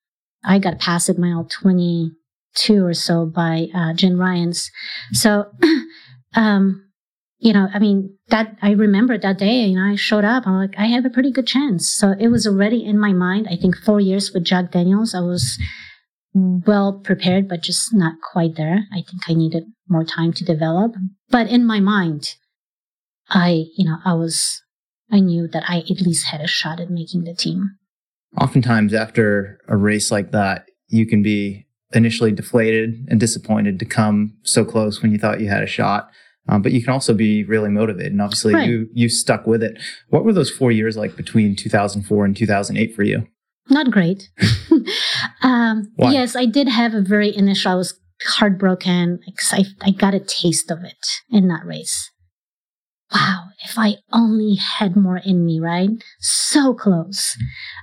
I 0.43 0.59
got 0.59 0.79
past 0.79 1.09
at 1.09 1.17
mile 1.17 1.45
twenty 1.45 2.11
two 2.55 2.85
or 2.85 2.93
so 2.93 3.25
by 3.25 3.67
uh, 3.73 3.93
Jen 3.93 4.17
Rhines. 4.17 4.69
So, 5.11 5.51
um, 6.35 6.83
you 7.39 7.51
know, 7.51 7.67
I 7.73 7.79
mean, 7.79 8.17
that 8.29 8.57
I 8.61 8.71
remember 8.71 9.17
that 9.17 9.37
day. 9.37 9.65
You 9.65 9.75
know, 9.75 9.91
I 9.91 9.95
showed 9.95 10.23
up. 10.23 10.47
I'm 10.47 10.57
like, 10.57 10.75
I 10.77 10.85
have 10.85 11.05
a 11.05 11.09
pretty 11.09 11.31
good 11.31 11.47
chance. 11.47 11.89
So 11.91 12.15
it 12.19 12.29
was 12.29 12.47
already 12.47 12.85
in 12.85 12.99
my 12.99 13.13
mind. 13.13 13.47
I 13.49 13.57
think 13.57 13.75
four 13.75 13.99
years 13.99 14.31
with 14.33 14.45
Jack 14.45 14.71
Daniels, 14.71 15.13
I 15.13 15.19
was 15.19 15.59
well 16.33 16.93
prepared, 16.93 17.47
but 17.47 17.61
just 17.61 17.93
not 17.93 18.15
quite 18.31 18.55
there. 18.55 18.85
I 18.91 18.97
think 18.97 19.21
I 19.27 19.33
needed 19.33 19.65
more 19.87 20.03
time 20.03 20.33
to 20.33 20.43
develop. 20.43 20.93
But 21.29 21.47
in 21.47 21.65
my 21.65 21.79
mind, 21.79 22.35
I, 23.29 23.65
you 23.77 23.85
know, 23.85 23.97
I 24.03 24.13
was, 24.13 24.61
I 25.11 25.19
knew 25.19 25.47
that 25.47 25.63
I 25.67 25.79
at 25.79 26.01
least 26.01 26.27
had 26.27 26.41
a 26.41 26.47
shot 26.47 26.79
at 26.79 26.89
making 26.89 27.23
the 27.23 27.35
team. 27.35 27.71
Oftentimes, 28.39 28.93
after 28.93 29.59
a 29.67 29.77
race 29.77 30.11
like 30.11 30.31
that, 30.31 30.69
you 30.87 31.05
can 31.05 31.21
be 31.21 31.67
initially 31.93 32.31
deflated 32.31 33.05
and 33.07 33.19
disappointed 33.19 33.77
to 33.79 33.85
come 33.85 34.33
so 34.41 34.65
close 34.65 35.01
when 35.01 35.11
you 35.11 35.19
thought 35.19 35.39
you 35.39 35.47
had 35.49 35.61
a 35.63 35.67
shot. 35.67 36.09
Um, 36.49 36.61
but 36.61 36.71
you 36.73 36.81
can 36.83 36.91
also 36.91 37.13
be 37.13 37.43
really 37.45 37.69
motivated. 37.69 38.11
And 38.11 38.21
obviously, 38.21 38.53
Right. 38.53 38.67
you 38.67 38.89
you 38.93 39.07
stuck 39.07 39.47
with 39.47 39.63
it. 39.63 39.79
What 40.09 40.25
were 40.25 40.33
those 40.33 40.49
four 40.49 40.71
years 40.71 40.97
like 40.97 41.15
between 41.15 41.55
2004 41.55 42.25
and 42.25 42.35
2008 42.35 42.93
for 42.95 43.03
you? 43.03 43.27
Not 43.69 43.91
great. 43.91 44.29
um, 45.41 45.91
yes, 45.97 46.35
I 46.35 46.45
did 46.45 46.67
have 46.67 46.93
a 46.93 47.01
very 47.01 47.35
initial. 47.35 47.71
I 47.71 47.75
was 47.75 47.97
heartbroken 48.21 49.19
because 49.25 49.53
I 49.53 49.65
I 49.81 49.91
got 49.91 50.13
a 50.13 50.19
taste 50.19 50.69
of 50.69 50.83
it 50.83 51.21
in 51.29 51.47
that 51.47 51.65
race. 51.65 52.11
Wow, 53.13 53.45
if 53.63 53.77
I 53.77 53.97
only 54.11 54.55
had 54.55 54.95
more 54.95 55.17
in 55.17 55.45
me, 55.45 55.59
right? 55.59 55.89
So 56.19 56.73
close. 56.73 57.35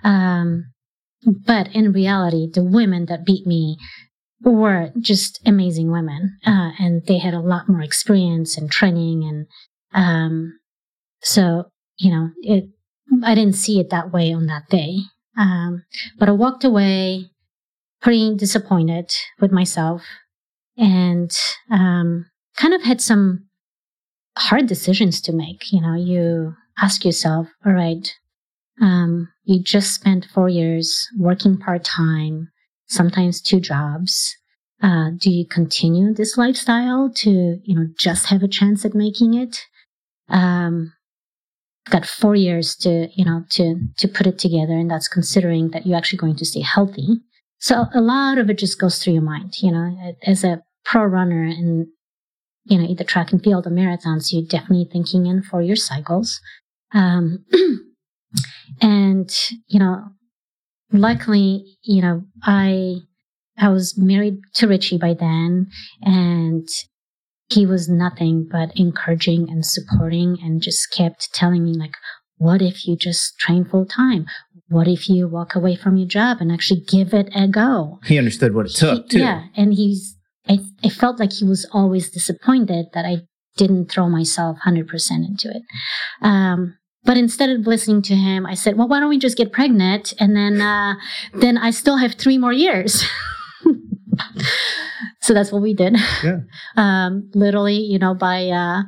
Um, 0.03 0.73
but 1.47 1.69
in 1.75 1.93
reality, 1.93 2.49
the 2.53 2.65
women 2.65 3.07
that 3.07 3.25
beat 3.25 3.47
me 3.47 3.77
were 4.43 4.91
just 4.99 5.41
amazing 5.47 5.91
women, 5.93 6.39
uh, 6.45 6.71
and 6.79 7.07
they 7.07 7.19
had 7.19 7.35
a 7.35 7.41
lot 7.41 7.69
more 7.69 7.83
experience 7.83 8.57
and 8.59 8.71
training, 8.71 9.25
and 9.25 9.47
um, 9.95 10.59
so 11.23 11.65
you 11.97 12.11
know, 12.11 12.31
it. 12.43 12.65
I 13.25 13.35
didn't 13.35 13.57
see 13.57 13.81
it 13.81 13.91
that 13.91 14.13
way 14.13 14.33
on 14.33 14.47
that 14.47 14.69
day. 14.69 14.99
Um, 15.39 15.85
but 16.19 16.29
I 16.29 16.33
walked 16.33 16.65
away 16.65 17.31
pretty 18.03 18.35
disappointed 18.37 19.13
with 19.41 19.53
myself 19.53 20.03
and 20.77 21.31
um, 21.71 22.27
kind 22.57 22.75
of 22.75 22.83
had 22.83 23.01
some 23.01 23.47
hard 24.37 24.67
decisions 24.67 25.21
to 25.23 25.33
make. 25.33 25.73
You 25.73 25.81
know, 25.81 25.95
you 25.95 26.55
ask 26.79 27.05
yourself, 27.05 27.49
all 27.65 27.73
right, 27.73 28.13
um, 28.81 29.29
you 29.45 29.63
just 29.63 29.95
spent 29.95 30.27
four 30.33 30.49
years 30.49 31.09
working 31.19 31.59
part 31.59 31.85
time, 31.85 32.51
sometimes 32.87 33.41
two 33.41 33.61
jobs. 33.61 34.37
Uh, 34.83 35.11
do 35.19 35.31
you 35.31 35.47
continue 35.47 36.15
this 36.15 36.39
lifestyle 36.39 37.11
to, 37.15 37.31
you 37.63 37.75
know, 37.75 37.87
just 37.99 38.27
have 38.27 38.43
a 38.43 38.49
chance 38.49 38.85
at 38.85 38.95
making 38.95 39.35
it? 39.35 39.61
Um, 40.31 40.95
got 41.89 42.07
four 42.07 42.35
years 42.35 42.77
to 42.77 43.09
you 43.15 43.25
know 43.25 43.45
to 43.51 43.77
to 43.99 44.09
put 44.09 44.27
it 44.27 44.39
together 44.39 44.73
and 44.73 44.91
that's 44.91 45.09
considering 45.09 45.71
that 45.71 45.87
you're 45.87 45.97
actually 45.97 46.19
going 46.19 46.37
to 46.37 46.45
stay 46.45 46.61
healthy. 46.61 47.21
So 47.59 47.87
a 47.95 48.01
lot 48.01 48.39
of 48.39 48.49
it 48.49 48.59
just 48.59 48.81
goes 48.81 48.99
through 48.99 49.15
your 49.15 49.23
mind 49.23 49.55
you 49.63 49.73
know. 49.73 50.15
As 50.25 50.45
a 50.45 50.63
pro 50.85 51.05
runner 51.05 51.43
and 51.43 51.87
you 52.65 52.79
know 52.79 52.85
either 52.85 53.05
track 53.05 53.33
and 53.33 53.43
field 53.43 53.67
or 53.67 53.71
marathons 53.71 54.33
you're 54.33 54.47
definitely 54.47 54.89
thinking 54.91 55.27
in 55.27 55.43
four 55.43 55.63
year 55.63 55.77
cycles. 55.77 56.41
Um 56.93 57.45
and 58.81 59.31
you 59.67 59.79
know 59.79 60.05
luckily 60.93 61.65
you 61.83 62.03
know 62.03 62.23
i 62.43 62.97
i 63.59 63.69
was 63.69 63.97
married 63.97 64.39
to 64.55 64.67
richie 64.67 64.99
by 64.99 65.15
then 65.15 65.67
and 66.03 66.69
he 67.51 67.67
was 67.67 67.89
nothing 67.89 68.47
but 68.51 68.71
encouraging 68.77 69.49
and 69.51 69.65
supporting 69.67 70.39
and 70.43 70.63
just 70.63 70.91
kept 70.93 71.33
telling 71.35 71.65
me 71.65 71.75
like 71.75 71.95
what 72.39 72.63
if 72.63 72.87
you 72.87 72.97
just 72.97 73.37
train 73.39 73.65
full 73.65 73.85
time 73.85 74.25
what 74.69 74.87
if 74.87 75.09
you 75.09 75.27
walk 75.29 75.57
away 75.57 75.75
from 75.75 75.97
your 75.97 76.07
job 76.07 76.39
and 76.41 76.53
actually 76.53 76.81
give 76.81 77.13
it 77.13 77.29
a 77.35 77.49
go? 77.49 77.99
He 78.05 78.19
understood 78.19 78.55
what 78.55 78.67
it 78.67 78.73
took 78.77 79.03
He- 79.03 79.09
too. 79.09 79.19
yeah 79.19 79.45
and 79.57 79.75
he's 79.75 80.17
I, 80.49 80.59
I 80.83 80.89
felt 80.89 81.21
like 81.21 81.33
he 81.35 81.45
was 81.45 81.67
always 81.73 82.09
disappointed 82.11 82.87
that 82.95 83.05
i 83.05 83.19
didn't 83.57 83.91
throw 83.91 84.09
myself 84.09 84.57
100% 84.65 84.89
into 85.29 85.51
it. 85.51 85.63
Um, 86.23 86.77
but 87.05 87.17
instead 87.19 87.51
of 87.51 87.67
listening 87.67 88.01
to 88.03 88.15
him 88.15 88.47
i 88.47 88.55
said 88.55 88.77
well 88.79 88.89
why 88.89 89.01
don't 89.01 89.09
we 89.11 89.19
just 89.19 89.37
get 89.37 89.53
pregnant 89.53 90.15
and 90.21 90.37
then 90.37 90.61
uh, 90.61 90.95
then 91.35 91.59
i 91.59 91.71
still 91.71 91.97
have 91.99 92.15
three 92.15 92.39
more 92.39 92.53
years 92.53 93.05
so 95.23 95.35
that's 95.35 95.53
what 95.53 95.63
we 95.63 95.75
did 95.75 95.97
Yeah. 96.25 96.39
um, 96.77 97.31
literally, 97.35 97.77
you 97.79 97.99
know, 97.99 98.15
by 98.15 98.49
uh, 98.49 98.83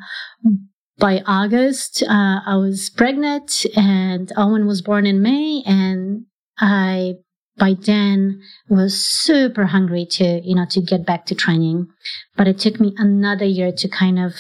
by 0.99 1.23
August, 1.27 2.03
uh, 2.03 2.41
I 2.47 2.57
was 2.57 2.91
pregnant, 2.91 3.67
and 3.77 4.31
Owen 4.37 4.67
was 4.67 4.83
born 4.83 5.05
in 5.07 5.21
May, 5.23 5.63
and 5.67 6.27
I 6.59 7.15
by 7.59 7.75
then 7.75 8.41
was 8.69 8.95
super 9.05 9.67
hungry 9.67 10.07
to 10.13 10.41
you 10.45 10.55
know 10.55 10.67
to 10.71 10.81
get 10.81 11.05
back 11.07 11.27
to 11.27 11.35
training, 11.35 11.87
but 12.37 12.47
it 12.49 12.59
took 12.59 12.79
me 12.81 12.95
another 12.99 13.45
year 13.45 13.73
to 13.73 13.89
kind 13.89 14.19
of 14.19 14.35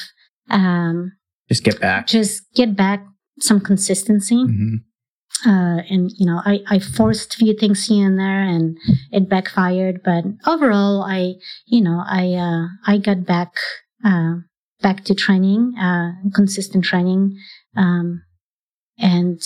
um, 0.50 1.12
Just 1.48 1.64
get 1.64 1.80
back. 1.80 2.06
just 2.06 2.42
get 2.54 2.76
back 2.76 3.04
some 3.40 3.60
consistency 3.60 4.36
Mhm. 4.36 4.84
Uh, 5.46 5.82
and 5.90 6.12
you 6.16 6.26
know 6.26 6.40
I, 6.44 6.60
I 6.68 6.78
forced 6.78 7.34
a 7.34 7.38
few 7.38 7.56
things 7.56 7.86
here 7.86 8.06
and 8.06 8.18
there 8.18 8.42
and 8.42 8.78
it 9.10 9.28
backfired 9.28 10.02
but 10.04 10.24
overall 10.46 11.02
i 11.02 11.34
you 11.66 11.80
know 11.80 12.02
i 12.06 12.32
uh, 12.34 12.66
i 12.86 12.98
got 12.98 13.24
back 13.26 13.54
uh, 14.04 14.34
back 14.80 15.04
to 15.04 15.14
training 15.14 15.74
uh, 15.78 16.12
consistent 16.34 16.84
training 16.84 17.36
um, 17.76 18.22
and 18.98 19.40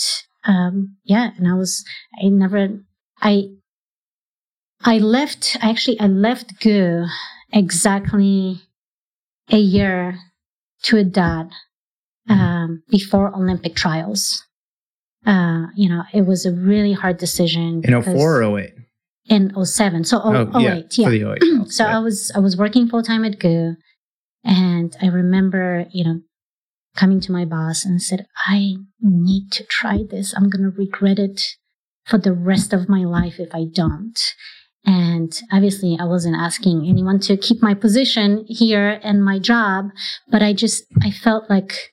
um, 0.45 0.97
yeah 1.03 1.31
and 1.37 1.47
i 1.47 1.53
was 1.53 1.83
i 2.21 2.27
never 2.27 2.79
i 3.21 3.49
i 4.83 4.97
left 4.97 5.57
actually 5.61 5.99
i 5.99 6.07
left 6.07 6.59
go 6.61 7.05
exactly 7.51 8.61
a 9.51 9.57
year 9.57 10.19
to 10.83 10.97
a 10.97 11.03
dot 11.03 11.47
um, 12.29 12.83
before 12.89 13.33
olympic 13.33 13.73
trials 13.75 14.43
uh, 15.27 15.67
you 15.75 15.89
know, 15.89 16.03
it 16.13 16.25
was 16.25 16.45
a 16.45 16.51
really 16.53 16.93
hard 16.93 17.17
decision. 17.17 17.81
In 17.83 17.93
because- 17.93 18.05
04 18.05 18.41
or 18.43 18.59
08? 18.59 18.73
In 19.29 19.51
07. 19.65 20.05
So, 20.05 20.21
oh, 20.23 20.49
Oh, 20.53 20.59
yeah, 20.59 20.75
08, 20.75 20.97
yeah. 20.97 21.05
For 21.05 21.11
the 21.11 21.31
08. 21.65 21.71
so 21.71 21.83
yeah. 21.83 21.97
I 21.97 21.99
was, 21.99 22.31
I 22.33 22.39
was 22.39 22.55
working 22.55 22.87
full 22.87 23.03
time 23.03 23.25
at 23.25 23.37
GU 23.39 23.75
and 24.45 24.95
I 25.01 25.07
remember, 25.07 25.85
you 25.91 26.05
know, 26.05 26.21
coming 26.95 27.19
to 27.19 27.33
my 27.33 27.43
boss 27.43 27.83
and 27.83 28.01
said, 28.01 28.25
I 28.47 28.75
need 29.01 29.51
to 29.51 29.65
try 29.65 29.99
this. 30.09 30.33
I'm 30.33 30.49
going 30.49 30.63
to 30.63 30.77
regret 30.77 31.19
it 31.19 31.41
for 32.05 32.17
the 32.17 32.31
rest 32.31 32.71
of 32.71 32.87
my 32.87 33.03
life 33.03 33.35
if 33.37 33.53
I 33.53 33.65
don't. 33.71 34.17
And 34.85 35.37
obviously 35.51 35.97
I 35.99 36.05
wasn't 36.05 36.37
asking 36.37 36.87
anyone 36.87 37.19
to 37.21 37.35
keep 37.35 37.61
my 37.61 37.73
position 37.73 38.45
here 38.47 39.01
and 39.03 39.25
my 39.25 39.39
job, 39.39 39.87
but 40.29 40.41
I 40.41 40.53
just, 40.53 40.85
I 41.03 41.11
felt 41.11 41.49
like 41.49 41.91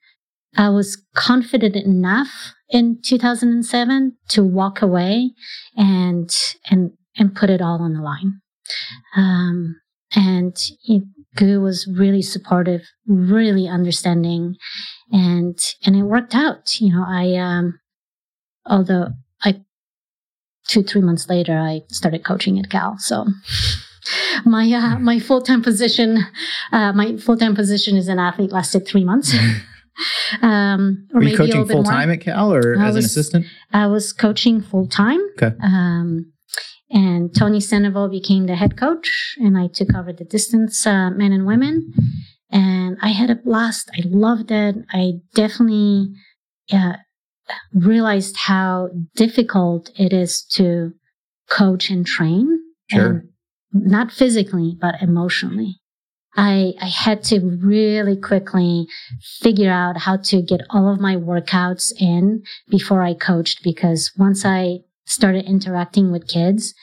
I 0.57 0.69
was 0.69 1.03
confident 1.15 1.77
enough 1.77 2.55
in 2.69 2.99
2007 3.03 4.17
to 4.29 4.43
walk 4.43 4.83
away 4.83 5.33
and, 5.77 6.31
and, 6.71 6.93
and 7.17 7.35
put 7.35 7.51
it 7.51 7.61
all 7.61 7.81
on 7.81 7.95
the 7.95 8.03
line. 8.03 8.41
Um, 9.17 9.77
and 10.15 10.57
it, 10.85 11.03
was 11.41 11.89
really 11.89 12.23
supportive, 12.23 12.83
really 13.07 13.67
understanding, 13.67 14.55
and 15.11 15.59
and 15.85 15.97
it 15.97 16.03
worked 16.03 16.35
out. 16.35 16.81
You 16.81 16.93
know, 16.93 17.05
I 17.07 17.35
um, 17.35 17.81
although 18.65 19.09
I 19.43 19.63
two 20.69 20.85
three 20.85 21.01
months 21.01 21.29
later 21.29 21.59
I 21.59 21.81
started 21.89 22.25
coaching 22.25 22.59
at 22.59 22.71
Cal, 22.71 22.97
so 22.99 23.27
my 24.45 24.71
uh, 24.73 24.99
my 25.01 25.19
full 25.19 25.43
time 25.43 25.63
position, 25.63 26.25
uh, 26.73 26.93
my 26.93 27.17
full 27.17 27.37
time 27.37 27.57
position 27.57 27.97
as 27.97 28.09
an 28.09 28.19
athlete 28.19 28.53
lasted 28.53 28.87
three 28.87 29.05
months. 29.05 29.35
um, 30.42 31.09
or 31.12 31.20
Were 31.20 31.22
you 31.22 31.26
maybe 31.26 31.36
coaching 31.36 31.66
full 31.66 31.84
time 31.84 32.11
at 32.11 32.20
Cal 32.20 32.53
or 32.53 32.76
I 32.78 32.88
as 32.88 32.97
an 32.97 33.05
assistant? 33.05 33.47
I 33.72 33.86
was 33.86 34.12
coaching 34.12 34.61
full 34.61 34.88
time. 34.88 35.20
Okay. 35.36 35.55
Um, 35.62 36.32
and 36.90 37.34
Tony 37.34 37.61
Sandoval 37.61 38.09
became 38.09 38.47
the 38.47 38.55
head 38.55 38.76
coach, 38.76 39.36
and 39.38 39.59
I 39.59 39.68
took 39.68 39.95
over 39.95 40.12
the 40.12 40.24
distance 40.24 40.86
uh, 40.86 41.11
men 41.11 41.32
and 41.32 41.47
women. 41.47 41.92
And 42.51 42.97
I 43.03 43.09
had 43.09 43.30
a 43.30 43.34
blast. 43.34 43.90
I 43.97 44.03
loved 44.07 44.53
it. 44.53 44.76
I 44.92 45.14
definitely 45.34 46.14
uh, 46.72 46.99
realized 47.72 48.36
how 48.36 48.90
difficult 49.16 49.90
it 49.99 50.12
is 50.12 50.42
to 50.53 50.92
coach 51.51 51.90
and 51.90 52.07
train. 52.07 52.61
Sure. 52.90 53.07
And 53.07 53.28
not 53.72 54.12
physically, 54.12 54.76
but 54.80 55.03
emotionally. 55.03 55.80
I, 56.37 56.72
I 56.80 56.87
had 56.87 57.22
to 57.24 57.39
really 57.41 58.16
quickly 58.16 58.87
figure 59.41 59.70
out 59.70 59.99
how 59.99 60.16
to 60.16 60.43
get 60.43 60.62
all 60.70 60.93
of 60.93 61.01
my 61.01 61.14
workouts 61.16 61.93
in 62.01 62.43
before 62.68 63.03
I 63.03 63.14
coached 63.14 63.61
because 63.62 64.11
once 64.18 64.45
I 64.45 64.78
started 65.07 65.45
interacting 65.45 66.11
with 66.11 66.26
kids, 66.26 66.74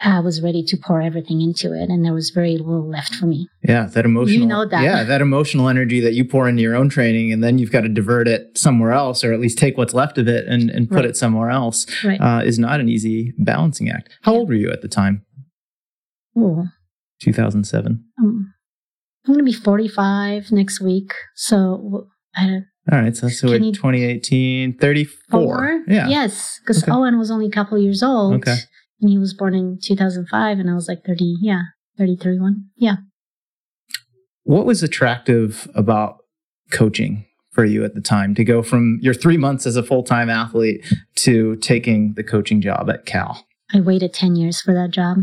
I 0.00 0.20
was 0.20 0.42
ready 0.42 0.62
to 0.64 0.76
pour 0.76 1.00
everything 1.00 1.40
into 1.40 1.72
it 1.72 1.88
and 1.88 2.04
there 2.04 2.12
was 2.12 2.28
very 2.30 2.58
little 2.58 2.86
left 2.86 3.14
for 3.14 3.24
me. 3.26 3.48
Yeah, 3.62 3.86
that 3.86 4.04
emotional. 4.04 4.40
You 4.40 4.46
know 4.46 4.66
that. 4.68 4.82
Yeah, 4.82 5.04
that 5.04 5.22
emotional 5.22 5.68
energy 5.68 6.00
that 6.00 6.12
you 6.12 6.24
pour 6.24 6.48
into 6.48 6.60
your 6.62 6.74
own 6.76 6.88
training, 6.90 7.32
and 7.32 7.42
then 7.42 7.56
you've 7.58 7.72
got 7.72 7.80
to 7.82 7.88
divert 7.88 8.28
it 8.28 8.58
somewhere 8.58 8.90
else, 8.92 9.24
or 9.24 9.32
at 9.32 9.40
least 9.40 9.56
take 9.56 9.78
what's 9.78 9.94
left 9.94 10.18
of 10.18 10.28
it 10.28 10.46
and, 10.48 10.68
and 10.68 10.88
put 10.88 10.96
Right. 10.96 11.04
it 11.06 11.16
somewhere 11.16 11.48
else, 11.48 11.86
Right. 12.04 12.20
uh, 12.20 12.42
is 12.44 12.58
not 12.58 12.78
an 12.80 12.88
easy 12.90 13.32
balancing 13.38 13.88
act. 13.88 14.10
How 14.22 14.34
old 14.34 14.48
were 14.48 14.54
you 14.54 14.70
at 14.70 14.82
the 14.82 14.88
time? 14.88 15.22
Ooh. 16.36 16.66
2007. 17.20 18.04
Um, 18.18 18.54
I'm 19.26 19.34
going 19.34 19.44
to 19.44 19.50
be 19.50 19.52
45 19.52 20.52
next 20.52 20.80
week. 20.80 21.12
So 21.34 22.08
I 22.36 22.46
don't 22.46 22.66
All 22.92 23.00
right, 23.00 23.16
so, 23.16 23.28
so 23.28 23.48
we're 23.48 23.58
2018, 23.58 24.78
34. 24.78 25.16
Four? 25.30 25.84
Yeah. 25.88 26.08
Yes, 26.08 26.58
because 26.60 26.82
Okay. 26.82 26.92
Owen 26.92 27.18
was 27.18 27.30
only 27.30 27.46
a 27.46 27.50
couple 27.50 27.78
years 27.78 28.02
old. 28.02 28.34
Okay. 28.36 28.56
And 29.00 29.10
he 29.10 29.18
was 29.18 29.34
born 29.34 29.54
in 29.54 29.78
2005, 29.82 30.58
and 30.58 30.70
I 30.70 30.74
was 30.74 30.88
like 30.88 31.04
30, 31.04 31.36
yeah, 31.42 31.60
30, 31.98 32.16
31. 32.16 32.64
Yeah. 32.76 32.96
What 34.44 34.64
was 34.64 34.82
attractive 34.82 35.68
about 35.74 36.18
coaching 36.70 37.26
for 37.52 37.64
you 37.64 37.84
at 37.84 37.94
the 37.94 38.00
time 38.00 38.34
to 38.36 38.44
go 38.44 38.62
from 38.62 38.98
your 39.02 39.14
three 39.14 39.36
months 39.36 39.66
as 39.66 39.76
a 39.76 39.82
full 39.82 40.02
time 40.02 40.30
athlete 40.30 40.84
to 41.16 41.56
taking 41.56 42.14
the 42.14 42.22
coaching 42.22 42.60
job 42.60 42.88
at 42.88 43.06
Cal? 43.06 43.44
I 43.74 43.80
waited 43.80 44.14
10 44.14 44.36
years 44.36 44.60
for 44.60 44.72
that 44.72 44.92
job 44.92 45.18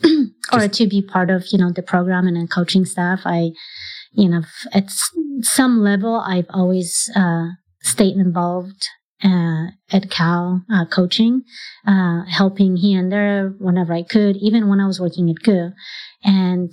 or 0.52 0.68
to 0.68 0.86
be 0.86 1.02
part 1.02 1.30
of, 1.30 1.46
you 1.52 1.58
know, 1.58 1.72
the 1.72 1.82
program 1.82 2.26
and 2.26 2.36
the 2.36 2.46
coaching 2.46 2.84
staff. 2.84 3.20
I, 3.24 3.50
you 4.12 4.28
know, 4.28 4.42
at 4.72 4.90
some 5.42 5.80
level, 5.80 6.16
I've 6.16 6.46
always 6.50 7.10
uh, 7.14 7.48
stayed 7.82 8.16
involved 8.16 8.88
uh, 9.24 9.66
at 9.90 10.10
Cal 10.10 10.64
uh, 10.72 10.84
coaching, 10.86 11.42
uh, 11.86 12.22
helping 12.28 12.76
here 12.76 13.00
and 13.00 13.10
there 13.10 13.54
whenever 13.58 13.92
I 13.92 14.02
could, 14.02 14.36
even 14.36 14.68
when 14.68 14.80
I 14.80 14.86
was 14.86 15.00
working 15.00 15.28
at 15.30 15.42
GU. 15.42 15.70
And 16.22 16.72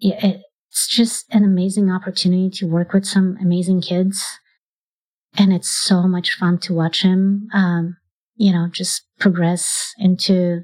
it, 0.00 0.42
it's 0.70 0.88
just 0.88 1.26
an 1.30 1.44
amazing 1.44 1.90
opportunity 1.90 2.50
to 2.58 2.66
work 2.66 2.92
with 2.92 3.06
some 3.06 3.36
amazing 3.40 3.80
kids. 3.80 4.24
And 5.38 5.52
it's 5.52 5.70
so 5.70 6.02
much 6.02 6.34
fun 6.34 6.58
to 6.60 6.74
watch 6.74 7.02
him, 7.02 7.48
um, 7.54 7.96
you 8.36 8.52
know, 8.52 8.68
just 8.72 9.02
progress 9.18 9.92
into, 9.98 10.62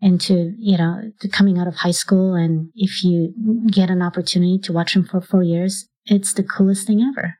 into, 0.00 0.52
you 0.58 0.78
know, 0.78 1.10
coming 1.32 1.58
out 1.58 1.66
of 1.66 1.76
high 1.76 1.92
school. 1.92 2.34
And 2.34 2.70
if 2.74 3.02
you 3.02 3.34
get 3.70 3.90
an 3.90 4.02
opportunity 4.02 4.58
to 4.60 4.72
watch 4.72 4.94
him 4.94 5.04
for 5.04 5.20
four 5.20 5.42
years, 5.42 5.88
it's 6.06 6.32
the 6.32 6.42
coolest 6.42 6.86
thing 6.86 7.02
ever. 7.02 7.34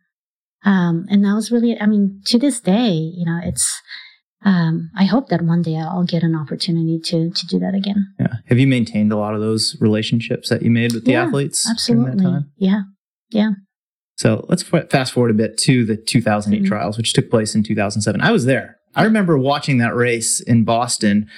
Um, 0.64 1.06
and 1.09 1.24
that 1.24 1.34
was 1.34 1.52
really, 1.52 1.80
I 1.80 1.86
mean, 1.86 2.20
to 2.26 2.38
this 2.38 2.61
day, 2.61 2.90
you 2.90 3.24
know, 3.24 3.40
it's, 3.42 3.80
um, 4.44 4.90
I 4.96 5.04
hope 5.04 5.28
that 5.28 5.42
one 5.42 5.62
day 5.62 5.76
I'll 5.76 6.04
get 6.04 6.22
an 6.22 6.34
opportunity 6.34 7.00
to 7.04 7.30
to 7.30 7.46
do 7.46 7.59
that 7.59 7.74
again. 7.74 8.06
Yeah. 8.20 8.34
Have 8.46 8.59
you 8.59 8.66
maintained 8.66 9.12
a 9.12 9.16
lot 9.16 9.34
of 9.34 9.40
those 9.40 9.76
relationships 9.80 10.48
that 10.48 10.62
you 10.62 10.70
made 10.70 10.92
with 10.92 11.04
the 11.04 11.12
yeah, 11.12 11.24
athletes? 11.24 11.68
Absolutely. 11.68 12.40
Yeah. 12.56 12.82
Yeah. 13.30 13.50
So 14.16 14.44
let's 14.48 14.62
fast 14.62 15.12
forward 15.12 15.30
a 15.30 15.34
bit 15.34 15.59
to 15.59 15.84
the 15.84 15.96
2008 15.96 16.56
mm-hmm. 16.56 16.68
trials, 16.68 16.96
which 16.96 17.12
took 17.12 17.30
place 17.30 17.54
in 17.54 17.62
2007. 17.62 18.20
I 18.20 18.32
was 18.32 18.46
there. 18.46 18.78
I 18.94 19.04
remember 19.04 19.38
watching 19.38 19.78
that 19.78 19.94
race 19.94 20.40
in 20.40 20.64
Boston 20.64 21.28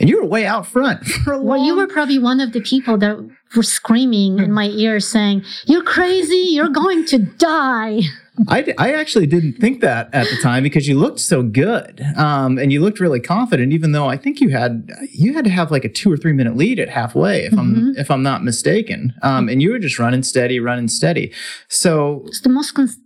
and 0.00 0.08
you 0.08 0.20
were 0.20 0.26
way 0.26 0.46
out 0.46 0.66
front 0.66 1.04
for 1.24 1.32
a 1.32 1.36
long 1.36 1.46
Well, 1.46 1.64
you 1.64 1.76
were 1.76 1.86
probably 1.86 2.18
one 2.18 2.40
of 2.40 2.52
the 2.52 2.60
people 2.60 2.98
that 2.98 3.18
were 3.54 3.62
screaming 3.62 4.38
in 4.38 4.52
my 4.52 4.66
ear 4.66 4.98
saying, 4.98 5.44
You're 5.66 5.84
crazy, 5.84 6.48
you're 6.50 6.70
going 6.70 7.04
to 7.06 7.18
die. 7.18 8.00
I, 8.48 8.72
I 8.78 8.94
actually 8.94 9.26
didn't 9.26 9.58
think 9.58 9.82
that 9.82 10.08
at 10.14 10.26
the 10.26 10.38
time 10.40 10.62
because 10.62 10.88
you 10.88 10.98
looked 10.98 11.20
so 11.20 11.42
good 11.42 12.00
um, 12.16 12.56
and 12.56 12.72
you 12.72 12.80
looked 12.80 12.98
really 12.98 13.20
confident 13.20 13.74
even 13.74 13.92
though 13.92 14.06
I 14.06 14.16
think 14.16 14.40
you 14.40 14.48
had 14.48 14.88
you 15.12 15.34
had 15.34 15.44
to 15.44 15.50
have 15.50 15.70
like 15.70 15.84
a 15.84 15.90
two 15.90 16.10
or 16.10 16.16
three 16.16 16.32
minute 16.32 16.56
lead 16.56 16.78
at 16.80 16.88
halfway 16.88 17.44
if 17.44 17.52
mm-hmm. 17.52 17.60
I'm 17.60 17.96
if 17.98 18.10
I'm 18.10 18.22
not 18.22 18.42
mistaken 18.42 19.12
um, 19.20 19.50
and 19.50 19.60
you 19.60 19.72
were 19.72 19.78
just 19.78 19.98
running 19.98 20.22
steady 20.22 20.58
running 20.58 20.88
steady 20.88 21.34
so 21.68 22.22
it's 22.28 22.40
the 22.40 22.48
most 22.48 22.72
cons- 22.72 22.96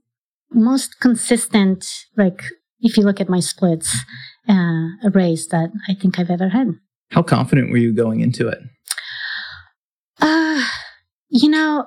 most 0.53 1.01
consistent 1.01 1.85
like 2.17 2.45
if 2.79 2.97
you 2.97 3.03
look 3.03 3.21
at 3.21 3.29
my 3.29 3.41
splits 3.41 4.05
uh, 4.49 4.89
a 5.05 5.11
race 5.13 5.47
that 5.49 5.71
I 5.89 5.95
think 5.95 6.19
I've 6.19 6.31
ever 6.31 6.49
had. 6.51 6.69
How 7.15 7.23
confident 7.23 7.71
were 7.71 7.77
you 7.77 7.93
going 7.93 8.23
into 8.23 8.49
it? 8.49 8.59
Uh, 10.21 10.65
you 11.29 11.49
know, 11.49 11.87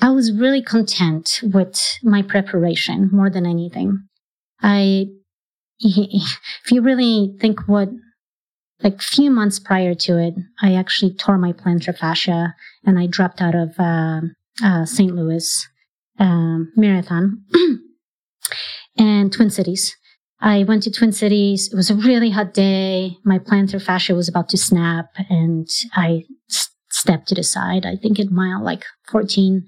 I 0.00 0.10
was 0.10 0.32
really 0.32 0.62
content 0.62 1.40
with 1.42 1.98
my 2.04 2.22
preparation 2.22 3.10
more 3.12 3.28
than 3.28 3.44
anything. 3.44 4.06
I, 4.62 5.06
if 5.80 6.70
you 6.70 6.80
really 6.80 7.34
think 7.40 7.66
what, 7.66 7.88
like 8.84 9.00
few 9.00 9.32
months 9.32 9.58
prior 9.58 9.94
to 9.94 10.16
it, 10.16 10.34
I 10.62 10.74
actually 10.74 11.14
tore 11.14 11.36
my 11.36 11.52
plantar 11.52 11.98
fascia 11.98 12.54
and 12.84 13.00
I 13.00 13.08
dropped 13.08 13.42
out 13.42 13.56
of 13.56 13.70
uh, 13.80 14.20
uh, 14.62 14.84
St. 14.84 15.12
Louis 15.12 15.66
um, 16.20 16.70
marathon 16.76 17.42
and 18.96 19.32
Twin 19.32 19.50
Cities. 19.50 19.96
I 20.40 20.64
went 20.64 20.82
to 20.82 20.90
Twin 20.90 21.12
Cities. 21.12 21.70
It 21.72 21.76
was 21.76 21.90
a 21.90 21.94
really 21.94 22.30
hot 22.30 22.52
day. 22.52 23.16
My 23.24 23.38
plantar 23.38 23.82
fascia 23.82 24.14
was 24.14 24.28
about 24.28 24.48
to 24.50 24.58
snap 24.58 25.06
and 25.30 25.66
I 25.94 26.24
stepped 26.90 27.28
to 27.28 27.34
the 27.34 27.42
side. 27.42 27.86
I 27.86 27.96
think 27.96 28.20
at 28.20 28.30
mile 28.30 28.62
like 28.62 28.84
14. 29.10 29.66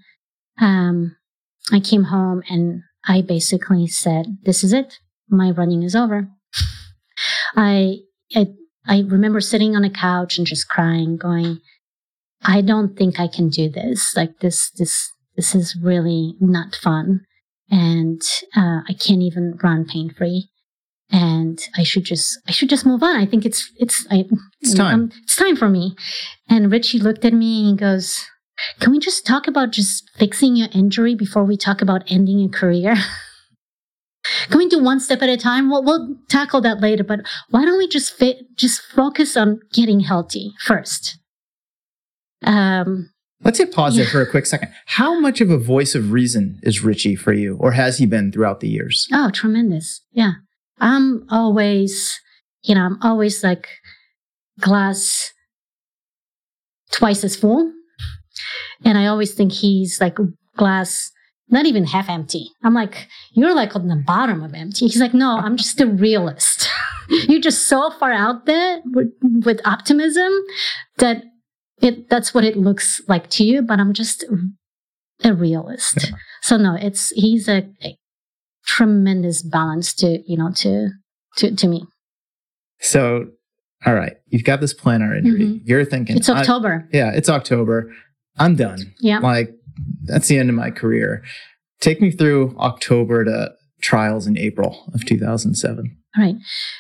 Um, 0.61 1.17
I 1.73 1.81
came 1.81 2.05
home 2.05 2.43
and 2.49 2.83
I 3.07 3.23
basically 3.23 3.87
said, 3.87 4.39
this 4.43 4.63
is 4.63 4.73
it. 4.73 4.99
My 5.29 5.51
running 5.51 5.83
is 5.83 5.95
over. 5.95 6.29
I, 7.57 7.99
I, 8.35 8.49
I 8.87 9.01
remember 9.07 9.41
sitting 9.41 9.75
on 9.75 9.85
a 9.85 9.91
couch 9.91 10.37
and 10.37 10.47
just 10.47 10.69
crying, 10.69 11.17
going, 11.17 11.61
I 12.43 12.61
don't 12.61 12.97
think 12.97 13.19
I 13.19 13.27
can 13.27 13.49
do 13.49 13.71
this. 13.71 14.15
Like 14.15 14.41
this, 14.41 14.71
this, 14.73 15.11
this 15.35 15.55
is 15.55 15.77
really 15.83 16.35
not 16.41 16.75
fun. 16.75 17.21
And, 17.71 18.21
uh, 18.57 18.81
I 18.89 18.95
can't 18.99 19.23
even 19.23 19.59
run 19.63 19.87
pain 19.87 20.13
free 20.17 20.49
and 21.11 21.59
I 21.77 21.83
should 21.83 22.05
just 22.05 22.39
I 22.47 22.53
should 22.53 22.69
just 22.69 22.87
move 22.87 23.03
on. 23.03 23.17
I 23.17 23.27
think 23.27 23.45
it's 23.45 23.71
it's 23.77 24.07
I, 24.11 24.25
it's 24.61 24.75
time. 24.75 24.95
Um, 24.95 25.11
it's 25.23 25.37
time 25.37 25.57
for 25.57 25.69
me. 25.69 25.97
And 26.49 26.71
Richie 26.71 26.99
looked 26.99 27.25
at 27.25 27.33
me 27.33 27.69
and 27.69 27.79
goes, 27.79 28.25
"Can 28.81 28.93
we 28.93 28.99
just 28.99 29.27
talk 29.27 29.47
about 29.47 29.71
just 29.71 30.11
fixing 30.17 30.57
your 30.57 30.69
injury 30.73 31.15
before 31.15 31.45
we 31.45 31.57
talk 31.57 31.81
about 31.81 32.05
ending 32.09 32.39
your 32.39 32.51
career?" 32.51 32.97
Can 34.51 34.59
we 34.59 34.69
do 34.69 34.83
one 34.83 35.01
step 35.01 35.23
at 35.23 35.31
a 35.31 35.39
time? 35.39 35.71
We'll, 35.71 35.83
we'll 35.83 36.17
tackle 36.29 36.61
that 36.61 36.81
later, 36.81 37.03
but 37.03 37.21
why 37.49 37.65
don't 37.65 37.79
we 37.79 37.89
just 37.89 38.13
fit, 38.13 38.55
just 38.57 38.83
focus 38.83 39.39
on 39.39 39.61
getting 39.73 40.01
healthy 40.01 40.53
first? 40.61 41.19
Um, 42.45 43.11
Let's 43.43 43.59
hit 43.59 43.73
pause 43.73 43.97
yeah. 43.97 44.05
there 44.05 44.13
for 44.13 44.21
a 44.21 44.31
quick 44.31 44.47
second. 44.47 44.71
How 44.87 45.19
much 45.19 45.41
of 45.41 45.51
a 45.51 45.59
voice 45.59 45.95
of 45.95 46.13
reason 46.13 46.59
is 46.63 46.85
Richie 46.85 47.15
for 47.15 47.33
you, 47.33 47.57
or 47.61 47.73
has 47.73 47.99
he 47.99 48.07
been 48.07 48.33
throughout 48.33 48.61
the 48.61 48.69
years? 48.69 49.07
Oh, 49.13 49.31
tremendous. 49.31 50.03
Yeah. 50.13 50.33
I'm 50.81 51.27
always, 51.31 52.21
you 52.63 52.75
know, 52.75 52.83
I'm 52.83 52.99
always 53.03 53.43
like 53.43 53.69
glass 54.61 55.33
twice 56.93 57.25
as 57.25 57.37
full. 57.37 57.73
And 58.85 58.97
I 58.97 59.07
always 59.07 59.35
think 59.35 59.53
he's 59.53 60.01
like 60.01 60.17
glass, 60.57 61.11
not 61.49 61.67
even 61.67 61.85
half 61.85 62.09
empty. 62.09 62.51
I'm 62.63 62.75
like, 62.75 63.09
you're 63.33 63.55
like 63.55 63.75
on 63.75 63.89
the 63.89 64.03
bottom 64.07 64.43
of 64.43 64.55
empty. 64.55 64.87
He's 64.87 65.01
like, 65.01 65.15
no, 65.15 65.39
I'm 65.39 65.57
just 65.57 65.81
a 65.81 65.87
realist. 65.87 66.69
you're 67.09 67.41
just 67.41 67.67
so 67.67 67.91
far 67.91 68.13
out 68.13 68.47
there 68.47 68.81
with, 68.85 69.13
with 69.45 69.61
optimism 69.65 70.33
that 70.99 71.25
it, 71.81 72.09
that's 72.09 72.35
what 72.35 72.45
it 72.45 72.57
looks 72.57 73.01
like 73.09 73.29
to 73.31 73.45
you, 73.45 73.63
but 73.63 73.79
I'm 73.79 73.93
just 73.93 74.25
a 75.25 75.35
realist. 75.35 76.11
Yeah. 76.11 76.17
So 76.43 76.57
no, 76.57 76.77
it's, 76.81 77.11
he's 77.11 77.49
a, 77.49 77.69
a 77.83 77.97
tremendous 78.69 79.43
balance 79.43 79.95
to 79.95 80.23
you 80.27 80.37
know 80.37 80.53
to 80.55 80.91
to 81.37 81.57
to 81.57 81.67
me. 81.67 81.85
So 82.81 83.27
all 83.87 83.95
right 83.95 84.13
you've 84.27 84.45
got 84.45 84.61
this 84.61 84.75
plantar 84.75 85.17
injury 85.17 85.41
mm-hmm. 85.41 85.65
you're 85.65 85.85
thinking 85.85 86.17
it's 86.17 86.29
october. 86.29 86.87
Yeah 86.93 87.13
it's 87.15 87.29
october. 87.29 87.93
I'm 88.39 88.55
done. 88.55 88.95
Yeah. 89.01 89.19
Like 89.19 89.51
that's 90.05 90.29
the 90.29 90.39
end 90.39 90.51
of 90.51 90.55
my 90.55 90.71
career. 90.71 91.25
Take 91.81 92.01
me 92.01 92.11
through 92.11 92.57
october 92.59 93.25
to 93.25 93.53
trials 93.81 94.27
in 94.27 94.37
april 94.37 94.91
of 94.93 95.05
2007 95.07 95.97
all 96.17 96.25
right. 96.25 96.35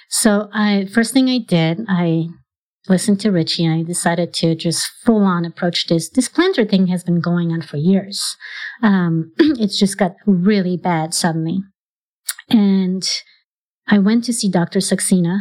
So 0.08 0.48
i 0.52 0.86
first 0.92 1.14
thing 1.14 1.28
i 1.28 1.38
did 1.38 1.80
i 1.88 2.26
listened 2.88 3.20
to 3.20 3.30
Richie 3.30 3.64
and 3.64 3.74
I 3.74 3.82
decided 3.82 4.32
to 4.34 4.54
just 4.54 4.90
full 5.04 5.22
on 5.22 5.44
approach 5.44 5.88
this. 5.88 6.08
This 6.08 6.26
plantar 6.26 6.68
thing 6.68 6.86
has 6.86 7.04
been 7.04 7.20
going 7.20 7.52
on 7.52 7.60
for 7.60 7.76
years. 7.76 8.36
Um, 8.82 9.32
it's 9.38 9.78
just 9.78 9.98
got 9.98 10.14
really 10.26 10.78
bad 10.78 11.12
suddenly. 11.12 11.60
And 12.50 13.08
I 13.86 13.98
went 13.98 14.24
to 14.24 14.32
see 14.32 14.50
Dr. 14.50 14.80
Saxena 14.80 15.40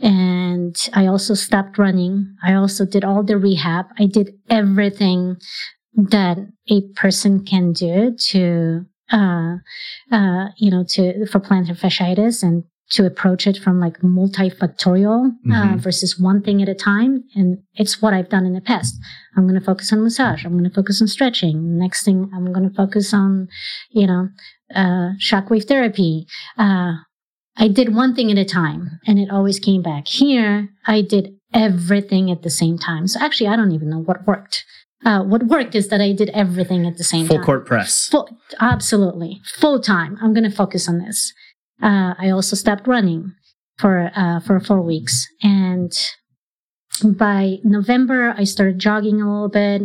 and 0.00 0.76
I 0.92 1.06
also 1.06 1.34
stopped 1.34 1.78
running. 1.78 2.36
I 2.44 2.54
also 2.54 2.86
did 2.86 3.04
all 3.04 3.22
the 3.22 3.36
rehab. 3.36 3.86
I 3.98 4.06
did 4.06 4.30
everything 4.48 5.36
that 5.94 6.38
a 6.68 6.82
person 6.94 7.44
can 7.44 7.72
do 7.72 8.14
to, 8.30 8.86
uh, 9.10 9.56
uh, 10.12 10.46
you 10.56 10.70
know, 10.70 10.84
to, 10.90 11.26
for 11.26 11.40
plantar 11.40 11.76
fasciitis 11.76 12.42
and 12.42 12.64
to 12.90 13.04
approach 13.04 13.46
it 13.46 13.58
from 13.58 13.80
like 13.80 13.98
multifactorial 14.00 15.26
uh, 15.26 15.30
mm-hmm. 15.30 15.74
uh, 15.74 15.76
versus 15.76 16.18
one 16.18 16.42
thing 16.42 16.62
at 16.62 16.68
a 16.68 16.74
time. 16.74 17.24
And 17.34 17.58
it's 17.74 18.00
what 18.00 18.14
I've 18.14 18.30
done 18.30 18.46
in 18.46 18.54
the 18.54 18.60
past. 18.60 18.94
I'm 19.36 19.46
going 19.46 19.58
to 19.58 19.64
focus 19.64 19.92
on 19.92 20.02
massage. 20.02 20.44
I'm 20.44 20.52
going 20.52 20.64
to 20.64 20.74
focus 20.74 21.02
on 21.02 21.08
stretching. 21.08 21.76
Next 21.76 22.04
thing, 22.04 22.30
I'm 22.34 22.52
going 22.52 22.68
to 22.68 22.74
focus 22.74 23.12
on, 23.12 23.48
you 23.90 24.06
know, 24.06 24.28
uh, 24.74 25.10
shockwave 25.20 25.66
therapy. 25.66 26.26
Uh, 26.56 26.94
I 27.56 27.68
did 27.68 27.94
one 27.94 28.14
thing 28.14 28.30
at 28.30 28.38
a 28.38 28.44
time 28.44 29.00
and 29.06 29.18
it 29.18 29.30
always 29.30 29.58
came 29.58 29.82
back. 29.82 30.06
Here, 30.06 30.68
I 30.86 31.02
did 31.02 31.34
everything 31.52 32.30
at 32.30 32.42
the 32.42 32.50
same 32.50 32.78
time. 32.78 33.06
So 33.08 33.20
actually, 33.20 33.48
I 33.48 33.56
don't 33.56 33.72
even 33.72 33.90
know 33.90 34.00
what 34.00 34.26
worked. 34.26 34.64
Uh, 35.04 35.22
what 35.22 35.44
worked 35.44 35.74
is 35.74 35.88
that 35.88 36.00
I 36.00 36.12
did 36.12 36.30
everything 36.30 36.86
at 36.86 36.98
the 36.98 37.04
same 37.04 37.26
Full 37.26 37.36
time. 37.36 37.44
Full 37.44 37.46
court 37.46 37.66
press. 37.66 38.08
Full, 38.08 38.28
absolutely. 38.60 39.40
Full 39.56 39.80
time. 39.80 40.18
I'm 40.20 40.34
going 40.34 40.48
to 40.48 40.54
focus 40.54 40.88
on 40.88 40.98
this. 40.98 41.32
Uh, 41.82 42.14
I 42.18 42.30
also 42.30 42.56
stopped 42.56 42.86
running 42.88 43.32
for 43.78 44.10
uh, 44.14 44.40
for 44.40 44.58
four 44.58 44.82
weeks, 44.82 45.24
and 45.40 45.92
by 47.04 47.58
November, 47.62 48.34
I 48.36 48.42
started 48.42 48.80
jogging 48.80 49.22
a 49.22 49.32
little 49.32 49.48
bit. 49.48 49.82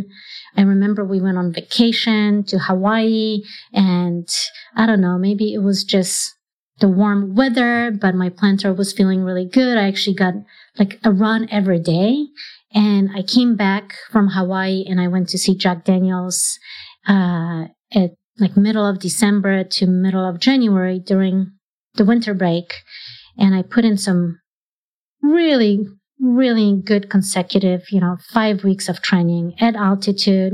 I 0.56 0.62
remember 0.62 1.04
we 1.04 1.22
went 1.22 1.38
on 1.38 1.54
vacation 1.54 2.44
to 2.46 2.60
Hawaii 2.60 3.42
and 3.74 4.28
I 4.76 4.86
don't 4.86 5.02
know, 5.02 5.18
maybe 5.18 5.54
it 5.54 5.64
was 5.64 5.84
just 5.84 6.36
the 6.80 6.88
warm 6.88 7.36
weather, 7.36 7.92
but 7.92 8.16
my 8.16 8.30
plantar 8.30 8.76
was 8.76 8.94
feeling 8.94 9.24
really 9.24 9.46
good. 9.46 9.78
I 9.78 9.88
actually 9.88 10.16
got 10.16 10.34
like 10.78 11.00
a 11.04 11.12
run 11.12 11.48
every 11.52 11.80
day. 11.80 12.26
And 12.74 13.10
I 13.16 13.22
came 13.22 13.56
back 13.56 13.94
from 14.12 14.30
Hawaii 14.30 14.84
and 14.88 15.00
I 15.00 15.08
went 15.08 15.30
to 15.30 15.38
see 15.38 15.56
Jack 15.56 15.86
Daniels, 15.86 16.58
uh, 17.08 17.66
at 17.94 18.12
like 18.40 18.58
middle 18.58 18.86
of 18.86 19.00
December 19.00 19.64
to 19.64 19.86
middle 19.86 20.28
of 20.28 20.40
January 20.40 21.00
during 21.00 21.52
the 21.96 22.06
winter 22.06 22.34
break. 22.34 22.74
And 23.38 23.54
I 23.54 23.62
put 23.62 23.86
in 23.86 23.98
some 23.98 24.40
really 25.22 25.86
really 26.20 26.82
good 26.84 27.10
consecutive, 27.10 27.84
you 27.92 28.00
know, 28.00 28.18
five 28.32 28.64
weeks 28.64 28.88
of 28.88 29.02
training 29.02 29.54
at 29.60 29.76
altitude. 29.76 30.54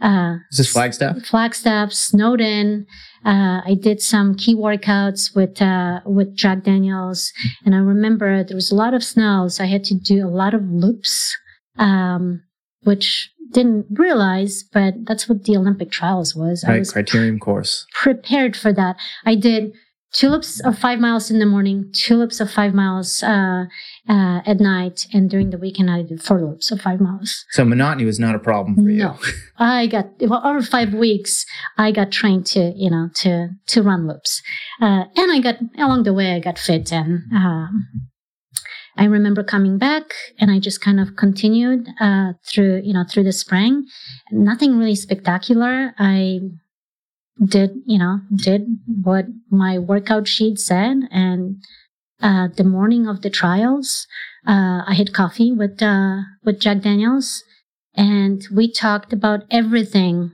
Uh, 0.00 0.36
Is 0.50 0.58
this 0.58 0.72
Flagstaff? 0.72 1.18
Flagstaff, 1.24 1.92
Snowden. 1.92 2.86
Uh, 3.24 3.60
I 3.64 3.76
did 3.80 4.00
some 4.02 4.34
key 4.34 4.54
workouts 4.54 5.34
with 5.34 5.62
uh, 5.62 6.00
with 6.04 6.34
Jack 6.36 6.64
Daniels, 6.64 7.32
and 7.64 7.74
I 7.74 7.78
remember 7.78 8.44
there 8.44 8.56
was 8.56 8.70
a 8.70 8.74
lot 8.74 8.92
of 8.94 9.02
snow, 9.02 9.48
so 9.48 9.64
I 9.64 9.66
had 9.66 9.84
to 9.84 9.94
do 9.94 10.26
a 10.26 10.28
lot 10.28 10.52
of 10.52 10.62
loops, 10.68 11.34
um, 11.78 12.42
which 12.82 13.30
didn't 13.52 13.86
realize, 13.90 14.64
but 14.72 14.94
that's 15.06 15.28
what 15.28 15.44
the 15.44 15.56
Olympic 15.56 15.90
trials 15.90 16.34
was. 16.34 16.64
Right, 16.66 16.76
I 16.76 16.78
was 16.80 16.92
criterium 16.92 17.40
course. 17.40 17.86
Prepared 17.94 18.56
for 18.56 18.72
that. 18.72 18.96
I 19.24 19.36
did 19.36 19.72
tulips 20.12 20.60
of 20.60 20.78
five 20.78 20.98
miles 20.98 21.30
in 21.30 21.38
the 21.38 21.46
morning, 21.46 21.90
tulips 21.92 22.40
of 22.40 22.50
five 22.50 22.74
miles 22.74 23.22
uh, 23.22 23.64
uh, 24.08 24.40
at 24.46 24.60
night, 24.60 25.06
and 25.12 25.30
during 25.30 25.50
the 25.50 25.58
weekend 25.58 25.90
I 25.90 26.02
did 26.02 26.22
four 26.22 26.40
loops 26.40 26.70
of 26.70 26.80
five 26.80 27.00
miles. 27.00 27.44
So 27.50 27.64
monotony 27.64 28.04
was 28.04 28.18
not 28.18 28.34
a 28.34 28.38
problem 28.38 28.76
for 28.76 28.82
no. 28.82 29.16
you. 29.22 29.32
I 29.58 29.86
got 29.86 30.10
well 30.20 30.42
over 30.44 30.62
five 30.62 30.92
weeks. 30.92 31.44
I 31.78 31.92
got 31.92 32.10
trained 32.10 32.46
to 32.46 32.72
you 32.76 32.90
know 32.90 33.10
to 33.16 33.50
to 33.68 33.82
run 33.82 34.06
loops, 34.06 34.42
uh, 34.80 35.04
and 35.16 35.32
I 35.32 35.40
got 35.40 35.56
along 35.78 36.04
the 36.04 36.14
way 36.14 36.32
I 36.32 36.40
got 36.40 36.58
fit 36.58 36.92
and. 36.92 37.22
Um, 37.32 37.86
I 38.96 39.06
remember 39.06 39.42
coming 39.42 39.76
back 39.76 40.14
and 40.38 40.52
I 40.52 40.60
just 40.60 40.80
kind 40.80 41.00
of 41.00 41.16
continued 41.16 41.88
uh, 42.00 42.34
through, 42.46 42.82
you 42.84 42.92
know, 42.94 43.02
through 43.02 43.24
the 43.24 43.32
spring. 43.32 43.86
Nothing 44.30 44.78
really 44.78 44.94
spectacular. 44.94 45.92
I 45.98 46.38
did 47.42 47.72
you 47.86 47.98
know 47.98 48.20
did 48.34 48.66
what 49.02 49.26
my 49.50 49.78
workout 49.78 50.28
sheet 50.28 50.58
said 50.58 50.96
and 51.10 51.56
uh, 52.24 52.48
the 52.56 52.64
morning 52.64 53.06
of 53.06 53.22
the 53.22 53.30
trials 53.30 54.06
uh, 54.46 54.80
i 54.86 54.94
had 55.00 55.12
coffee 55.12 55.52
with 55.52 55.80
uh, 55.82 56.16
with 56.44 56.58
jack 56.58 56.80
daniels 56.80 57.44
and 57.94 58.42
we 58.52 58.70
talked 58.70 59.12
about 59.12 59.44
everything 59.50 60.32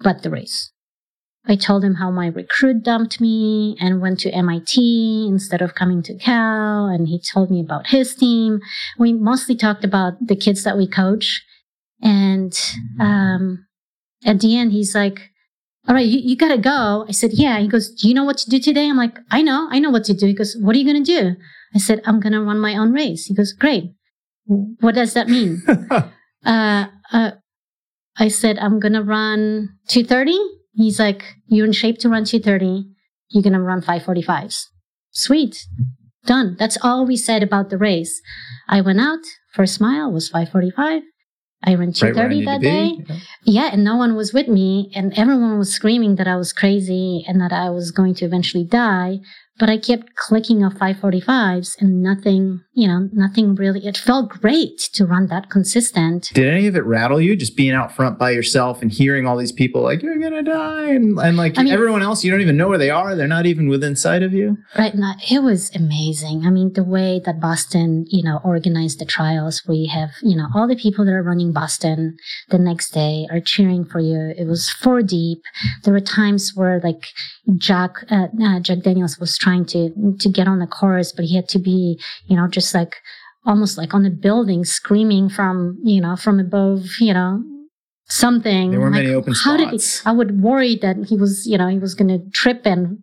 but 0.00 0.22
the 0.22 0.30
race. 0.30 0.72
I 1.48 1.54
told 1.54 1.84
him 1.84 1.96
how 1.96 2.10
my 2.10 2.26
recruit 2.26 2.82
dumped 2.82 3.20
me 3.20 3.76
and 3.80 4.00
went 4.00 4.20
to 4.20 4.42
mit 4.42 4.76
instead 4.76 5.62
of 5.62 5.76
coming 5.76 6.02
to 6.04 6.18
cal 6.18 6.86
and 6.86 7.06
he 7.06 7.20
told 7.20 7.50
me 7.50 7.60
about 7.60 7.88
his 7.88 8.14
team. 8.16 8.58
We 8.98 9.12
mostly 9.12 9.54
talked 9.54 9.84
about 9.84 10.14
the 10.20 10.34
kids 10.34 10.64
that 10.64 10.76
we 10.76 10.88
coach 10.88 11.42
and 12.02 12.52
um, 12.98 13.66
at 14.24 14.40
the 14.40 14.56
end 14.56 14.72
he's 14.72 14.94
like 14.94 15.30
all 15.88 15.94
right, 15.94 16.06
you, 16.06 16.18
you 16.18 16.36
gotta 16.36 16.58
go. 16.58 17.04
I 17.08 17.12
said, 17.12 17.32
yeah. 17.32 17.58
He 17.58 17.68
goes, 17.68 17.90
do 17.90 18.08
you 18.08 18.14
know 18.14 18.24
what 18.24 18.38
to 18.38 18.50
do 18.50 18.58
today? 18.58 18.88
I'm 18.88 18.96
like, 18.96 19.18
I 19.30 19.42
know, 19.42 19.68
I 19.70 19.78
know 19.78 19.90
what 19.90 20.04
to 20.04 20.14
do. 20.14 20.26
He 20.26 20.34
goes, 20.34 20.56
what 20.60 20.74
are 20.74 20.78
you 20.78 20.84
gonna 20.84 21.04
do? 21.04 21.36
I 21.74 21.78
said, 21.78 22.00
I'm 22.04 22.20
gonna 22.20 22.42
run 22.42 22.58
my 22.58 22.76
own 22.76 22.92
race. 22.92 23.26
He 23.26 23.34
goes, 23.34 23.52
great. 23.52 23.92
What 24.46 24.94
does 24.94 25.14
that 25.14 25.28
mean? 25.28 25.62
uh, 26.44 26.86
uh, 27.12 27.30
I 28.18 28.28
said, 28.28 28.58
I'm 28.58 28.80
gonna 28.80 29.02
run 29.02 29.70
230. 29.88 30.38
He's 30.74 30.98
like, 30.98 31.24
you're 31.46 31.66
in 31.66 31.72
shape 31.72 31.98
to 31.98 32.08
run 32.08 32.24
230. 32.24 32.86
You're 33.30 33.42
gonna 33.42 33.62
run 33.62 33.80
545s. 33.82 34.64
Sweet. 35.10 35.66
Done. 36.24 36.56
That's 36.58 36.76
all 36.82 37.06
we 37.06 37.16
said 37.16 37.42
about 37.42 37.70
the 37.70 37.78
race. 37.78 38.20
I 38.68 38.80
went 38.80 39.00
out. 39.00 39.20
First 39.52 39.80
mile 39.80 40.10
was 40.10 40.28
545. 40.28 41.02
I 41.66 41.74
ran 41.74 41.92
230 41.92 42.46
right 42.46 42.52
that 42.52 42.60
day. 42.60 42.96
Yeah. 43.08 43.16
yeah, 43.44 43.70
and 43.72 43.82
no 43.82 43.96
one 43.96 44.14
was 44.14 44.32
with 44.32 44.46
me, 44.46 44.90
and 44.94 45.12
everyone 45.18 45.58
was 45.58 45.72
screaming 45.72 46.14
that 46.16 46.28
I 46.28 46.36
was 46.36 46.52
crazy 46.52 47.24
and 47.26 47.40
that 47.40 47.52
I 47.52 47.70
was 47.70 47.90
going 47.90 48.14
to 48.14 48.24
eventually 48.24 48.64
die 48.64 49.20
but 49.58 49.70
I 49.70 49.78
kept 49.78 50.14
clicking 50.16 50.62
off 50.62 50.74
545s 50.74 51.80
and 51.80 52.02
nothing, 52.02 52.60
you 52.74 52.86
know, 52.86 53.08
nothing 53.12 53.54
really. 53.54 53.86
It 53.86 53.96
felt 53.96 54.28
great 54.28 54.78
to 54.94 55.06
run 55.06 55.28
that 55.28 55.50
consistent. 55.50 56.30
Did 56.34 56.48
any 56.48 56.66
of 56.66 56.76
it 56.76 56.84
rattle 56.84 57.20
you 57.20 57.36
just 57.36 57.56
being 57.56 57.72
out 57.72 57.92
front 57.92 58.18
by 58.18 58.30
yourself 58.30 58.82
and 58.82 58.92
hearing 58.92 59.26
all 59.26 59.36
these 59.36 59.52
people 59.52 59.82
like, 59.82 60.02
you're 60.02 60.18
going 60.18 60.32
to 60.32 60.42
die? 60.42 60.90
And, 60.90 61.18
and 61.18 61.36
like 61.36 61.58
I 61.58 61.62
mean, 61.62 61.72
everyone 61.72 62.02
else, 62.02 62.22
you 62.22 62.30
don't 62.30 62.42
even 62.42 62.56
know 62.56 62.68
where 62.68 62.78
they 62.78 62.90
are. 62.90 63.14
They're 63.14 63.26
not 63.26 63.46
even 63.46 63.68
within 63.68 63.96
sight 63.96 64.22
of 64.22 64.34
you. 64.34 64.58
Right. 64.76 64.94
Now, 64.94 65.14
it 65.30 65.42
was 65.42 65.74
amazing. 65.74 66.42
I 66.44 66.50
mean, 66.50 66.74
the 66.74 66.84
way 66.84 67.20
that 67.24 67.40
Boston, 67.40 68.04
you 68.08 68.22
know, 68.22 68.40
organized 68.44 68.98
the 68.98 69.06
trials, 69.06 69.62
we 69.66 69.86
have, 69.86 70.10
you 70.22 70.36
know, 70.36 70.48
all 70.54 70.68
the 70.68 70.76
people 70.76 71.04
that 71.06 71.12
are 71.12 71.22
running 71.22 71.52
Boston 71.52 72.16
the 72.50 72.58
next 72.58 72.90
day 72.90 73.26
are 73.30 73.40
cheering 73.40 73.84
for 73.84 74.00
you. 74.00 74.34
It 74.36 74.46
was 74.46 74.70
four 74.70 75.02
deep. 75.02 75.42
There 75.84 75.94
were 75.94 76.00
times 76.00 76.52
where 76.54 76.80
like 76.84 77.06
Jack, 77.56 78.04
uh, 78.10 78.26
uh, 78.42 78.60
Jack 78.60 78.80
Daniels 78.80 79.18
was 79.18 79.36
trying 79.46 79.64
to 79.64 80.16
to 80.18 80.28
get 80.28 80.48
on 80.48 80.58
the 80.58 80.66
chorus, 80.66 81.12
but 81.12 81.24
he 81.24 81.36
had 81.36 81.48
to 81.50 81.58
be, 81.58 82.00
you 82.26 82.36
know, 82.36 82.48
just 82.48 82.74
like 82.74 82.96
almost 83.44 83.78
like 83.78 83.94
on 83.94 84.02
the 84.02 84.10
building, 84.10 84.64
screaming 84.64 85.28
from 85.28 85.78
you 85.84 86.00
know 86.00 86.16
from 86.16 86.40
above, 86.40 86.82
you 87.00 87.14
know, 87.14 87.42
something. 88.08 88.72
There 88.72 88.80
were 88.80 88.90
like, 88.90 89.04
many 89.04 89.14
open 89.14 89.34
how 89.34 89.56
spots. 89.56 89.98
Did 89.98 90.02
he, 90.02 90.10
I 90.10 90.12
would 90.12 90.42
worry 90.42 90.76
that 90.82 90.96
he 91.08 91.16
was, 91.16 91.46
you 91.46 91.56
know, 91.58 91.68
he 91.68 91.78
was 91.78 91.94
going 91.94 92.08
to 92.08 92.28
trip 92.30 92.62
and 92.64 93.02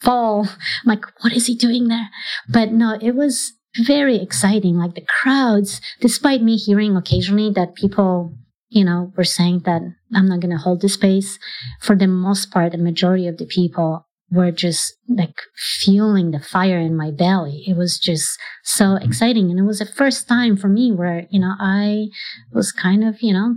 fall. 0.00 0.48
I'm 0.48 0.86
like, 0.86 1.04
what 1.20 1.34
is 1.34 1.46
he 1.46 1.54
doing 1.54 1.88
there? 1.88 2.08
But 2.48 2.72
no, 2.72 2.98
it 3.00 3.14
was 3.14 3.52
very 3.84 4.16
exciting. 4.16 4.76
Like 4.76 4.94
the 4.94 5.06
crowds, 5.06 5.80
despite 6.00 6.42
me 6.42 6.56
hearing 6.56 6.96
occasionally 6.96 7.50
that 7.52 7.74
people 7.74 8.34
you 8.72 8.86
know, 8.86 9.12
were 9.18 9.24
saying 9.24 9.60
that 9.66 9.82
I'm 10.14 10.28
not 10.28 10.40
going 10.40 10.56
to 10.56 10.56
hold 10.56 10.80
the 10.80 10.88
space. 10.88 11.38
For 11.82 11.94
the 11.94 12.06
most 12.06 12.50
part, 12.50 12.72
the 12.72 12.78
majority 12.78 13.28
of 13.28 13.36
the 13.36 13.44
people 13.44 14.06
were 14.32 14.50
just 14.50 14.94
like 15.08 15.34
fueling 15.56 16.30
the 16.30 16.40
fire 16.40 16.78
in 16.78 16.96
my 16.96 17.10
belly. 17.10 17.64
It 17.66 17.76
was 17.76 17.98
just 17.98 18.38
so 18.64 18.96
exciting. 18.96 19.50
And 19.50 19.58
it 19.58 19.64
was 19.64 19.78
the 19.80 19.86
first 19.86 20.26
time 20.26 20.56
for 20.56 20.68
me 20.68 20.90
where, 20.90 21.26
you 21.30 21.38
know, 21.38 21.54
I 21.60 22.06
was 22.52 22.72
kind 22.72 23.04
of, 23.04 23.20
you 23.20 23.34
know, 23.34 23.56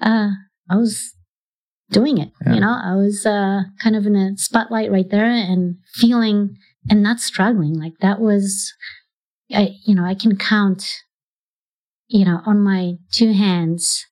uh, 0.00 0.30
I 0.70 0.76
was 0.76 1.14
doing 1.90 2.18
it. 2.18 2.30
Yeah. 2.46 2.54
You 2.54 2.60
know, 2.60 2.80
I 2.82 2.94
was 2.94 3.26
uh, 3.26 3.62
kind 3.82 3.94
of 3.94 4.06
in 4.06 4.16
a 4.16 4.36
spotlight 4.36 4.90
right 4.90 5.08
there 5.10 5.26
and 5.26 5.76
feeling 5.92 6.56
and 6.88 7.02
not 7.02 7.20
struggling. 7.20 7.78
Like 7.78 7.94
that 8.00 8.18
was, 8.18 8.72
I, 9.52 9.74
you 9.84 9.94
know, 9.94 10.04
I 10.04 10.14
can 10.14 10.36
count, 10.36 10.84
you 12.08 12.24
know, 12.24 12.40
on 12.46 12.60
my 12.60 12.94
two 13.12 13.32
hands 13.32 14.06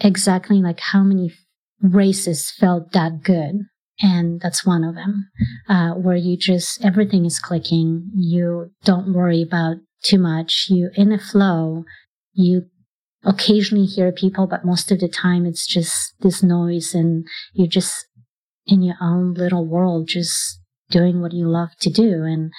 exactly 0.00 0.60
like 0.60 0.80
how 0.80 1.02
many 1.02 1.32
races 1.80 2.50
felt 2.50 2.92
that 2.92 3.22
good. 3.22 3.60
And 4.00 4.40
that's 4.40 4.66
one 4.66 4.84
of 4.84 4.94
them, 4.94 5.30
uh, 5.68 5.92
where 5.92 6.16
you 6.16 6.36
just, 6.36 6.84
everything 6.84 7.24
is 7.24 7.38
clicking. 7.38 8.10
You 8.14 8.70
don't 8.84 9.14
worry 9.14 9.42
about 9.42 9.76
too 10.02 10.18
much. 10.18 10.66
You 10.68 10.90
in 10.94 11.12
a 11.12 11.18
flow. 11.18 11.84
You 12.32 12.66
occasionally 13.24 13.86
hear 13.86 14.12
people, 14.12 14.46
but 14.46 14.64
most 14.64 14.92
of 14.92 15.00
the 15.00 15.08
time 15.08 15.46
it's 15.46 15.66
just 15.66 16.14
this 16.20 16.42
noise 16.42 16.94
and 16.94 17.26
you're 17.54 17.66
just 17.66 18.06
in 18.66 18.82
your 18.82 18.96
own 19.00 19.34
little 19.34 19.66
world, 19.66 20.08
just 20.08 20.60
doing 20.90 21.20
what 21.20 21.32
you 21.32 21.48
love 21.48 21.70
to 21.80 21.90
do. 21.90 22.22
And 22.22 22.52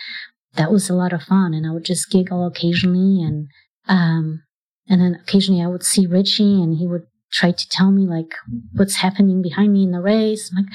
that 0.56 0.72
was 0.72 0.90
a 0.90 0.96
lot 0.96 1.14
of 1.14 1.24
fun. 1.24 1.54
And 1.54 1.68
I 1.68 1.72
would 1.72 1.86
just 1.86 2.10
giggle 2.10 2.46
occasionally 2.48 3.24
and, 3.24 3.48
um, 3.88 4.44
and 4.90 5.02
then 5.02 5.20
occasionally 5.22 5.62
I 5.62 5.68
would 5.68 5.84
see 5.84 6.08
Richie 6.08 6.62
and 6.62 6.78
he 6.78 6.88
would 6.88 7.04
try 7.32 7.52
to 7.52 7.70
tell 7.70 7.92
me 7.92 8.08
like 8.08 8.34
what's 8.74 8.96
happening 8.96 9.42
behind 9.42 9.74
me 9.74 9.84
in 9.84 9.92
the 9.92 10.02
race. 10.02 10.52
I'm 10.52 10.64
like, 10.64 10.74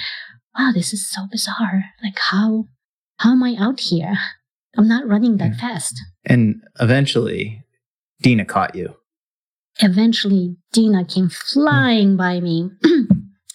wow, 0.58 0.70
this 0.74 0.92
is 0.92 1.10
so 1.10 1.22
bizarre. 1.30 1.84
Like 2.02 2.18
how 2.30 2.66
how 3.18 3.32
am 3.32 3.42
I 3.42 3.56
out 3.58 3.80
here? 3.80 4.14
I'm 4.76 4.88
not 4.88 5.06
running 5.06 5.36
that 5.36 5.52
yeah. 5.52 5.60
fast. 5.60 5.94
And 6.24 6.62
eventually 6.80 7.62
Deena 8.20 8.44
caught 8.44 8.74
you. 8.74 8.96
Eventually 9.80 10.56
Deena 10.72 11.04
came 11.04 11.28
flying 11.28 12.16
by 12.16 12.40
me. 12.40 12.70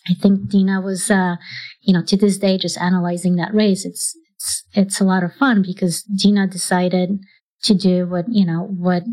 I 0.10 0.14
think 0.14 0.50
Deena 0.50 0.80
was 0.80 1.12
uh, 1.12 1.36
you 1.82 1.94
know, 1.94 2.04
to 2.04 2.18
this 2.18 2.38
day 2.38 2.58
just 2.58 2.78
analyzing 2.78 3.38
that 3.38 3.54
race. 3.54 3.86
It's 3.86 4.16
it's 4.36 4.64
it's 4.74 5.00
a 5.00 5.06
lot 5.06 5.24
of 5.24 5.34
fun 5.34 5.64
because 5.66 6.04
Deena 6.04 6.48
decided 6.48 7.20
to 7.64 7.74
do 7.74 8.06
what, 8.06 8.26
you 8.30 8.46
know, 8.46 8.68
what 8.78 9.04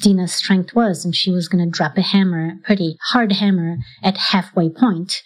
Deena's 0.00 0.32
strength 0.32 0.74
was, 0.74 1.04
and 1.04 1.14
she 1.14 1.30
was 1.30 1.48
going 1.48 1.64
to 1.64 1.70
drop 1.70 1.96
a 1.98 2.02
hammer, 2.02 2.54
pretty 2.64 2.96
hard 3.08 3.32
hammer, 3.32 3.76
at 4.02 4.16
halfway 4.16 4.70
point. 4.70 5.22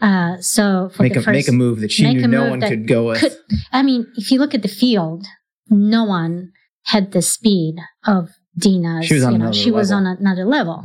Uh, 0.00 0.36
so 0.40 0.90
make 1.00 1.16
a, 1.16 1.22
first, 1.22 1.28
make 1.28 1.48
a 1.48 1.52
move 1.52 1.80
that 1.80 1.90
she 1.90 2.12
knew 2.12 2.26
no 2.26 2.50
one 2.50 2.60
could 2.60 2.86
go 2.86 3.08
with. 3.08 3.20
Could, 3.20 3.36
I 3.72 3.82
mean, 3.82 4.06
if 4.16 4.30
you 4.30 4.38
look 4.38 4.54
at 4.54 4.62
the 4.62 4.68
field, 4.68 5.26
no 5.68 6.04
one 6.04 6.52
had 6.84 7.12
the 7.12 7.22
speed 7.22 7.76
of 8.06 8.30
Deena's. 8.58 9.06
She 9.06 9.14
was 9.14 9.24
on 9.24 9.32
you 9.32 9.38
know, 9.38 9.44
another 9.46 9.58
she 9.58 9.70
was 9.70 9.90
on 9.90 10.04
level. 10.04 10.20
another 10.20 10.44
level. 10.44 10.84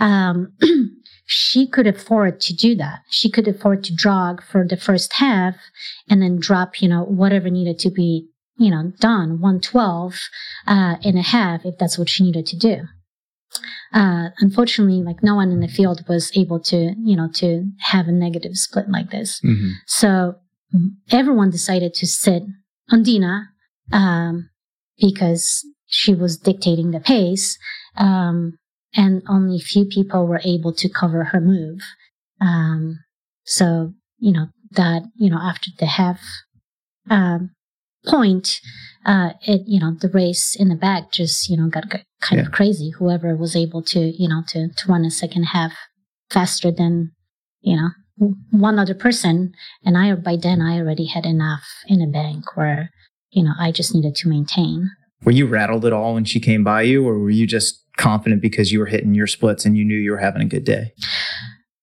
Um, 0.00 0.52
she 1.26 1.66
could 1.66 1.86
afford 1.86 2.40
to 2.40 2.54
do 2.54 2.74
that. 2.76 3.00
She 3.10 3.30
could 3.30 3.48
afford 3.48 3.84
to 3.84 3.96
jog 3.96 4.42
for 4.42 4.66
the 4.66 4.76
first 4.76 5.14
half 5.14 5.56
and 6.08 6.22
then 6.22 6.38
drop, 6.38 6.80
you 6.80 6.88
know, 6.88 7.04
whatever 7.04 7.50
needed 7.50 7.78
to 7.80 7.90
be, 7.90 8.28
you 8.56 8.70
know, 8.70 8.92
done, 9.00 9.40
112 9.40 10.20
uh, 10.66 10.96
in 11.02 11.16
a 11.16 11.22
half 11.22 11.64
if 11.64 11.76
that's 11.78 11.98
what 11.98 12.08
she 12.08 12.24
needed 12.24 12.46
to 12.46 12.56
do. 12.56 12.82
Uh, 13.94 14.30
unfortunately, 14.40 15.02
like 15.02 15.22
no 15.22 15.36
one 15.36 15.52
in 15.52 15.60
the 15.60 15.68
field 15.68 16.04
was 16.08 16.36
able 16.36 16.58
to, 16.60 16.94
you 16.98 17.16
know, 17.16 17.28
to 17.32 17.64
have 17.78 18.08
a 18.08 18.12
negative 18.12 18.56
split 18.56 18.90
like 18.90 19.10
this. 19.10 19.40
Mhm. 19.44 19.70
So 19.86 20.34
mm, 20.74 20.88
everyone 21.12 21.50
decided 21.50 21.94
to 21.94 22.06
sit 22.06 22.42
on 22.90 23.04
Deena 23.04 23.50
um, 23.92 24.50
because 25.00 25.64
she 25.86 26.12
was 26.12 26.36
dictating 26.36 26.90
the 26.90 26.98
pace, 26.98 27.56
um, 27.96 28.58
and 28.96 29.22
only 29.28 29.60
few 29.60 29.84
people 29.84 30.26
were 30.26 30.40
able 30.44 30.72
to 30.74 30.88
cover 30.88 31.24
her 31.24 31.40
move. 31.40 31.80
Um, 32.40 32.98
so 33.44 33.94
you 34.18 34.32
know 34.32 34.48
that 34.72 35.02
you 35.14 35.30
know 35.30 35.38
after 35.40 35.70
the 35.78 35.86
half 35.86 36.20
um, 37.08 37.50
point, 38.06 38.60
uh, 39.06 39.30
it 39.42 39.62
you 39.66 39.80
know 39.80 39.92
the 40.00 40.08
race 40.08 40.54
in 40.58 40.68
the 40.68 40.74
back 40.76 41.12
just 41.12 41.48
you 41.48 41.56
know 41.56 41.68
got, 41.68 41.88
got 41.88 42.02
kind 42.20 42.40
Yeah. 42.40 42.46
of 42.46 42.52
crazy. 42.52 42.90
Whoever 42.98 43.36
was 43.36 43.54
able 43.56 43.82
to 43.82 44.00
you 44.00 44.28
know 44.28 44.42
to 44.48 44.68
to 44.68 44.88
run 44.88 45.04
a 45.04 45.10
second 45.10 45.44
half 45.44 45.72
faster 46.30 46.70
than 46.70 47.12
you 47.60 47.76
know 47.76 47.90
one 48.50 48.78
other 48.78 48.94
person 48.94 49.52
and 49.84 49.98
i 49.98 50.14
by 50.14 50.36
then 50.36 50.60
i 50.62 50.78
already 50.78 51.06
had 51.06 51.26
enough 51.26 51.64
in 51.88 52.00
a 52.00 52.06
bank 52.06 52.56
where 52.56 52.90
you 53.30 53.42
know 53.42 53.52
i 53.58 53.72
just 53.72 53.92
needed 53.94 54.14
to 54.14 54.28
maintain 54.28 54.88
Were 55.24 55.32
you 55.32 55.46
rattled 55.46 55.84
at 55.84 55.92
all 55.92 56.14
when 56.14 56.24
she 56.24 56.38
came 56.40 56.62
by 56.62 56.82
you, 56.82 57.06
or 57.06 57.18
were 57.18 57.30
you 57.30 57.46
just 57.46 57.82
confident 57.96 58.40
because 58.40 58.70
you 58.72 58.78
were 58.78 58.86
hitting 58.86 59.14
your 59.14 59.26
splits 59.26 59.64
and 59.66 59.76
you 59.76 59.84
knew 59.84 59.96
you 59.96 60.12
were 60.12 60.18
having 60.18 60.42
a 60.42 60.46
good 60.46 60.64
day? 60.64 60.92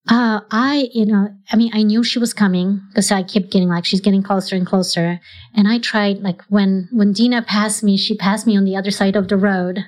Uh 0.09 0.41
i 0.49 0.89
you 0.93 1.05
know 1.05 1.29
i 1.51 1.55
mean 1.55 1.69
i 1.73 1.83
knew 1.83 2.03
she 2.03 2.17
was 2.17 2.33
coming 2.33 2.81
because 2.89 3.11
i 3.11 3.21
kept 3.21 3.51
getting 3.51 3.69
like 3.69 3.85
she's 3.85 4.01
getting 4.01 4.23
closer 4.23 4.55
and 4.55 4.65
closer 4.65 5.19
and 5.55 5.67
i 5.67 5.77
tried 5.77 6.17
like 6.21 6.41
when 6.49 6.89
when 6.91 7.13
deena 7.13 7.41
passed 7.43 7.83
me 7.83 7.95
she 7.97 8.15
passed 8.17 8.47
me 8.47 8.57
on 8.57 8.65
the 8.65 8.75
other 8.75 8.89
side 8.89 9.15
of 9.15 9.27
the 9.27 9.37
road 9.37 9.85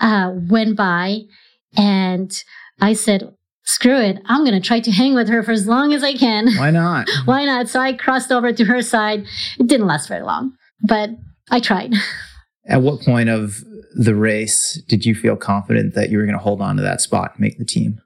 uh 0.00 0.32
went 0.50 0.76
by 0.76 1.20
and 1.78 2.44
i 2.82 2.92
said 2.92 3.34
screw 3.64 3.98
it 3.98 4.18
i'm 4.26 4.44
gonna 4.44 4.60
try 4.60 4.80
to 4.80 4.90
hang 4.90 5.14
with 5.14 5.28
her 5.28 5.42
for 5.42 5.52
as 5.52 5.66
long 5.66 5.94
as 5.94 6.02
i 6.04 6.12
can 6.12 6.46
Why 6.58 6.70
not? 6.70 7.08
why 7.24 7.46
not? 7.46 7.68
So 7.70 7.80
I 7.80 7.94
crossed 7.94 8.30
over 8.30 8.52
to 8.52 8.64
her 8.66 8.82
side. 8.82 9.24
It 9.58 9.66
didn't 9.66 9.86
last 9.86 10.08
very 10.08 10.22
long, 10.22 10.52
but 10.86 11.08
I 11.50 11.60
tried. 11.60 11.94
At 12.66 12.82
what 12.82 13.00
point 13.00 13.28
of 13.30 13.62
the 13.94 14.14
race 14.14 14.82
did 14.88 15.04
you 15.04 15.14
feel 15.14 15.36
confident 15.36 15.94
that 15.94 16.10
you 16.10 16.18
were 16.18 16.24
going 16.24 16.36
to 16.36 16.42
hold 16.42 16.60
on 16.60 16.76
to 16.76 16.82
that 16.82 17.00
spot 17.00 17.32
and 17.32 17.40
make 17.40 17.58
the 17.58 17.64
team? 17.64 18.00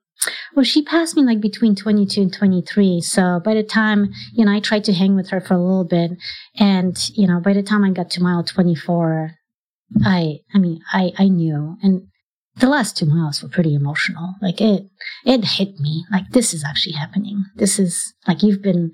Well, 0.55 0.65
she 0.65 0.83
passed 0.83 1.17
me 1.17 1.23
like 1.23 1.41
between 1.41 1.75
22 1.75 2.21
and 2.21 2.33
23. 2.33 3.01
So 3.01 3.41
by 3.45 3.55
the 3.55 3.63
time, 3.63 4.11
you 4.33 4.45
know, 4.45 4.53
I 4.53 4.61
tried 4.61 4.85
to 4.85 4.93
hang 4.93 5.15
with 5.15 5.31
her 5.31 5.41
for 5.41 5.55
a 5.55 5.63
little 5.63 5.85
bit. 5.85 6.13
And, 6.59 6.97
you 7.11 7.27
know, 7.27 7.41
by 7.41 7.53
the 7.53 7.63
time 7.63 7.85
I 7.85 7.91
got 7.91 8.11
to 8.11 8.23
mile 8.23 8.43
24, 8.45 9.33
I, 10.05 10.39
I 10.55 10.59
mean, 10.59 10.81
I, 10.93 11.13
I 11.19 11.29
knew. 11.29 11.77
And 11.83 12.09
the 12.57 12.69
last 12.69 12.97
two 12.97 13.07
miles 13.07 13.43
were 13.43 13.49
pretty 13.49 13.75
emotional. 13.75 14.35
Like 14.43 14.61
it, 14.61 14.89
it 15.25 15.45
hit 15.45 15.79
me 15.79 16.05
like 16.11 16.29
this 16.31 16.53
is 16.53 16.65
actually 16.65 16.95
happening. 16.95 17.45
This 17.55 17.79
is 17.79 18.15
like 18.27 18.43
you've 18.43 18.63
been, 18.63 18.91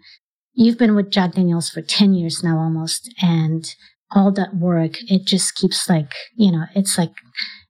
you've 0.52 0.78
been 0.78 0.94
with 0.94 1.10
Jack 1.10 1.32
Daniels 1.32 1.70
for 1.70 1.80
10 1.80 2.12
years 2.12 2.42
now 2.42 2.58
almost. 2.58 3.12
And 3.22 3.74
all 4.10 4.30
that 4.32 4.54
work, 4.54 4.96
it 5.08 5.24
just 5.24 5.54
keeps 5.54 5.88
like, 5.88 6.12
you 6.36 6.52
know, 6.52 6.66
it's 6.74 6.98
like, 6.98 7.12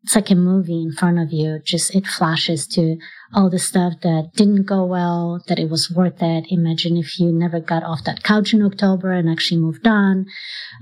it's 0.05 0.14
like 0.14 0.30
a 0.30 0.34
movie 0.34 0.82
in 0.82 0.92
front 0.92 1.18
of 1.18 1.32
you. 1.32 1.59
Just 1.64 1.94
it 1.94 2.07
flashes 2.07 2.66
to 2.68 2.96
all 3.34 3.48
the 3.48 3.59
stuff 3.59 3.94
that 4.02 4.30
didn't 4.36 4.64
go 4.64 4.84
well, 4.84 5.42
that 5.48 5.59
it 5.59 5.70
was 5.70 5.90
worth 5.90 6.22
it. 6.22 6.44
Imagine 6.50 6.96
if 6.96 7.18
you 7.18 7.32
never 7.32 7.59
got 7.59 7.82
off 7.82 8.05
that 8.05 8.22
couch 8.22 8.52
in 8.52 8.62
October 8.62 9.12
and 9.12 9.30
actually 9.30 9.61
moved 9.61 9.86
on. 9.86 10.26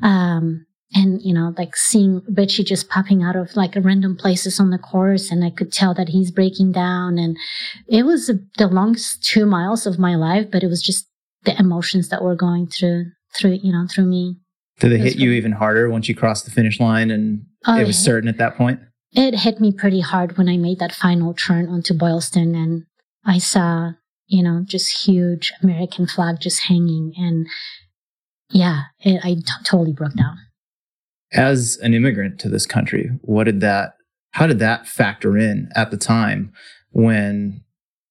Um, 0.03 0.67
and, 0.95 1.23
you 1.23 1.33
know, 1.33 1.55
like 1.57 1.75
seeing 1.77 2.21
Richie 2.37 2.65
just 2.65 2.91
popping 2.91 3.23
out 3.23 3.37
of 3.37 3.57
like 3.57 3.75
random 3.77 4.17
places 4.17 4.61
on 4.61 4.71
the 4.71 4.79
course. 4.79 5.31
And 5.31 5.45
I 5.45 5.51
could 5.51 5.73
tell 5.73 5.95
that 5.95 6.11
he's 6.11 6.31
breaking 6.31 6.73
down. 6.73 7.17
And 7.17 7.37
it 7.89 8.05
was 8.05 8.27
the 8.27 8.67
longest 8.67 9.25
two 9.25 9.47
miles 9.47 9.87
of 9.87 9.99
my 9.99 10.17
life, 10.17 10.49
but 10.51 10.63
it 10.63 10.69
was 10.69 10.83
just 10.83 11.09
the 11.45 11.59
emotions 11.59 12.09
that 12.09 12.23
were 12.23 12.37
going 12.37 12.67
through, 12.67 13.07
through, 13.37 13.61
you 13.63 13.73
know, 13.73 13.87
through 13.89 14.07
me. 14.07 14.37
Did 14.81 14.91
they 14.91 14.99
hit 14.99 15.17
you 15.17 15.31
even 15.31 15.53
harder 15.53 15.89
once 15.89 16.09
you 16.09 16.15
crossed 16.15 16.45
the 16.45 16.51
finish 16.51 16.81
line 16.81 17.11
and 17.11 17.47
Oh, 17.65 17.77
it 17.77 17.87
was 17.87 18.01
yeah. 18.01 18.05
certain 18.05 18.29
at 18.29 18.39
that 18.39 18.57
point? 18.57 18.81
It 19.13 19.35
hit 19.41 19.61
me 19.61 19.73
pretty 19.73 20.01
hard 20.01 20.39
when 20.39 20.49
I 20.49 20.57
made 20.57 20.79
that 20.79 20.95
final 20.95 21.35
turn 21.35 21.69
onto 21.69 21.95
Boylston 21.95 22.55
and 22.55 22.85
I 23.25 23.39
saw, 23.39 23.93
you 24.27 24.43
know, 24.43 24.63
just 24.67 25.07
huge 25.07 25.53
American 25.63 26.07
flag 26.07 26.41
just 26.41 26.65
hanging. 26.65 27.13
And 27.17 27.47
yeah, 28.51 28.85
it, 29.01 29.21
I 29.25 29.35
t- 29.35 29.43
totally 29.65 29.93
broke 29.93 30.15
down. 30.15 30.39
As 31.33 31.79
an 31.83 31.95
immigrant 31.95 32.39
to 32.41 32.49
this 32.49 32.67
country, 32.67 33.11
what 33.23 33.45
did 33.45 33.61
that, 33.61 33.95
how 34.33 34.47
did 34.47 34.59
that 34.59 34.87
factor 34.87 35.37
in 35.37 35.69
at 35.75 35.91
the 35.91 35.97
time 35.97 36.53
when, 36.91 37.63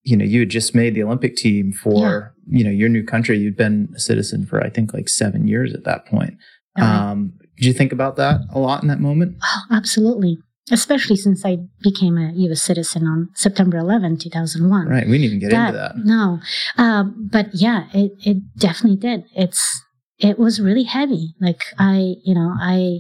you 0.03 0.17
know, 0.17 0.25
you 0.25 0.39
had 0.41 0.49
just 0.49 0.73
made 0.73 0.95
the 0.95 1.03
Olympic 1.03 1.35
team 1.35 1.71
for, 1.71 2.33
you 2.47 2.63
know, 2.63 2.71
your 2.71 2.89
new 2.89 3.03
country? 3.03 3.37
You'd 3.37 3.57
been 3.57 3.89
a 3.95 3.99
citizen 3.99 4.45
for, 4.45 4.63
I 4.63 4.69
think, 4.69 4.93
like 4.93 5.09
seven 5.09 5.47
years 5.47 5.73
at 5.73 5.83
that 5.83 6.05
point. 6.05 6.35
Uh, 6.79 6.83
Um, 6.85 7.33
did 7.57 7.65
you 7.65 7.73
think 7.73 7.91
about 7.91 8.15
that 8.15 8.41
a 8.51 8.59
lot 8.59 8.81
in 8.81 8.87
that 8.87 8.99
moment? 8.99 9.37
oh, 9.43 9.61
absolutely. 9.71 10.39
Especially 10.71 11.15
since 11.15 11.45
I 11.45 11.57
became 11.81 12.17
a 12.17 12.31
U.S. 12.33 12.61
citizen 12.61 13.05
on 13.05 13.29
September 13.35 13.77
11, 13.77 14.17
2001. 14.19 14.87
Right. 14.87 15.05
We 15.05 15.17
didn't 15.17 15.25
even 15.25 15.39
get 15.39 15.51
into 15.53 15.77
that. 15.77 15.97
No. 15.97 16.39
Um, 16.77 17.29
but 17.31 17.47
yeah, 17.53 17.87
it, 17.93 18.13
it 18.25 18.37
definitely 18.57 18.97
did. 18.97 19.25
It's, 19.35 19.81
it 20.17 20.39
was 20.39 20.61
really 20.61 20.83
heavy. 20.83 21.33
Like 21.41 21.61
I, 21.77 22.15
you 22.23 22.33
know, 22.33 22.53
I 22.59 22.99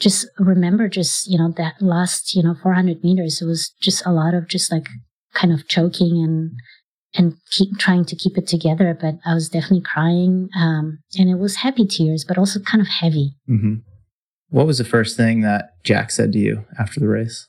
just 0.00 0.26
remember 0.38 0.88
just, 0.88 1.28
you 1.30 1.38
know, 1.38 1.52
that 1.56 1.74
last, 1.80 2.34
you 2.34 2.42
know, 2.42 2.54
400 2.62 3.04
meters, 3.04 3.42
it 3.42 3.46
was 3.46 3.72
just 3.80 4.04
a 4.06 4.10
lot 4.10 4.34
of 4.34 4.48
just 4.48 4.72
like 4.72 4.86
kind 5.34 5.52
of 5.52 5.68
choking 5.68 6.22
and, 6.22 6.52
and 7.14 7.36
keep 7.50 7.76
trying 7.78 8.04
to 8.06 8.16
keep 8.16 8.38
it 8.38 8.46
together. 8.46 8.96
But 8.98 9.16
I 9.24 9.34
was 9.34 9.48
definitely 9.48 9.82
crying. 9.82 10.48
Um, 10.56 11.00
and 11.18 11.28
it 11.28 11.38
was 11.38 11.56
happy 11.56 11.86
tears, 11.86 12.24
but 12.26 12.38
also 12.38 12.58
kind 12.60 12.80
of 12.80 12.88
heavy. 12.88 13.36
hmm 13.46 13.74
What 14.52 14.66
was 14.66 14.78
the 14.78 14.84
first 14.84 15.16
thing 15.16 15.40
that 15.40 15.82
Jack 15.82 16.10
said 16.10 16.32
to 16.32 16.38
you 16.38 16.64
after 16.78 17.00
the 17.00 17.08
race? 17.08 17.48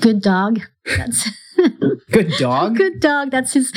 Good 0.00 0.22
dog. 0.22 0.60
That's 0.96 1.28
Good 2.10 2.32
dog. 2.38 2.76
good 2.76 3.00
dog. 3.00 3.30
That's 3.32 3.54
his, 3.54 3.72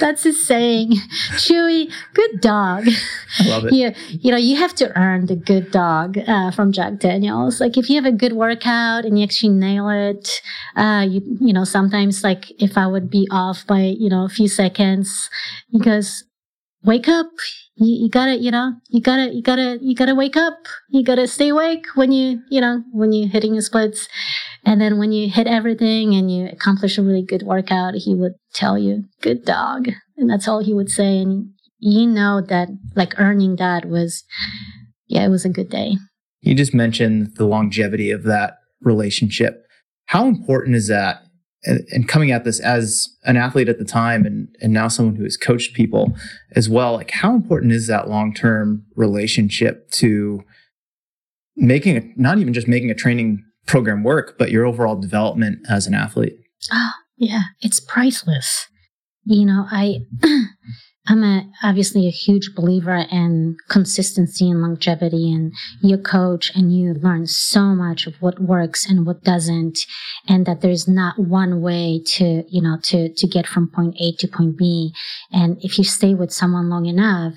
that's 0.00 0.24
his 0.24 0.44
saying. 0.44 0.92
Chewy, 1.34 1.92
good 2.14 2.40
dog. 2.40 2.88
I 3.38 3.48
love 3.48 3.66
it. 3.66 3.72
you, 3.72 3.92
you 4.10 4.30
know, 4.32 4.36
you 4.36 4.56
have 4.56 4.74
to 4.76 4.96
earn 4.98 5.26
the 5.26 5.36
good 5.36 5.70
dog 5.70 6.18
uh, 6.26 6.50
from 6.50 6.72
Jack 6.72 6.98
Daniels. 6.98 7.60
Like 7.60 7.76
if 7.76 7.88
you 7.88 7.96
have 7.96 8.06
a 8.06 8.16
good 8.16 8.32
workout 8.32 9.04
and 9.04 9.18
you 9.18 9.24
actually 9.24 9.52
nail 9.52 9.88
it, 9.88 10.40
uh, 10.74 11.06
you, 11.08 11.20
you 11.40 11.52
know, 11.52 11.64
sometimes 11.64 12.24
like 12.24 12.50
if 12.60 12.76
I 12.76 12.86
would 12.88 13.08
be 13.08 13.28
off 13.30 13.64
by, 13.66 13.82
you 13.82 14.08
know, 14.08 14.24
a 14.24 14.28
few 14.28 14.48
seconds, 14.48 15.30
he 15.70 15.78
goes, 15.78 16.24
wake 16.82 17.08
up. 17.08 17.28
You, 17.76 18.04
you 18.04 18.08
gotta, 18.08 18.36
you 18.36 18.50
know, 18.50 18.72
you 18.88 19.00
gotta, 19.00 19.34
you 19.34 19.42
gotta, 19.42 19.78
you 19.80 19.94
gotta 19.94 20.14
wake 20.14 20.36
up. 20.36 20.66
You 20.88 21.04
gotta 21.04 21.26
stay 21.26 21.50
awake 21.50 21.84
when 21.94 22.10
you, 22.10 22.40
you 22.50 22.60
know, 22.60 22.82
when 22.92 23.12
you're 23.12 23.28
hitting 23.28 23.54
your 23.54 23.62
splits. 23.62 24.08
And 24.64 24.80
then 24.80 24.98
when 24.98 25.12
you 25.12 25.28
hit 25.30 25.46
everything 25.46 26.14
and 26.14 26.30
you 26.30 26.48
accomplish 26.48 26.98
a 26.98 27.02
really 27.02 27.22
good 27.22 27.42
workout, 27.42 27.94
he 27.94 28.14
would 28.14 28.34
tell 28.54 28.78
you, 28.78 29.04
good 29.20 29.44
dog. 29.44 29.88
And 30.16 30.28
that's 30.28 30.48
all 30.48 30.64
he 30.64 30.74
would 30.74 30.90
say. 30.90 31.18
And 31.18 31.50
you 31.78 32.06
know 32.06 32.40
that 32.40 32.68
like 32.94 33.18
earning 33.18 33.56
that 33.56 33.84
was, 33.84 34.24
yeah, 35.06 35.24
it 35.24 35.28
was 35.28 35.44
a 35.44 35.50
good 35.50 35.68
day. 35.68 35.96
You 36.40 36.54
just 36.54 36.74
mentioned 36.74 37.36
the 37.36 37.46
longevity 37.46 38.10
of 38.10 38.22
that 38.24 38.58
relationship. 38.80 39.64
How 40.06 40.26
important 40.26 40.76
is 40.76 40.88
that? 40.88 41.25
And, 41.66 41.86
and 41.90 42.08
coming 42.08 42.30
at 42.30 42.44
this 42.44 42.60
as 42.60 43.08
an 43.24 43.36
athlete 43.36 43.68
at 43.68 43.78
the 43.78 43.84
time 43.84 44.24
and, 44.24 44.48
and 44.62 44.72
now 44.72 44.88
someone 44.88 45.16
who 45.16 45.24
has 45.24 45.36
coached 45.36 45.74
people 45.74 46.16
as 46.52 46.68
well, 46.68 46.94
like 46.94 47.10
how 47.10 47.34
important 47.34 47.72
is 47.72 47.86
that 47.88 48.08
long 48.08 48.32
term 48.32 48.84
relationship 48.94 49.90
to 49.92 50.42
making 51.56 51.96
a, 51.96 52.02
not 52.16 52.38
even 52.38 52.54
just 52.54 52.68
making 52.68 52.90
a 52.90 52.94
training 52.94 53.44
program 53.66 54.04
work, 54.04 54.36
but 54.38 54.50
your 54.50 54.64
overall 54.64 54.96
development 54.96 55.58
as 55.68 55.86
an 55.86 55.94
athlete? 55.94 56.38
Oh, 56.72 56.90
yeah, 57.16 57.42
it's 57.60 57.80
priceless. 57.80 58.66
You 59.24 59.44
know, 59.44 59.66
I 59.70 59.98
I'm 61.08 61.22
a 61.22 61.48
obviously 61.62 62.06
a 62.06 62.10
huge 62.10 62.54
believer 62.54 63.04
in 63.10 63.56
consistency 63.68 64.50
and 64.50 64.60
longevity 64.60 65.32
and 65.32 65.52
you 65.80 65.98
coach 65.98 66.50
and 66.54 66.76
you 66.76 66.94
learn 66.94 67.26
so 67.26 67.74
much 67.74 68.06
of 68.06 68.14
what 68.20 68.40
works 68.40 68.86
and 68.88 69.06
what 69.06 69.22
doesn't 69.22 69.78
and 70.28 70.46
that 70.46 70.62
there's 70.62 70.88
not 70.88 71.18
one 71.18 71.60
way 71.60 72.02
to, 72.06 72.44
you 72.48 72.60
know, 72.60 72.78
to 72.84 73.12
to 73.14 73.26
get 73.26 73.46
from 73.46 73.70
point 73.70 73.96
A 74.00 74.12
to 74.18 74.28
point 74.28 74.56
B. 74.56 74.92
And 75.32 75.58
if 75.62 75.78
you 75.78 75.84
stay 75.84 76.14
with 76.14 76.32
someone 76.32 76.68
long 76.68 76.86
enough, 76.86 77.34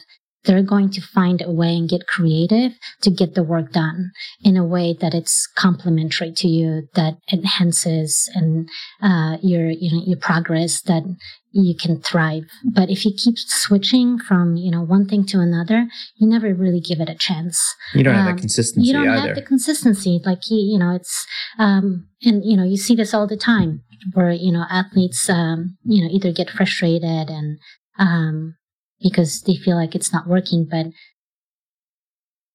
they're 0.49 0.63
going 0.63 0.89
to 0.89 0.99
find 1.01 1.43
a 1.43 1.51
way 1.51 1.75
and 1.77 1.87
get 1.87 2.07
creative 2.07 2.71
to 3.03 3.11
get 3.11 3.35
the 3.35 3.43
work 3.43 3.71
done 3.71 4.09
in 4.43 4.57
a 4.57 4.65
way 4.65 4.97
that 4.99 5.13
it's 5.13 5.45
complementary 5.55 6.31
to 6.31 6.47
you, 6.47 6.87
that 6.95 7.17
enhances 7.31 8.27
and 8.33 8.67
uh, 9.03 9.37
your 9.43 9.69
you 9.69 9.91
know 9.95 10.03
your 10.07 10.17
progress, 10.17 10.81
that 10.81 11.03
you 11.51 11.75
can 11.75 12.01
thrive. 12.01 12.43
But 12.63 12.89
if 12.89 13.05
you 13.05 13.11
keep 13.15 13.35
switching 13.37 14.17
from 14.17 14.55
you 14.55 14.71
know 14.71 14.81
one 14.81 15.05
thing 15.07 15.23
to 15.27 15.39
another, 15.39 15.87
you 16.15 16.27
never 16.27 16.51
really 16.53 16.81
give 16.81 16.99
it 16.99 17.09
a 17.09 17.15
chance. 17.15 17.75
You 17.93 18.03
don't 18.03 18.15
have 18.15 18.25
Um, 18.27 18.35
that 18.35 18.41
consistency 18.41 18.87
you 18.87 18.93
don't 18.93 19.07
either. 19.07 19.27
have 19.27 19.35
the 19.35 19.43
consistency 19.43 20.19
like 20.25 20.49
you, 20.49 20.57
you 20.57 20.79
know 20.79 20.91
it's 20.95 21.27
um 21.59 22.07
and 22.23 22.43
you 22.43 22.57
know 22.57 22.63
you 22.63 22.77
see 22.77 22.95
this 22.95 23.13
all 23.13 23.27
the 23.27 23.37
time 23.37 23.83
where 24.13 24.31
you 24.31 24.51
know 24.51 24.65
athletes 24.69 25.29
um 25.29 25.77
you 25.83 26.01
know 26.01 26.09
either 26.11 26.31
get 26.31 26.49
frustrated 26.49 27.29
and 27.29 27.59
um 27.99 28.55
because 29.01 29.41
they 29.41 29.55
feel 29.55 29.75
like 29.75 29.95
it's 29.95 30.13
not 30.13 30.27
working 30.27 30.67
but 30.69 30.87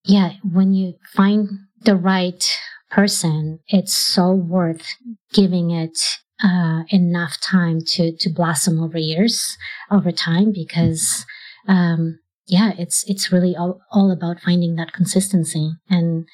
yeah 0.05 0.33
when 0.43 0.73
you 0.73 0.95
find 1.13 1.49
the 1.83 1.97
right 1.97 2.59
person 2.91 3.59
it's 3.69 3.97
so 3.97 4.33
worth 4.33 4.87
giving 5.33 5.71
it 5.71 5.99
uh 6.43 6.83
enough 6.91 7.39
time 7.41 7.81
to 7.87 8.17
to 8.17 8.29
blossom 8.31 8.83
over 8.83 8.99
years 8.99 9.57
over 9.91 10.11
time 10.13 10.53
because 10.53 11.25
um 11.69 12.19
yeah 12.47 12.73
it's 12.79 13.05
it's 13.09 13.33
really 13.33 13.57
all, 13.57 13.81
all 13.91 14.11
about 14.11 14.41
finding 14.41 14.77
that 14.77 14.93
consistency. 14.93 15.73
And 15.89 16.27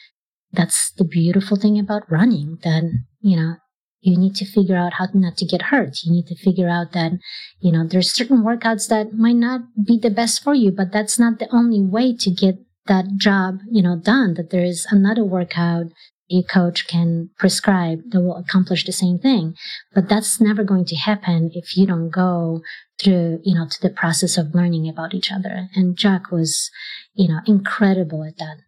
that's 0.53 0.93
the 0.93 1.05
beautiful 1.05 1.57
thing 1.57 1.79
about 1.79 2.11
running 2.11 2.59
that 2.63 2.83
you 3.21 3.37
know 3.37 3.55
you 4.01 4.18
need 4.18 4.34
to 4.36 4.44
figure 4.44 4.76
out 4.76 4.94
how 4.94 5.09
not 5.14 5.36
to 5.38 5.44
get 5.44 5.62
hurt. 5.62 5.98
You 6.03 6.12
need 6.12 6.26
to 6.28 6.36
figure 6.36 6.68
out 6.68 6.92
that 6.92 7.12
you 7.61 7.72
know 7.72 7.86
there's 7.86 8.12
certain 8.12 8.42
workouts 8.42 8.88
that 8.88 9.14
might 9.14 9.36
not 9.36 9.62
be 9.86 9.98
the 9.98 10.11
best 10.11 10.42
for 10.42 10.55
you 10.55 10.70
but 10.70 10.92
that's 10.92 11.18
not 11.18 11.38
the 11.38 11.48
only 11.53 11.80
way 11.80 12.14
to 12.16 12.30
get 12.30 12.57
that 12.86 13.05
job 13.16 13.59
you 13.70 13.82
know 13.82 13.96
done 13.96 14.34
that 14.34 14.51
there 14.51 14.64
is 14.64 14.86
another 14.90 15.24
workout 15.24 15.86
a 16.32 16.42
coach 16.44 16.86
can 16.86 17.28
prescribe 17.38 17.98
that 18.11 18.20
will 18.20 18.36
accomplish 18.36 18.84
the 18.84 18.92
same 18.92 19.18
thing. 19.18 19.57
But 19.92 20.09
that's 20.09 20.40
never 20.40 20.62
going 20.62 20.84
to 20.84 20.94
happen 20.94 21.51
if 21.55 21.76
you 21.76 21.86
don't 21.86 22.11
go 22.11 22.62
through 23.03 23.40
you 23.42 23.55
know 23.55 23.66
to 23.68 23.82
the 23.82 23.90
process 23.90 24.38
of 24.38 24.55
learning 24.55 24.88
about 24.88 25.14
each 25.14 25.32
other. 25.32 25.68
And 25.74 25.96
jack 25.96 26.30
was 26.30 26.70
you 27.14 27.28
know 27.28 27.40
incredible 27.46 28.24
at 28.24 28.38
that. 28.38 28.59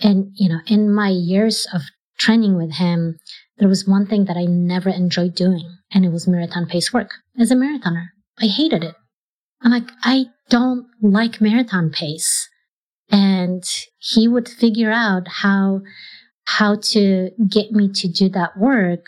And, 0.00 0.30
you 0.34 0.48
know, 0.48 0.60
in 0.66 0.92
my 0.92 1.08
years 1.08 1.66
of 1.72 1.82
training 2.18 2.56
with 2.56 2.74
him, 2.74 3.18
there 3.58 3.68
was 3.68 3.86
one 3.86 4.06
thing 4.06 4.24
that 4.26 4.36
I 4.36 4.44
never 4.44 4.88
enjoyed 4.88 5.34
doing, 5.34 5.78
and 5.92 6.04
it 6.04 6.12
was 6.12 6.28
marathon 6.28 6.66
pace 6.66 6.92
work. 6.92 7.10
As 7.38 7.50
a 7.50 7.54
marathoner, 7.54 8.06
I 8.40 8.46
hated 8.46 8.84
it. 8.84 8.94
I'm 9.62 9.72
like, 9.72 9.90
I 10.02 10.26
don't 10.48 10.86
like 11.02 11.40
marathon 11.40 11.90
pace. 11.90 12.48
And 13.10 13.64
he 13.98 14.28
would 14.28 14.48
figure 14.48 14.90
out 14.90 15.26
how, 15.26 15.80
how 16.44 16.76
to 16.76 17.30
get 17.48 17.72
me 17.72 17.90
to 17.94 18.08
do 18.08 18.28
that 18.30 18.56
work 18.56 19.06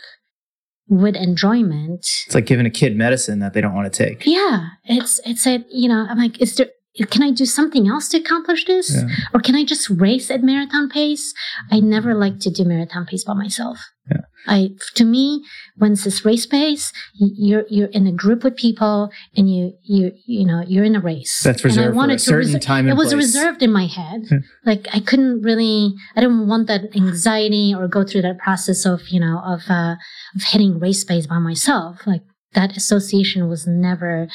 with 0.88 1.14
enjoyment. 1.14 2.00
It's 2.00 2.34
like 2.34 2.46
giving 2.46 2.66
a 2.66 2.70
kid 2.70 2.96
medicine 2.96 3.38
that 3.38 3.52
they 3.52 3.60
don't 3.60 3.74
want 3.74 3.92
to 3.92 4.04
take. 4.04 4.26
Yeah, 4.26 4.70
it's, 4.84 5.20
it's 5.24 5.46
a, 5.46 5.64
you 5.70 5.88
know, 5.88 6.06
I'm 6.08 6.18
like, 6.18 6.40
is 6.40 6.56
there, 6.56 6.68
can 7.06 7.22
I 7.22 7.30
do 7.30 7.46
something 7.46 7.86
else 7.88 8.08
to 8.08 8.18
accomplish 8.18 8.64
this? 8.64 8.92
Yeah. 8.94 9.06
Or 9.32 9.40
can 9.40 9.54
I 9.54 9.64
just 9.64 9.88
race 9.90 10.30
at 10.30 10.42
marathon 10.42 10.88
pace? 10.88 11.32
I 11.70 11.80
never 11.80 12.14
like 12.14 12.40
to 12.40 12.50
do 12.50 12.64
marathon 12.64 13.06
pace 13.06 13.24
by 13.24 13.34
myself. 13.34 13.78
Yeah. 14.10 14.22
I, 14.46 14.70
to 14.96 15.04
me, 15.04 15.44
when 15.76 15.92
it's 15.92 16.04
this 16.04 16.24
race 16.24 16.46
pace, 16.46 16.92
you're 17.14 17.64
you're 17.68 17.88
in 17.88 18.06
a 18.06 18.12
group 18.12 18.42
with 18.42 18.56
people, 18.56 19.10
and 19.36 19.48
you 19.54 19.74
you 19.84 20.12
you 20.26 20.44
know 20.46 20.64
you're 20.66 20.82
in 20.84 20.96
a 20.96 21.00
race. 21.00 21.42
That's 21.44 21.62
And 21.62 21.72
I 21.72 21.74
reserved 21.76 21.92
for 21.92 21.96
wanted 21.96 22.14
a 22.14 22.18
to 22.18 22.24
certain 22.24 22.50
reser- 22.54 22.60
time 22.60 22.88
It 22.88 22.96
was 22.96 23.08
place. 23.12 23.24
reserved 23.26 23.62
in 23.62 23.70
my 23.70 23.86
head. 23.86 24.22
Yeah. 24.30 24.38
Like 24.64 24.88
I 24.92 25.00
couldn't 25.00 25.42
really, 25.42 25.94
I 26.16 26.22
didn't 26.22 26.48
want 26.48 26.66
that 26.68 26.96
anxiety 26.96 27.72
or 27.76 27.86
go 27.86 28.02
through 28.02 28.22
that 28.22 28.38
process 28.38 28.84
of 28.84 29.00
you 29.10 29.20
know 29.20 29.40
of 29.44 29.60
uh, 29.68 29.94
of 30.34 30.42
hitting 30.42 30.80
race 30.80 31.04
pace 31.04 31.26
by 31.26 31.38
myself. 31.38 32.06
Like 32.06 32.22
that 32.54 32.76
association 32.76 33.48
was 33.48 33.66
never, 33.66 34.26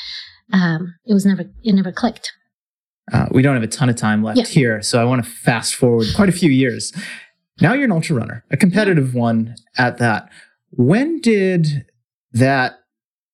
um, 0.53 0.93
it 1.05 1.13
was 1.13 1.25
never, 1.25 1.45
it 1.63 1.73
never 1.73 1.91
clicked. 1.91 2.31
Uh, 3.13 3.27
we 3.31 3.41
don't 3.41 3.53
have 3.53 3.63
a 3.63 3.67
ton 3.67 3.89
of 3.89 3.95
time 3.95 4.23
left 4.23 4.39
Yeah. 4.39 4.45
here, 4.45 4.81
so 4.81 4.99
I 4.99 5.05
want 5.05 5.23
to 5.23 5.29
fast 5.29 5.75
forward 5.75 6.07
quite 6.15 6.29
a 6.29 6.31
few 6.33 6.49
years. 6.49 6.91
Now 7.61 7.73
you're 7.73 7.85
an 7.85 7.91
ultra 7.91 8.15
runner, 8.15 8.43
a 8.51 8.57
competitive 8.57 9.13
one 9.13 9.55
at 9.77 9.97
that. 9.99 10.29
When 10.71 11.21
did 11.21 11.85
that 12.33 12.79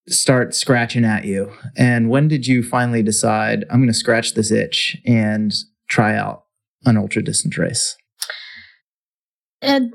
start 0.09 0.53
scratching 0.53 1.05
at 1.05 1.25
you? 1.25 1.51
And 1.77 2.09
when 2.09 2.27
did 2.27 2.47
you 2.47 2.63
finally 2.63 3.01
decide, 3.01 3.63
I'm 3.69 3.79
going 3.79 3.87
to 3.87 3.93
scratch 3.93 4.33
this 4.33 4.51
itch 4.51 4.97
and 5.05 5.53
try 5.87 6.15
out 6.15 6.43
an 6.85 6.97
ultra 6.97 7.23
distance 7.23 7.57
race? 7.57 7.95
In 9.61 9.93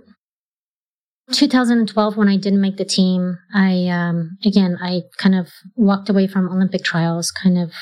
2012, 1.32 2.16
when 2.16 2.28
I 2.28 2.36
didn't 2.36 2.60
make 2.60 2.76
the 2.76 2.84
team, 2.84 3.36
I 3.54 3.88
um, 3.88 4.38
again 4.44 4.78
I 4.80 5.02
kind 5.18 5.34
of 5.34 5.48
walked 5.74 6.08
away 6.08 6.26
from 6.28 6.48
Olympic 6.48 6.82
trials, 6.84 7.30
kind 7.32 7.58
of 7.58 7.72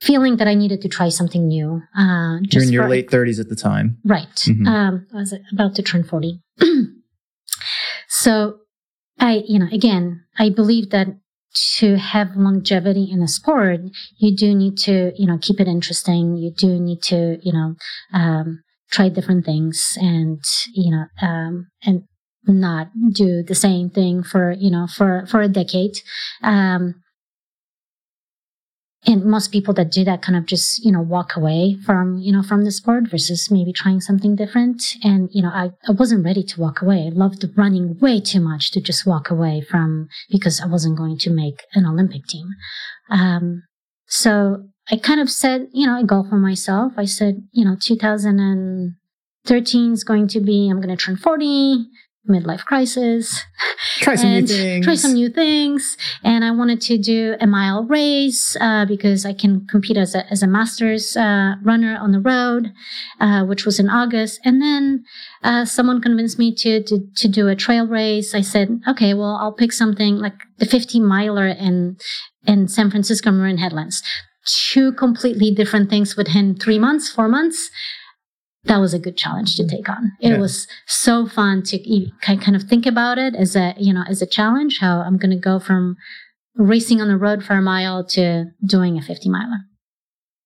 feeling 0.00 0.36
that 0.38 0.48
I 0.48 0.54
needed 0.54 0.80
to 0.82 0.88
try 0.88 1.08
something 1.10 1.46
new. 1.48 1.82
Uh, 1.98 2.38
just 2.42 2.54
You're 2.54 2.62
in 2.64 2.72
your 2.72 2.82
for- 2.84 2.90
late 2.90 3.10
30s 3.10 3.38
at 3.40 3.48
the 3.48 3.56
time. 3.56 3.98
right? 4.04 4.34
Mhm. 4.46 4.66
Um, 4.66 5.06
I 5.12 5.16
was 5.16 5.34
about 5.52 5.74
to 5.76 5.82
turn 5.82 6.04
40, 6.04 6.40
so 8.08 8.56
I, 9.18 9.42
you 9.46 9.58
know, 9.58 9.68
again, 9.72 10.24
I 10.38 10.50
believe 10.50 10.90
that 10.90 11.08
to 11.78 11.96
have 11.96 12.36
longevity 12.36 13.08
in 13.10 13.22
a 13.22 13.28
sport, 13.28 13.80
you 14.18 14.34
do 14.36 14.54
need 14.54 14.78
to, 14.78 15.12
you 15.16 15.26
know, 15.26 15.38
keep 15.40 15.60
it 15.60 15.66
interesting. 15.68 16.36
You 16.36 16.52
do 16.56 16.78
need 16.78 17.02
to, 17.02 17.38
you 17.42 17.52
know, 17.52 17.74
um, 18.14 18.62
try 18.92 19.08
different 19.08 19.44
things 19.44 19.98
and, 20.00 20.40
you 20.72 20.90
know, 20.92 21.04
um, 21.26 21.66
and 21.84 22.04
not 22.46 22.88
do 23.12 23.42
the 23.42 23.54
same 23.54 23.90
thing 23.90 24.22
for, 24.22 24.52
you 24.52 24.70
know, 24.70 24.86
for, 24.86 25.26
for 25.26 25.42
a 25.42 25.48
decade. 25.48 25.98
Um, 26.42 27.02
and 29.06 29.24
most 29.24 29.50
people 29.50 29.72
that 29.74 29.90
do 29.90 30.04
that 30.04 30.20
kind 30.20 30.36
of 30.36 30.44
just 30.46 30.84
you 30.84 30.92
know 30.92 31.00
walk 31.00 31.34
away 31.36 31.74
from 31.86 32.18
you 32.18 32.30
know 32.32 32.42
from 32.42 32.64
the 32.64 32.70
sport 32.70 33.08
versus 33.10 33.50
maybe 33.50 33.72
trying 33.72 34.00
something 34.00 34.36
different. 34.36 34.82
And 35.02 35.30
you 35.32 35.40
know 35.42 35.48
i, 35.48 35.70
I 35.88 35.92
wasn't 35.92 36.22
ready 36.24 36.42
to 36.42 36.60
walk 36.60 36.82
away. 36.82 37.06
I 37.06 37.10
loved 37.10 37.44
running 37.56 37.98
way 37.98 38.20
too 38.20 38.40
much 38.40 38.70
to 38.72 38.80
just 38.80 39.06
walk 39.06 39.30
away 39.30 39.62
from 39.62 40.08
because 40.30 40.60
i 40.60 40.66
wasn't 40.66 40.98
going 40.98 41.16
to 41.18 41.30
make 41.30 41.62
an 41.74 41.86
olympic 41.86 42.26
team. 42.26 42.48
Um, 43.10 43.62
so 44.06 44.64
i 44.90 44.96
kind 44.96 45.20
of 45.20 45.30
said 45.30 45.68
you 45.72 45.86
know 45.86 46.00
a 46.00 46.04
goal 46.04 46.26
for 46.28 46.36
myself. 46.36 46.92
I 46.96 47.06
said 47.06 47.42
you 47.52 47.64
know 47.64 47.76
2013 47.80 49.92
is 49.92 50.04
going 50.04 50.28
to 50.28 50.40
be 50.40 50.68
i'm 50.68 50.82
going 50.82 50.94
to 50.94 51.02
turn 51.02 51.16
40 51.16 51.86
midlife 52.28 52.64
crisis 52.64 53.44
Try 54.00 54.14
some 54.14 54.30
new 54.30 54.46
things. 54.46 54.84
Try 54.84 54.94
some 54.94 55.12
new 55.14 55.28
things. 55.28 55.96
And 56.22 56.44
I 56.44 56.50
wanted 56.50 56.80
to 56.82 56.98
do 56.98 57.36
a 57.40 57.46
mile 57.46 57.84
race 57.84 58.56
uh, 58.60 58.84
because 58.86 59.26
I 59.26 59.32
can 59.32 59.66
compete 59.66 59.96
as 59.96 60.14
a, 60.14 60.30
as 60.30 60.42
a 60.42 60.46
master's 60.46 61.16
uh, 61.16 61.54
runner 61.62 61.98
on 62.00 62.12
the 62.12 62.20
road, 62.20 62.72
uh, 63.20 63.44
which 63.44 63.66
was 63.66 63.78
in 63.78 63.88
August. 63.88 64.40
And 64.44 64.60
then 64.60 65.04
uh, 65.42 65.64
someone 65.64 66.00
convinced 66.00 66.38
me 66.38 66.54
to, 66.56 66.82
to 66.84 66.98
to 67.16 67.28
do 67.28 67.48
a 67.48 67.56
trail 67.56 67.86
race. 67.86 68.34
I 68.34 68.40
said, 68.40 68.80
okay, 68.88 69.14
well, 69.14 69.38
I'll 69.40 69.52
pick 69.52 69.72
something 69.72 70.16
like 70.16 70.34
the 70.58 70.66
50 70.66 71.00
miler 71.00 71.46
in 71.46 71.96
in 72.46 72.68
San 72.68 72.90
Francisco 72.90 73.30
Marin 73.30 73.58
Headlands. 73.58 74.02
Two 74.46 74.92
completely 74.92 75.50
different 75.50 75.90
things 75.90 76.16
within 76.16 76.56
three 76.56 76.78
months, 76.78 77.10
four 77.10 77.28
months 77.28 77.70
that 78.64 78.78
was 78.78 78.92
a 78.94 78.98
good 78.98 79.16
challenge 79.16 79.56
to 79.56 79.66
take 79.66 79.88
on. 79.88 80.12
It 80.20 80.30
Yeah. 80.30 80.38
was 80.38 80.66
so 80.86 81.26
fun 81.26 81.62
to 81.64 81.78
kind 82.22 82.54
of 82.56 82.64
think 82.64 82.86
about 82.86 83.18
it 83.18 83.34
as 83.34 83.56
a, 83.56 83.74
you 83.78 83.92
know, 83.92 84.04
as 84.08 84.20
a 84.20 84.26
challenge, 84.26 84.78
how 84.80 85.00
I'm 85.00 85.16
going 85.16 85.30
to 85.30 85.36
go 85.38 85.58
from 85.58 85.96
racing 86.56 87.00
on 87.00 87.08
the 87.08 87.16
road 87.16 87.42
for 87.42 87.54
a 87.54 87.62
mile 87.62 88.04
to 88.08 88.46
doing 88.66 88.98
a 88.98 89.02
50 89.02 89.28
miler. 89.30 89.60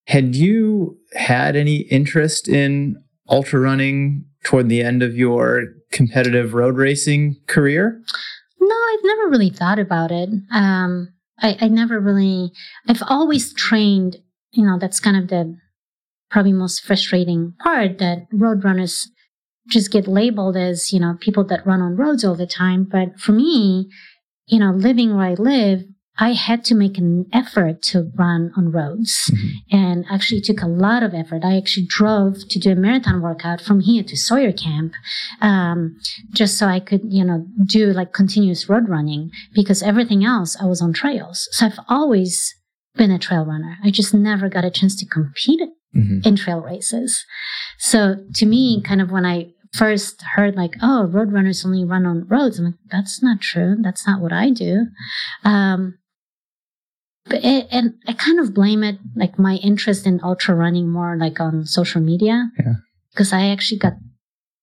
Had 0.07 0.37
you 0.37 0.99
had 1.15 1.57
any 1.57 1.79
interest 1.91 2.47
in 2.49 3.03
ultra 3.29 3.59
running 3.59 4.25
toward 4.45 4.69
the 4.69 4.83
end 4.83 5.03
of 5.03 5.17
your 5.17 5.65
competitive 5.91 6.55
road 6.55 6.77
racing 6.77 7.37
career? 7.49 8.01
No, 8.61 8.75
I've 8.93 9.05
never 9.05 9.29
really 9.31 9.51
thought 9.51 9.79
about 9.79 10.13
it. 10.13 10.29
Um, 10.53 11.09
I, 11.41 11.57
I 11.61 11.69
never 11.69 11.99
really, 11.99 12.53
I've 12.87 13.03
always 13.09 13.53
trained, 13.55 14.19
you 14.53 14.65
know, 14.65 14.79
that's 14.79 15.01
kind 15.01 15.17
of 15.17 15.29
the 15.29 15.57
probably 16.35 16.53
most 16.53 16.85
frustrating 16.85 17.55
part 17.63 17.99
that 17.99 18.27
road 18.33 18.65
runners 18.65 19.09
just 19.69 19.93
get 19.93 20.09
labeled 20.09 20.57
as, 20.57 20.93
you 20.93 20.99
know, 20.99 21.17
people 21.21 21.45
that 21.45 21.65
run 21.65 21.81
on 21.81 21.95
roads 21.95 22.25
all 22.25 22.35
the 22.35 22.45
time. 22.45 22.83
But 22.91 23.21
for 23.21 23.31
me, 23.31 23.89
you 24.47 24.59
know, 24.59 24.73
living 24.73 25.15
where 25.15 25.29
I 25.29 25.35
live, 25.35 25.85
I 26.19 26.33
had 26.33 26.65
to 26.65 26.75
make 26.75 26.99
an 26.99 27.27
effort 27.33 27.83
to 27.83 28.11
run 28.17 28.51
on 28.57 28.73
roads 28.73 29.31
and 29.71 30.05
actually 30.11 30.41
took 30.41 30.61
a 30.61 30.67
lot 30.67 31.05
of 31.05 31.15
effort. 31.15 31.45
I 31.45 31.57
actually 31.57 31.87
drove 31.87 32.49
to 32.49 32.59
do 32.59 32.73
a 32.73 32.75
marathon 32.75 33.23
workout 33.23 33.61
from 33.61 33.79
here 33.79 34.03
to 34.03 34.17
Sawyer 34.17 34.53
Camp, 34.53 34.93
um, 35.41 35.97
just 36.33 36.59
so 36.59 36.67
I 36.67 36.81
could, 36.81 37.03
you 37.05 37.25
know, 37.25 37.47
do 37.65 37.93
like 37.93 38.13
continuous 38.13 38.69
road 38.69 38.89
running 38.89 39.31
because 39.55 39.85
everything 39.85 40.25
else 40.25 40.57
I 40.61 40.67
was 40.67 40.83
on 40.83 40.93
trails. 40.93 41.49
So 41.53 41.67
I've 41.67 41.79
always 41.89 42.53
been 42.97 43.13
a 43.13 43.21
trail 43.21 43.45
runner. 43.45 43.77
I 43.85 43.91
just 43.91 44.13
never 44.13 44.49
got 44.49 44.65
a 44.65 44.71
chance 44.71 44.97
to 44.97 45.07
compete 45.07 45.61
Mhm. 45.95 46.27
in 46.27 46.37
trail 46.37 46.61
races. 46.61 47.25
So 47.79 48.17
to 48.35 48.47
me, 48.47 48.83
kind 48.83 49.01
of 49.01 49.11
when 49.11 49.25
I 49.25 49.51
first 49.73 50.23
heard 50.35 50.55
like, 50.57 50.77
oh, 50.83 51.05
road 51.07 51.33
runners 51.33 51.65
only 51.65 51.85
run 51.85 52.07
on 52.07 52.27
roads, 52.29 52.59
I'm 52.59 52.67
like, 52.67 52.75
that's 52.91 53.23
not 53.23 53.41
true. 53.41 53.77
That's 53.81 54.07
not 54.07 54.21
what 54.21 54.33
I 54.33 54.51
do. 54.51 54.87
Um, 55.45 55.99
but 57.27 57.43
it, 57.45 57.67
and 57.71 57.95
I 58.07 58.13
kind 58.13 58.39
of 58.39 58.53
blame 58.55 58.83
it 58.85 58.99
like 59.17 59.39
my 59.39 59.55
interest 59.57 60.07
in 60.07 60.21
ultra 60.23 60.55
running 60.55 60.89
more 60.89 61.17
like 61.17 61.41
on 61.41 61.65
social 61.65 62.01
media. 62.01 62.51
Yeah. 62.59 62.75
Because 63.13 63.33
I 63.33 63.47
actually 63.49 63.79
got 63.79 63.95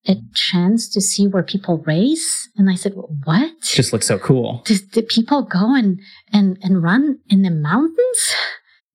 a 0.08 0.16
chance 0.34 0.90
to 0.90 1.02
see 1.02 1.28
where 1.28 1.44
people 1.44 1.78
race, 1.80 2.50
and 2.58 2.70
I 2.70 2.76
said, 2.76 2.94
"What? 3.24 3.62
Just 3.62 3.94
looks 3.94 4.08
so 4.08 4.18
cool. 4.18 4.62
Did, 4.66 4.92
did 4.92 5.08
people 5.08 5.44
go 5.44 5.76
and 5.76 6.00
and 6.34 6.58
and 6.62 6.82
run 6.84 7.20
in 7.30 7.42
the 7.44 7.52
mountains?" 7.52 8.36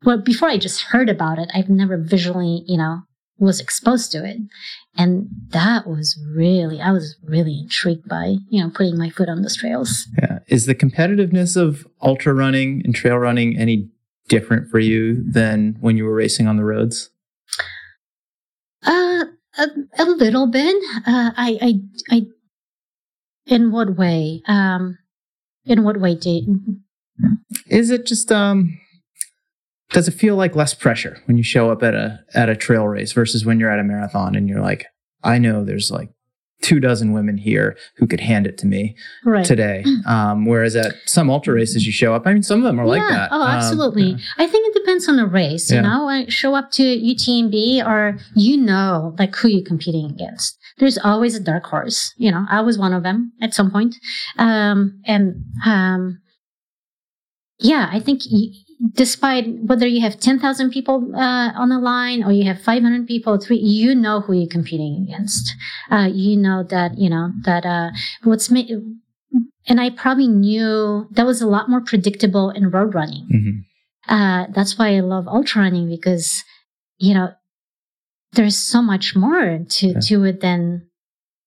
Well, 0.04 0.18
before 0.18 0.48
I 0.48 0.58
just 0.58 0.82
heard 0.82 1.08
about 1.08 1.38
it, 1.38 1.50
I've 1.54 1.68
never 1.68 1.96
visually, 1.96 2.62
you 2.66 2.76
know, 2.76 3.00
was 3.38 3.60
exposed 3.60 4.12
to 4.12 4.24
it, 4.24 4.38
and 4.96 5.28
that 5.48 5.86
was 5.86 6.18
really, 6.34 6.80
I 6.80 6.90
was 6.92 7.16
really 7.22 7.58
intrigued 7.60 8.08
by, 8.08 8.36
you 8.48 8.62
know, 8.62 8.70
putting 8.70 8.96
my 8.96 9.10
foot 9.10 9.28
on 9.28 9.42
those 9.42 9.56
trails. 9.56 10.06
Yeah. 10.20 10.38
Is 10.48 10.66
the 10.66 10.74
competitiveness 10.74 11.56
of 11.56 11.86
ultra 12.00 12.32
running 12.32 12.82
and 12.84 12.94
trail 12.94 13.16
running 13.18 13.58
any 13.58 13.90
different 14.28 14.70
for 14.70 14.78
you 14.78 15.22
than 15.30 15.76
when 15.80 15.96
you 15.96 16.04
were 16.04 16.14
racing 16.14 16.46
on 16.46 16.56
the 16.56 16.64
roads? 16.64 17.10
Uh, 18.84 19.24
a, 19.58 19.66
a 19.98 20.04
little 20.04 20.46
bit. 20.46 20.76
Uh, 21.06 21.32
I, 21.36 21.58
I, 21.60 21.74
I. 22.10 22.26
In 23.46 23.70
what 23.70 23.96
way? 23.96 24.42
Um, 24.48 24.98
in 25.64 25.84
what 25.84 26.00
way 26.00 26.14
do? 26.14 26.42
Is 27.68 27.90
it 27.90 28.06
just 28.06 28.30
um 28.32 28.78
does 29.90 30.08
it 30.08 30.12
feel 30.12 30.36
like 30.36 30.56
less 30.56 30.74
pressure 30.74 31.18
when 31.26 31.36
you 31.36 31.42
show 31.44 31.70
up 31.70 31.82
at 31.82 31.94
a 31.94 32.20
at 32.34 32.48
a 32.48 32.56
trail 32.56 32.86
race 32.86 33.12
versus 33.12 33.44
when 33.44 33.60
you're 33.60 33.70
at 33.70 33.78
a 33.78 33.84
marathon 33.84 34.34
and 34.34 34.48
you're 34.48 34.60
like, 34.62 34.86
I 35.22 35.38
know 35.38 35.64
there's 35.64 35.90
like 35.90 36.10
two 36.62 36.80
dozen 36.80 37.12
women 37.12 37.36
here 37.36 37.76
who 37.98 38.06
could 38.06 38.18
hand 38.20 38.46
it 38.46 38.56
to 38.58 38.66
me 38.66 38.96
Right. 39.26 39.44
today. 39.44 39.84
Um, 40.06 40.46
whereas 40.46 40.74
at 40.74 40.94
some 41.04 41.28
ultra 41.30 41.52
races 41.54 41.84
you 41.86 41.92
show 41.92 42.14
up, 42.14 42.26
I 42.26 42.32
mean 42.32 42.42
some 42.42 42.58
of 42.60 42.64
them 42.64 42.80
are 42.80 42.86
like 42.86 43.02
yeah. 43.02 43.10
that. 43.16 43.28
Oh, 43.30 43.42
Um, 43.42 43.48
absolutely. 43.50 44.04
yeah. 44.12 44.16
I 44.38 44.46
think 44.46 44.74
it 44.74 44.78
depends 44.80 45.06
on 45.08 45.16
the 45.16 45.26
race. 45.26 45.70
Yeah. 45.70 45.76
You 45.76 45.82
know, 45.82 46.08
I 46.08 46.26
show 46.28 46.54
up 46.54 46.70
to 46.72 46.82
UTMB 46.82 47.86
or 47.86 48.18
you 48.34 48.56
know, 48.56 49.14
like 49.18 49.36
who 49.36 49.48
you're 49.48 49.64
competing 49.66 50.06
against. 50.10 50.56
There's 50.78 50.98
always 50.98 51.34
a 51.36 51.40
dark 51.40 51.64
horse. 51.66 52.12
You 52.16 52.30
know, 52.32 52.44
I 52.50 52.62
was 52.62 52.78
one 52.78 52.92
of 52.94 53.02
them 53.02 53.32
at 53.42 53.52
some 53.54 53.70
point. 53.70 53.94
Um, 54.38 55.00
and 55.06 55.44
um, 55.64 56.20
yeah, 57.58 57.88
I 57.92 58.00
think 58.00 58.22
y- 58.30 58.48
despite 58.92 59.46
whether 59.62 59.86
you 59.86 60.00
have 60.02 60.20
10,000 60.20 60.70
people 60.70 61.10
uh, 61.14 61.50
on 61.56 61.68
the 61.68 61.78
line 61.78 62.22
or 62.22 62.32
you 62.32 62.44
have 62.44 62.60
500 62.60 63.06
people, 63.06 63.38
three, 63.38 63.58
you 63.58 63.94
know 63.94 64.20
who 64.20 64.32
you're 64.34 64.48
competing 64.48 65.06
against. 65.08 65.52
Uh, 65.90 66.08
you 66.12 66.36
know 66.36 66.62
that, 66.64 66.98
you 66.98 67.08
know, 67.08 67.32
that 67.44 67.64
uh, 67.64 67.90
what's 68.24 68.50
ma- 68.50 68.62
and 69.68 69.80
I 69.80 69.90
probably 69.90 70.28
knew 70.28 71.08
that 71.12 71.26
was 71.26 71.40
a 71.42 71.46
lot 71.48 71.68
more 71.68 71.80
predictable 71.80 72.50
in 72.50 72.70
road 72.70 72.94
running. 72.94 73.26
Mhm. 73.34 73.64
Uh, 74.08 74.46
that's 74.52 74.78
why 74.78 74.94
I 74.96 75.00
love 75.00 75.26
ultra 75.26 75.62
running 75.62 75.88
because, 75.88 76.44
you 76.98 77.14
know, 77.14 77.32
there's 78.32 78.56
so 78.58 78.82
much 78.82 79.16
more 79.16 79.58
to, 79.68 79.86
Yeah. 79.88 80.00
to 80.08 80.24
it 80.24 80.40
than, 80.40 80.86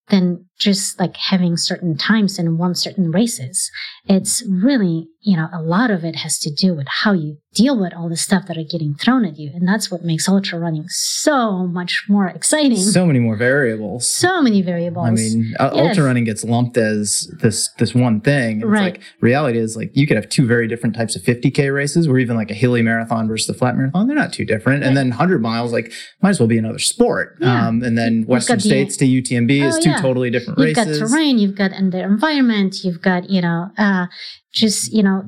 than 0.09 0.45
just 0.57 0.99
like 0.99 1.15
having 1.15 1.55
certain 1.55 1.95
times 1.95 2.39
and 2.39 2.57
one 2.57 2.73
certain 2.75 3.11
races. 3.11 3.69
It's 4.05 4.43
really, 4.49 5.07
you 5.21 5.35
know, 5.35 5.47
a 5.53 5.61
lot 5.61 5.91
of 5.91 6.03
it 6.05 6.15
has 6.17 6.37
to 6.39 6.49
do 6.53 6.73
with 6.73 6.87
how 6.87 7.11
you 7.13 7.37
deal 7.53 7.77
with 7.77 7.93
all 7.93 8.07
the 8.07 8.15
stuff 8.15 8.45
that 8.47 8.57
are 8.57 8.63
getting 8.63 8.93
thrown 8.93 9.25
at 9.25 9.37
you. 9.37 9.51
And 9.53 9.67
that's 9.67 9.89
what 9.91 10.03
makes 10.03 10.29
ultra 10.29 10.59
running 10.59 10.85
so 10.87 11.65
much 11.67 12.03
more 12.07 12.27
exciting. 12.27 12.77
So, 12.77 13.05
many 13.05 13.19
more 13.19 13.35
variables. 13.35 14.07
So 14.07 14.41
many 14.41 14.61
variables. 14.61 15.07
I 15.07 15.11
mean, 15.11 15.55
uh, 15.59 15.71
Yes. 15.73 15.87
ultra 15.89 16.03
running 16.05 16.23
gets 16.25 16.43
lumped 16.43 16.77
as 16.77 17.29
this 17.41 17.69
this 17.79 17.93
one 17.95 18.21
thing. 18.21 18.61
Right. 18.61 18.93
Like 18.93 19.01
reality 19.19 19.57
is 19.59 19.75
like 19.75 19.91
you 19.93 20.05
could 20.07 20.15
have 20.15 20.29
two 20.29 20.45
very 20.45 20.67
different 20.67 20.95
types 20.95 21.15
of 21.15 21.23
50k 21.23 21.73
races, 21.73 22.07
or 22.07 22.17
even 22.19 22.35
like 22.37 22.51
a 22.51 22.53
hilly 22.53 22.81
marathon 22.81 23.27
versus 23.27 23.47
the 23.47 23.53
flat 23.53 23.75
marathon. 23.75 24.07
They're 24.07 24.15
not 24.15 24.31
too 24.31 24.45
different. 24.45 24.83
And 24.83 24.95
then 24.95 25.09
100 25.09 25.41
miles, 25.41 25.73
like 25.73 25.91
might 26.21 26.29
as 26.29 26.39
well 26.39 26.47
be 26.47 26.57
another 26.57 26.79
sport. 26.79 27.35
Yeah. 27.41 27.67
Um, 27.67 27.81
and 27.83 27.97
then 27.97 28.23
Western 28.27 28.57
the- 28.57 28.61
States 28.61 28.95
to 28.97 29.05
UTMB 29.05 29.61
is 29.67 29.79
two 29.79 29.89
yeah. 29.89 29.99
totally 30.01 30.29
different 30.29 30.59
you've 30.59 30.77
races. 30.77 30.99
got 30.99 31.09
terrain, 31.09 31.39
you've 31.39 31.55
got 31.55 31.71
and 31.71 31.91
the 31.91 32.01
environment, 32.01 32.83
you've 32.83 33.01
got, 33.01 33.29
you 33.29 33.41
know, 33.41 33.69
uh, 33.77 34.05
just, 34.53 34.91
you 34.93 35.03
know, 35.03 35.23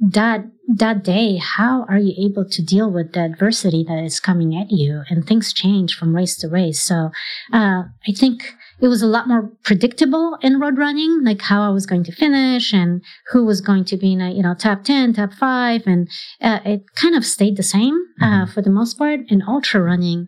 that, 0.00 0.44
that 0.76 1.04
day, 1.04 1.36
how 1.36 1.84
are 1.88 1.98
you 1.98 2.14
able 2.26 2.44
to 2.48 2.62
deal 2.62 2.90
with 2.90 3.12
the 3.12 3.20
adversity 3.24 3.84
that 3.86 4.02
is 4.02 4.18
coming 4.20 4.56
at 4.56 4.70
you? 4.70 5.02
And 5.08 5.26
things 5.26 5.52
change 5.52 5.94
from 5.96 6.14
race 6.16 6.36
to 6.38 6.48
race. 6.48 6.82
So, 6.82 7.10
uh, 7.52 7.82
I 8.08 8.12
think 8.14 8.54
it 8.80 8.88
was 8.88 9.02
a 9.02 9.06
lot 9.06 9.28
more 9.28 9.50
predictable 9.62 10.36
in 10.42 10.58
road 10.58 10.78
running, 10.78 11.22
like 11.22 11.42
how 11.42 11.62
I 11.62 11.70
was 11.70 11.86
going 11.86 12.02
to 12.04 12.12
finish 12.12 12.72
and 12.74 13.02
who 13.30 13.44
was 13.44 13.60
going 13.60 13.84
to 13.86 13.96
be 13.96 14.12
in 14.14 14.20
a, 14.20 14.30
you 14.32 14.42
know, 14.42 14.54
top 14.54 14.84
10, 14.84 15.12
top 15.14 15.32
five. 15.34 15.82
And, 15.86 16.08
uh, 16.42 16.58
it 16.64 16.82
kind 16.96 17.14
of 17.14 17.24
stayed 17.24 17.56
the 17.56 17.62
same, 17.62 17.96
uh, 18.20 18.44
Mhm. 18.46 18.52
for 18.52 18.62
the 18.62 18.70
most 18.70 18.98
part. 18.98 19.20
In 19.28 19.42
ultra 19.42 19.80
running, 19.80 20.26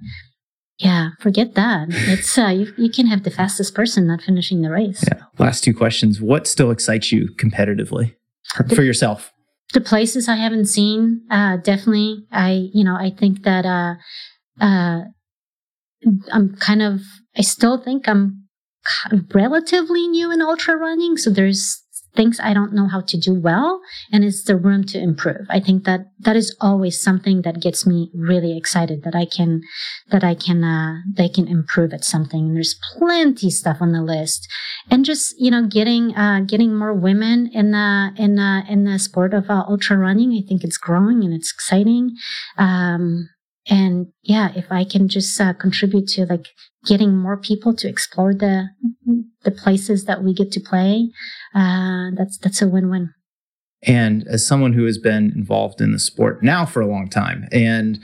yeah, 0.79 1.11
forget 1.21 1.55
that. 1.55 1.89
It's 1.91 2.37
uh, 2.39 2.49
you, 2.49 2.73
you 2.79 2.91
can 2.91 3.07
have 3.09 3.25
the 3.25 3.31
fastest 3.31 3.75
person 3.75 4.07
not 4.07 4.23
finishing 4.23 4.63
the 4.63 4.71
race. 4.71 5.03
Yeah. 5.09 5.23
Last 5.39 5.65
two 5.65 5.75
questions. 5.75 6.21
What 6.21 6.47
still 6.47 6.71
excites 6.71 7.11
you 7.11 7.31
competitively 7.37 8.15
for 8.75 8.83
yourself? 8.83 9.33
The 9.73 9.81
places 9.81 10.29
I 10.29 10.37
haven't 10.37 10.67
seen, 10.67 11.23
uh, 11.31 11.57
definitely. 11.59 12.25
I, 12.31 12.69
you 12.73 12.85
know, 12.85 12.97
I 12.97 13.11
think 13.11 13.43
that 13.43 13.67
uh, 13.67 13.95
uh, 14.61 15.01
I'm 16.33 16.57
kind 16.57 16.83
of. 16.83 17.01
I 17.37 17.43
still 17.43 17.77
think 17.77 18.09
I'm 18.09 18.45
relatively 19.35 20.09
new 20.09 20.33
in 20.33 20.41
ultra 20.41 20.77
running, 20.77 21.17
so 21.17 21.31
there's 21.31 21.83
things 22.17 22.41
I 22.43 22.55
don't 22.55 22.73
know 22.73 22.89
how 22.89 23.03
to 23.03 23.17
do 23.17 23.35
well, 23.35 23.81
and 24.13 24.25
it's 24.25 24.45
the 24.45 24.57
room 24.57 24.85
to 24.85 24.99
improve. 24.99 25.47
I 25.51 25.61
think 25.61 25.85
that 25.85 26.11
that 26.21 26.37
is 26.37 26.57
always 26.61 27.01
something 27.01 27.43
that 27.43 27.61
gets 27.61 27.87
me 27.87 28.11
really 28.15 28.57
excited 28.57 29.05
that 29.05 29.15
I 29.15 29.27
can 29.27 29.63
that 30.11 30.25
I 30.25 30.35
can 30.35 30.65
uh, 30.65 30.97
they 31.15 31.29
can 31.29 31.47
improve 31.47 31.93
at 31.93 32.05
something. 32.05 32.47
And 32.47 32.57
there's 32.57 32.79
plenty 32.97 33.51
stuff 33.51 33.79
on 33.81 33.93
the 33.93 34.03
list, 34.03 34.49
and 34.91 35.05
just 35.05 35.39
you 35.39 35.51
know 35.51 35.67
getting 35.67 36.17
uh, 36.17 36.41
getting 36.47 36.75
more 36.75 36.95
women 36.95 37.51
in 37.53 37.71
the 37.71 38.11
in 38.17 38.39
uh, 38.39 38.63
in 38.69 38.85
the 38.85 38.99
sport 38.99 39.35
of 39.35 39.51
uh, 39.51 39.65
ultra 39.69 39.97
running. 39.97 40.33
I 40.33 40.47
think 40.47 40.65
it's 40.65 40.79
growing 40.79 41.23
and 41.25 41.35
it's 41.35 41.53
exciting. 41.53 42.17
Um, 42.59 43.29
and 43.69 44.07
yeah, 44.23 44.53
if 44.55 44.67
I 44.71 44.85
can 44.85 45.09
just 45.09 45.41
uh, 45.41 45.53
contribute 45.53 46.07
to 46.09 46.27
like 46.27 46.47
getting 46.85 47.17
more 47.17 47.37
people 47.37 47.75
to 47.77 47.89
explore 47.89 48.33
the 48.33 48.69
the 49.43 49.51
places 49.51 50.05
that 50.05 50.23
we 50.23 50.35
get 50.35 50.53
to 50.53 50.61
play, 50.61 51.11
uh, 51.55 52.11
that's 52.17 52.39
that's 52.39 52.63
a 52.63 52.69
win 52.69 52.91
win. 52.91 53.13
And 53.83 54.25
as 54.29 54.47
someone 54.47 54.73
who 54.73 54.85
has 54.85 54.99
been 54.99 55.33
involved 55.35 55.81
in 55.81 55.93
the 55.93 55.99
sport 55.99 56.43
now 56.43 56.65
for 56.65 56.81
a 56.81 56.87
long 56.87 57.09
time 57.09 57.47
and 57.53 58.01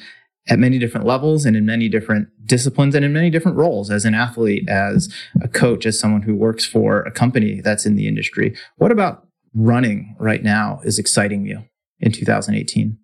at 0.49 0.59
many 0.59 0.79
different 0.79 1.07
levels 1.07 1.45
and 1.45 1.57
in 1.57 1.65
many 1.65 1.89
different 1.89 2.29
disciplines 2.45 2.95
and 2.95 3.05
in 3.05 3.13
many 3.13 3.31
different 3.31 3.57
roles 3.57 3.91
as 3.91 4.05
an 4.05 4.15
athlete, 4.15 4.69
as 4.69 5.13
a 5.41 5.49
coach, 5.49 5.87
as 5.87 5.99
someone 5.99 6.23
who 6.23 6.35
works 6.35 6.65
for 6.65 7.03
a 7.03 7.13
company 7.13 7.61
that's 7.61 7.87
in 7.87 7.95
the 7.95 8.09
industry, 8.09 8.57
what 8.77 8.91
about 8.91 9.27
running 9.55 10.17
right 10.19 10.43
now 10.43 10.81
is 10.85 10.99
exciting 10.99 11.47
you 11.47 11.63
in 12.01 12.11
2018? 12.11 12.99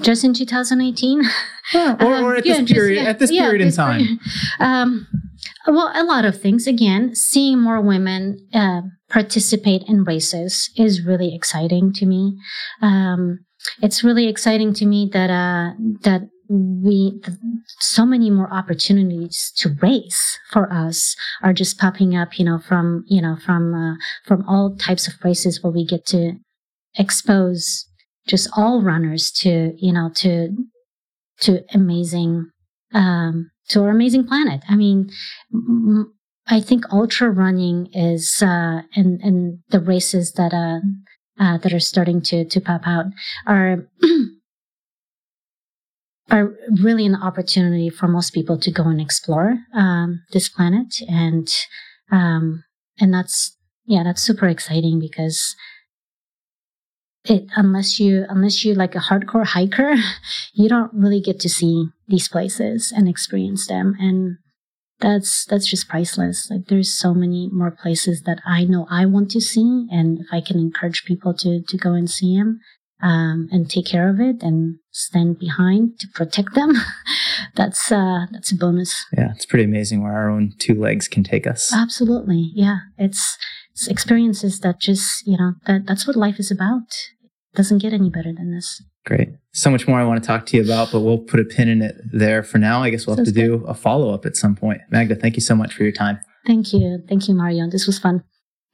Just 0.00 0.24
in 0.24 0.34
2018. 0.34 1.20
or, 1.20 1.26
Um, 1.74 2.24
or 2.24 2.36
at 2.36 2.44
yeah, 2.46 2.54
this 2.58 2.62
just- 2.68 2.72
period, 2.74 3.02
yeah, 3.02 3.10
at 3.10 3.18
this 3.18 3.30
yeah, 3.30 3.42
period 3.44 3.60
in 3.62 3.68
this 3.68 3.76
time. 3.76 4.00
period. 4.00 4.18
Um, 4.60 5.06
well, 5.66 5.90
a 5.94 6.04
lot 6.04 6.24
of 6.24 6.40
things. 6.40 6.66
Again, 6.66 7.14
seeing 7.14 7.60
more 7.60 7.80
women 7.80 8.38
uh, 8.52 8.82
participate 9.08 9.82
in 9.88 10.04
races 10.04 10.70
is 10.76 11.04
really 11.04 11.34
exciting 11.34 11.92
to 11.94 12.06
me. 12.06 12.36
Um, 12.82 13.40
it's 13.82 14.04
really 14.04 14.28
exciting 14.28 14.74
to 14.74 14.84
me 14.86 15.08
that 15.12 15.30
uh, 15.30 15.74
that 16.02 16.22
we 16.48 17.20
so 17.80 18.04
many 18.04 18.28
more 18.30 18.52
opportunities 18.52 19.50
to 19.56 19.70
race 19.80 20.38
for 20.52 20.70
us 20.72 21.16
are 21.42 21.52
just 21.54 21.78
popping 21.78 22.14
up. 22.16 22.38
You 22.38 22.44
know, 22.44 22.58
from 22.58 23.04
you 23.06 23.22
know 23.22 23.36
from 23.44 23.74
uh, 23.74 23.94
from 24.26 24.44
all 24.48 24.76
types 24.76 25.08
of 25.08 25.14
races 25.24 25.62
where 25.62 25.72
we 25.72 25.86
get 25.86 26.04
to 26.06 26.32
expose 26.96 27.86
just 28.26 28.48
all 28.56 28.82
runners 28.82 29.30
to 29.30 29.74
you 29.76 29.92
know 29.92 30.10
to 30.14 30.56
to 31.40 31.62
amazing 31.74 32.50
um 32.92 33.50
to 33.68 33.82
our 33.82 33.90
amazing 33.90 34.26
planet. 34.26 34.62
I 34.68 34.76
mean 34.76 35.10
i 36.46 36.60
think 36.60 36.84
ultra 36.92 37.30
running 37.30 37.88
is 37.94 38.42
uh 38.42 38.82
and 38.94 39.20
and 39.22 39.60
the 39.70 39.80
races 39.80 40.32
that 40.32 40.52
uh, 40.52 40.80
uh 41.42 41.56
that 41.58 41.72
are 41.72 41.80
starting 41.80 42.20
to 42.20 42.44
to 42.44 42.60
pop 42.60 42.82
out 42.86 43.06
are 43.46 43.88
are 46.30 46.54
really 46.82 47.06
an 47.06 47.14
opportunity 47.14 47.88
for 47.90 48.08
most 48.08 48.30
people 48.32 48.58
to 48.58 48.70
go 48.70 48.84
and 48.84 49.00
explore 49.00 49.58
um 49.74 50.22
this 50.32 50.48
planet. 50.48 50.96
And 51.08 51.48
um 52.10 52.64
and 52.98 53.12
that's 53.12 53.56
yeah 53.86 54.02
that's 54.04 54.22
super 54.22 54.48
exciting 54.48 54.98
because 55.00 55.54
it 57.24 57.46
unless 57.56 57.98
you 57.98 58.26
unless 58.28 58.64
you 58.64 58.74
like 58.74 58.94
a 58.94 58.98
hardcore 58.98 59.46
hiker, 59.46 59.94
you 60.52 60.68
don't 60.68 60.92
really 60.92 61.20
get 61.20 61.40
to 61.40 61.48
see 61.48 61.86
these 62.06 62.28
places 62.28 62.92
and 62.94 63.08
experience 63.08 63.66
them. 63.66 63.96
And 63.98 64.38
that's 65.00 65.44
that's 65.46 65.68
just 65.68 65.88
priceless. 65.88 66.48
Like 66.50 66.66
there's 66.68 66.96
so 66.96 67.14
many 67.14 67.48
more 67.52 67.70
places 67.70 68.22
that 68.22 68.40
I 68.46 68.64
know 68.64 68.86
I 68.90 69.06
want 69.06 69.30
to 69.32 69.40
see, 69.40 69.86
and 69.90 70.20
if 70.20 70.26
I 70.32 70.40
can 70.40 70.58
encourage 70.58 71.04
people 71.04 71.34
to 71.34 71.62
to 71.62 71.76
go 71.76 71.92
and 71.92 72.08
see 72.08 72.36
them 72.36 72.60
um, 73.02 73.48
and 73.50 73.68
take 73.68 73.86
care 73.86 74.08
of 74.08 74.20
it 74.20 74.42
and 74.42 74.76
stand 74.92 75.38
behind 75.38 75.98
to 76.00 76.08
protect 76.14 76.54
them, 76.54 76.74
that's 77.54 77.90
uh, 77.90 78.26
that's 78.30 78.52
a 78.52 78.56
bonus. 78.56 79.04
Yeah, 79.16 79.32
it's 79.34 79.46
pretty 79.46 79.64
amazing 79.64 80.02
where 80.02 80.14
our 80.14 80.30
own 80.30 80.52
two 80.58 80.74
legs 80.74 81.08
can 81.08 81.24
take 81.24 81.46
us. 81.46 81.72
Absolutely, 81.74 82.52
yeah. 82.54 82.78
It's 82.96 83.36
it's 83.72 83.88
experiences 83.88 84.60
that 84.60 84.80
just 84.80 85.26
you 85.26 85.36
know 85.36 85.54
that 85.66 85.86
that's 85.86 86.06
what 86.06 86.16
life 86.16 86.38
is 86.38 86.50
about. 86.50 86.86
It 87.54 87.58
doesn't 87.58 87.78
get 87.78 87.92
any 87.92 88.10
better 88.10 88.32
than 88.32 88.50
this. 88.50 88.82
Great. 89.06 89.28
So 89.52 89.70
much 89.70 89.86
more 89.86 90.00
I 90.00 90.04
want 90.04 90.20
to 90.20 90.26
talk 90.26 90.44
to 90.46 90.56
you 90.56 90.64
about, 90.64 90.90
but 90.90 91.02
we'll 91.02 91.18
put 91.18 91.38
a 91.38 91.44
pin 91.44 91.68
in 91.68 91.82
it 91.82 91.94
there 92.12 92.42
for 92.42 92.58
now. 92.58 92.82
I 92.82 92.90
guess 92.90 93.06
we'll 93.06 93.14
have 93.14 93.26
Sounds 93.26 93.36
to 93.36 93.46
do 93.46 93.64
a 93.66 93.74
follow 93.74 94.12
up 94.12 94.26
at 94.26 94.34
some 94.34 94.56
point. 94.56 94.80
Magda, 94.90 95.14
thank 95.14 95.36
you 95.36 95.40
so 95.40 95.54
much 95.54 95.72
for 95.72 95.84
your 95.84 95.92
time. 95.92 96.18
Thank 96.48 96.72
you, 96.72 97.00
thank 97.08 97.28
you, 97.28 97.34
Mario. 97.36 97.70
This 97.70 97.86
was 97.86 97.96
fun. 97.96 98.24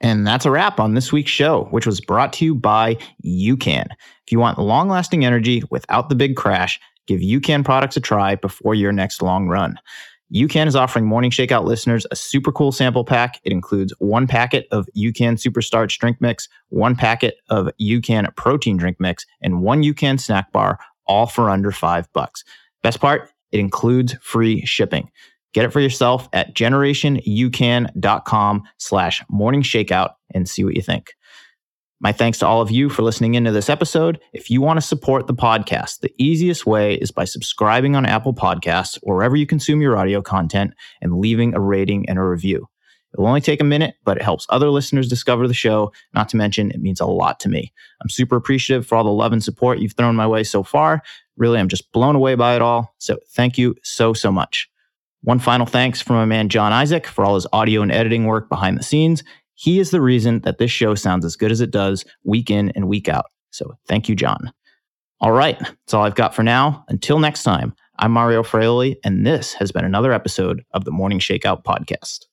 And 0.01 0.27
that's 0.27 0.47
a 0.47 0.51
wrap 0.51 0.81
on 0.81 0.95
this 0.95 1.13
week's 1.13 1.31
show, 1.31 1.69
which 1.73 1.85
was 1.85 2.01
brought 2.01 2.33
to 2.35 2.47
you 2.47 2.55
by 2.55 2.97
UCAN. 3.23 3.85
If 4.25 4.33
you 4.33 4.39
want 4.39 4.59
long 4.59 4.89
lasting 4.89 5.27
energy 5.27 5.63
without 5.71 6.09
the 6.09 6.15
big 6.15 6.35
crash, 6.35 6.81
give 7.07 7.21
UCAN 7.21 7.67
products 7.67 7.99
a 7.99 8.01
try 8.01 8.35
before 8.35 8.75
your 8.75 8.93
next 8.93 9.21
long 9.21 9.47
run. 9.47 9.79
UCAN 10.33 10.69
is 10.69 10.77
offering 10.77 11.07
Morning 11.07 11.33
Shakeout 11.33 11.65
listeners 11.65 12.07
a 12.13 12.17
super 12.17 12.53
cool 12.53 12.71
sample 12.71 13.05
pack. 13.05 13.41
It 13.43 13.51
includes 13.51 13.93
one 13.99 14.29
packet 14.29 14.69
of 14.71 14.89
UCAN 14.97 15.41
Super 15.41 15.61
Starch 15.61 15.99
drink 15.99 16.21
mix, 16.21 16.49
one 16.69 16.95
packet 16.95 17.39
of 17.49 17.69
UCAN 17.81 18.33
protein 18.37 18.77
drink 18.77 19.01
mix, 19.01 19.27
and 19.43 19.63
one 19.63 19.83
UCAN 19.83 20.21
snack 20.21 20.53
bar, 20.53 20.79
all 21.07 21.27
for 21.27 21.51
under 21.51 21.73
five 21.73 22.09
bucks. 22.13 22.45
Best 22.83 23.01
part, 23.01 23.29
it 23.51 23.59
includes 23.59 24.15
free 24.23 24.65
shipping. 24.65 25.11
Get 25.53 25.65
it 25.65 25.73
for 25.73 25.81
yourself 25.81 26.29
at 26.33 26.55
generationucan.com 26.55 28.63
slash 28.79 29.25
morning 29.29 29.63
shakeout 29.63 30.13
and 30.33 30.49
see 30.49 30.63
what 30.63 30.77
you 30.77 30.83
think. 30.83 31.17
My 32.03 32.13
thanks 32.13 32.39
to 32.39 32.47
all 32.47 32.63
of 32.63 32.71
you 32.71 32.89
for 32.89 33.03
listening 33.03 33.35
into 33.35 33.53
this 33.53 33.69
episode. 33.69 34.21
If 34.33 34.49
you 34.49 34.63
want 34.63 34.79
to 34.79 34.87
support 34.87 35.27
the 35.27 35.35
podcast, 35.35 36.01
the 36.01 36.15
easiest 36.17 36.65
way 36.65 36.95
is 36.95 37.11
by 37.11 37.27
subscribing 37.27 37.95
on 37.95 38.07
Apple 38.07 38.33
Podcasts 38.33 38.99
or 39.03 39.17
wherever 39.17 39.37
you 39.37 39.47
consume 39.47 39.83
your 39.83 39.99
audio 39.99 40.23
content 40.23 40.73
and 41.03 41.19
leaving 41.19 41.55
a 41.55 41.61
rating 41.61 42.09
and 42.09 42.19
a 42.19 42.23
review. 42.23 42.67
It'll 43.13 43.27
only 43.27 43.43
take 43.43 43.61
a 43.61 43.65
minute, 43.65 43.97
but 44.03 44.17
it 44.17 44.23
helps 44.23 44.47
other 44.49 44.71
listeners 44.71 45.11
discover 45.11 45.47
the 45.47 45.53
show. 45.53 45.93
Not 46.15 46.31
to 46.31 46.39
mention, 46.39 46.71
it 46.71 46.81
means 46.81 47.01
a 47.01 47.07
lot 47.07 47.39
to 47.41 47.51
me. 47.51 47.71
I'm 48.01 48.09
super 48.09 48.37
appreciative 48.37 48.87
for 48.87 48.95
all 48.95 49.05
the 49.05 49.11
love 49.11 49.35
and 49.35 49.45
support 49.45 49.81
you've 49.81 49.93
thrown 49.93 50.17
my 50.17 50.27
way 50.27 50.43
so 50.43 50.63
far. 50.63 51.03
Really, 51.37 51.59
I'm 51.59 51.69
just 51.69 51.93
blown 51.93 52.17
away 52.17 52.35
by 52.35 52.57
it 52.57 52.63
all. 52.63 52.95
So 52.97 53.19
thank 53.29 53.59
you 53.59 53.75
so, 53.83 54.15
so 54.15 54.33
much. 54.33 54.71
One 55.21 55.39
final 55.39 55.67
thanks 55.67 56.01
from 56.01 56.17
my 56.17 56.25
man 56.25 56.49
John 56.49 56.73
Isaac 56.73 57.07
for 57.07 57.27
all 57.27 57.35
his 57.35 57.47
audio 57.53 57.83
and 57.83 57.93
editing 57.93 58.25
work 58.25 58.49
behind 58.49 58.79
the 58.79 58.83
scenes. 58.83 59.23
He 59.61 59.79
is 59.79 59.91
the 59.91 60.01
reason 60.01 60.41
that 60.41 60.57
this 60.57 60.71
show 60.71 60.95
sounds 60.95 61.23
as 61.23 61.37
good 61.37 61.53
as 61.53 61.61
it 61.61 61.71
does 61.71 62.07
week 62.25 62.51
in 62.51 62.71
and 62.71 62.89
week 62.89 63.11
out. 63.11 63.27
So 63.51 63.75
thank 63.87 64.09
you, 64.09 64.15
John. 64.15 64.51
All 65.21 65.33
right, 65.33 65.59
that's 65.59 65.93
all 65.93 66.03
I've 66.03 66.15
got 66.15 66.35
for 66.35 66.43
now. 66.43 66.83
Until 66.89 67.19
next 67.19 67.43
time, 67.43 67.75
I'm 67.99 68.11
Mario 68.11 68.43
Fraioli, 68.43 68.97
and 69.05 69.27
this 69.27 69.53
has 69.53 69.71
been 69.71 69.85
another 69.85 70.15
episode 70.15 70.63
of 70.73 70.87
the 70.87 70.91
Morning 70.91 71.19
Shakeout 71.19 71.63
Podcast. 71.63 72.30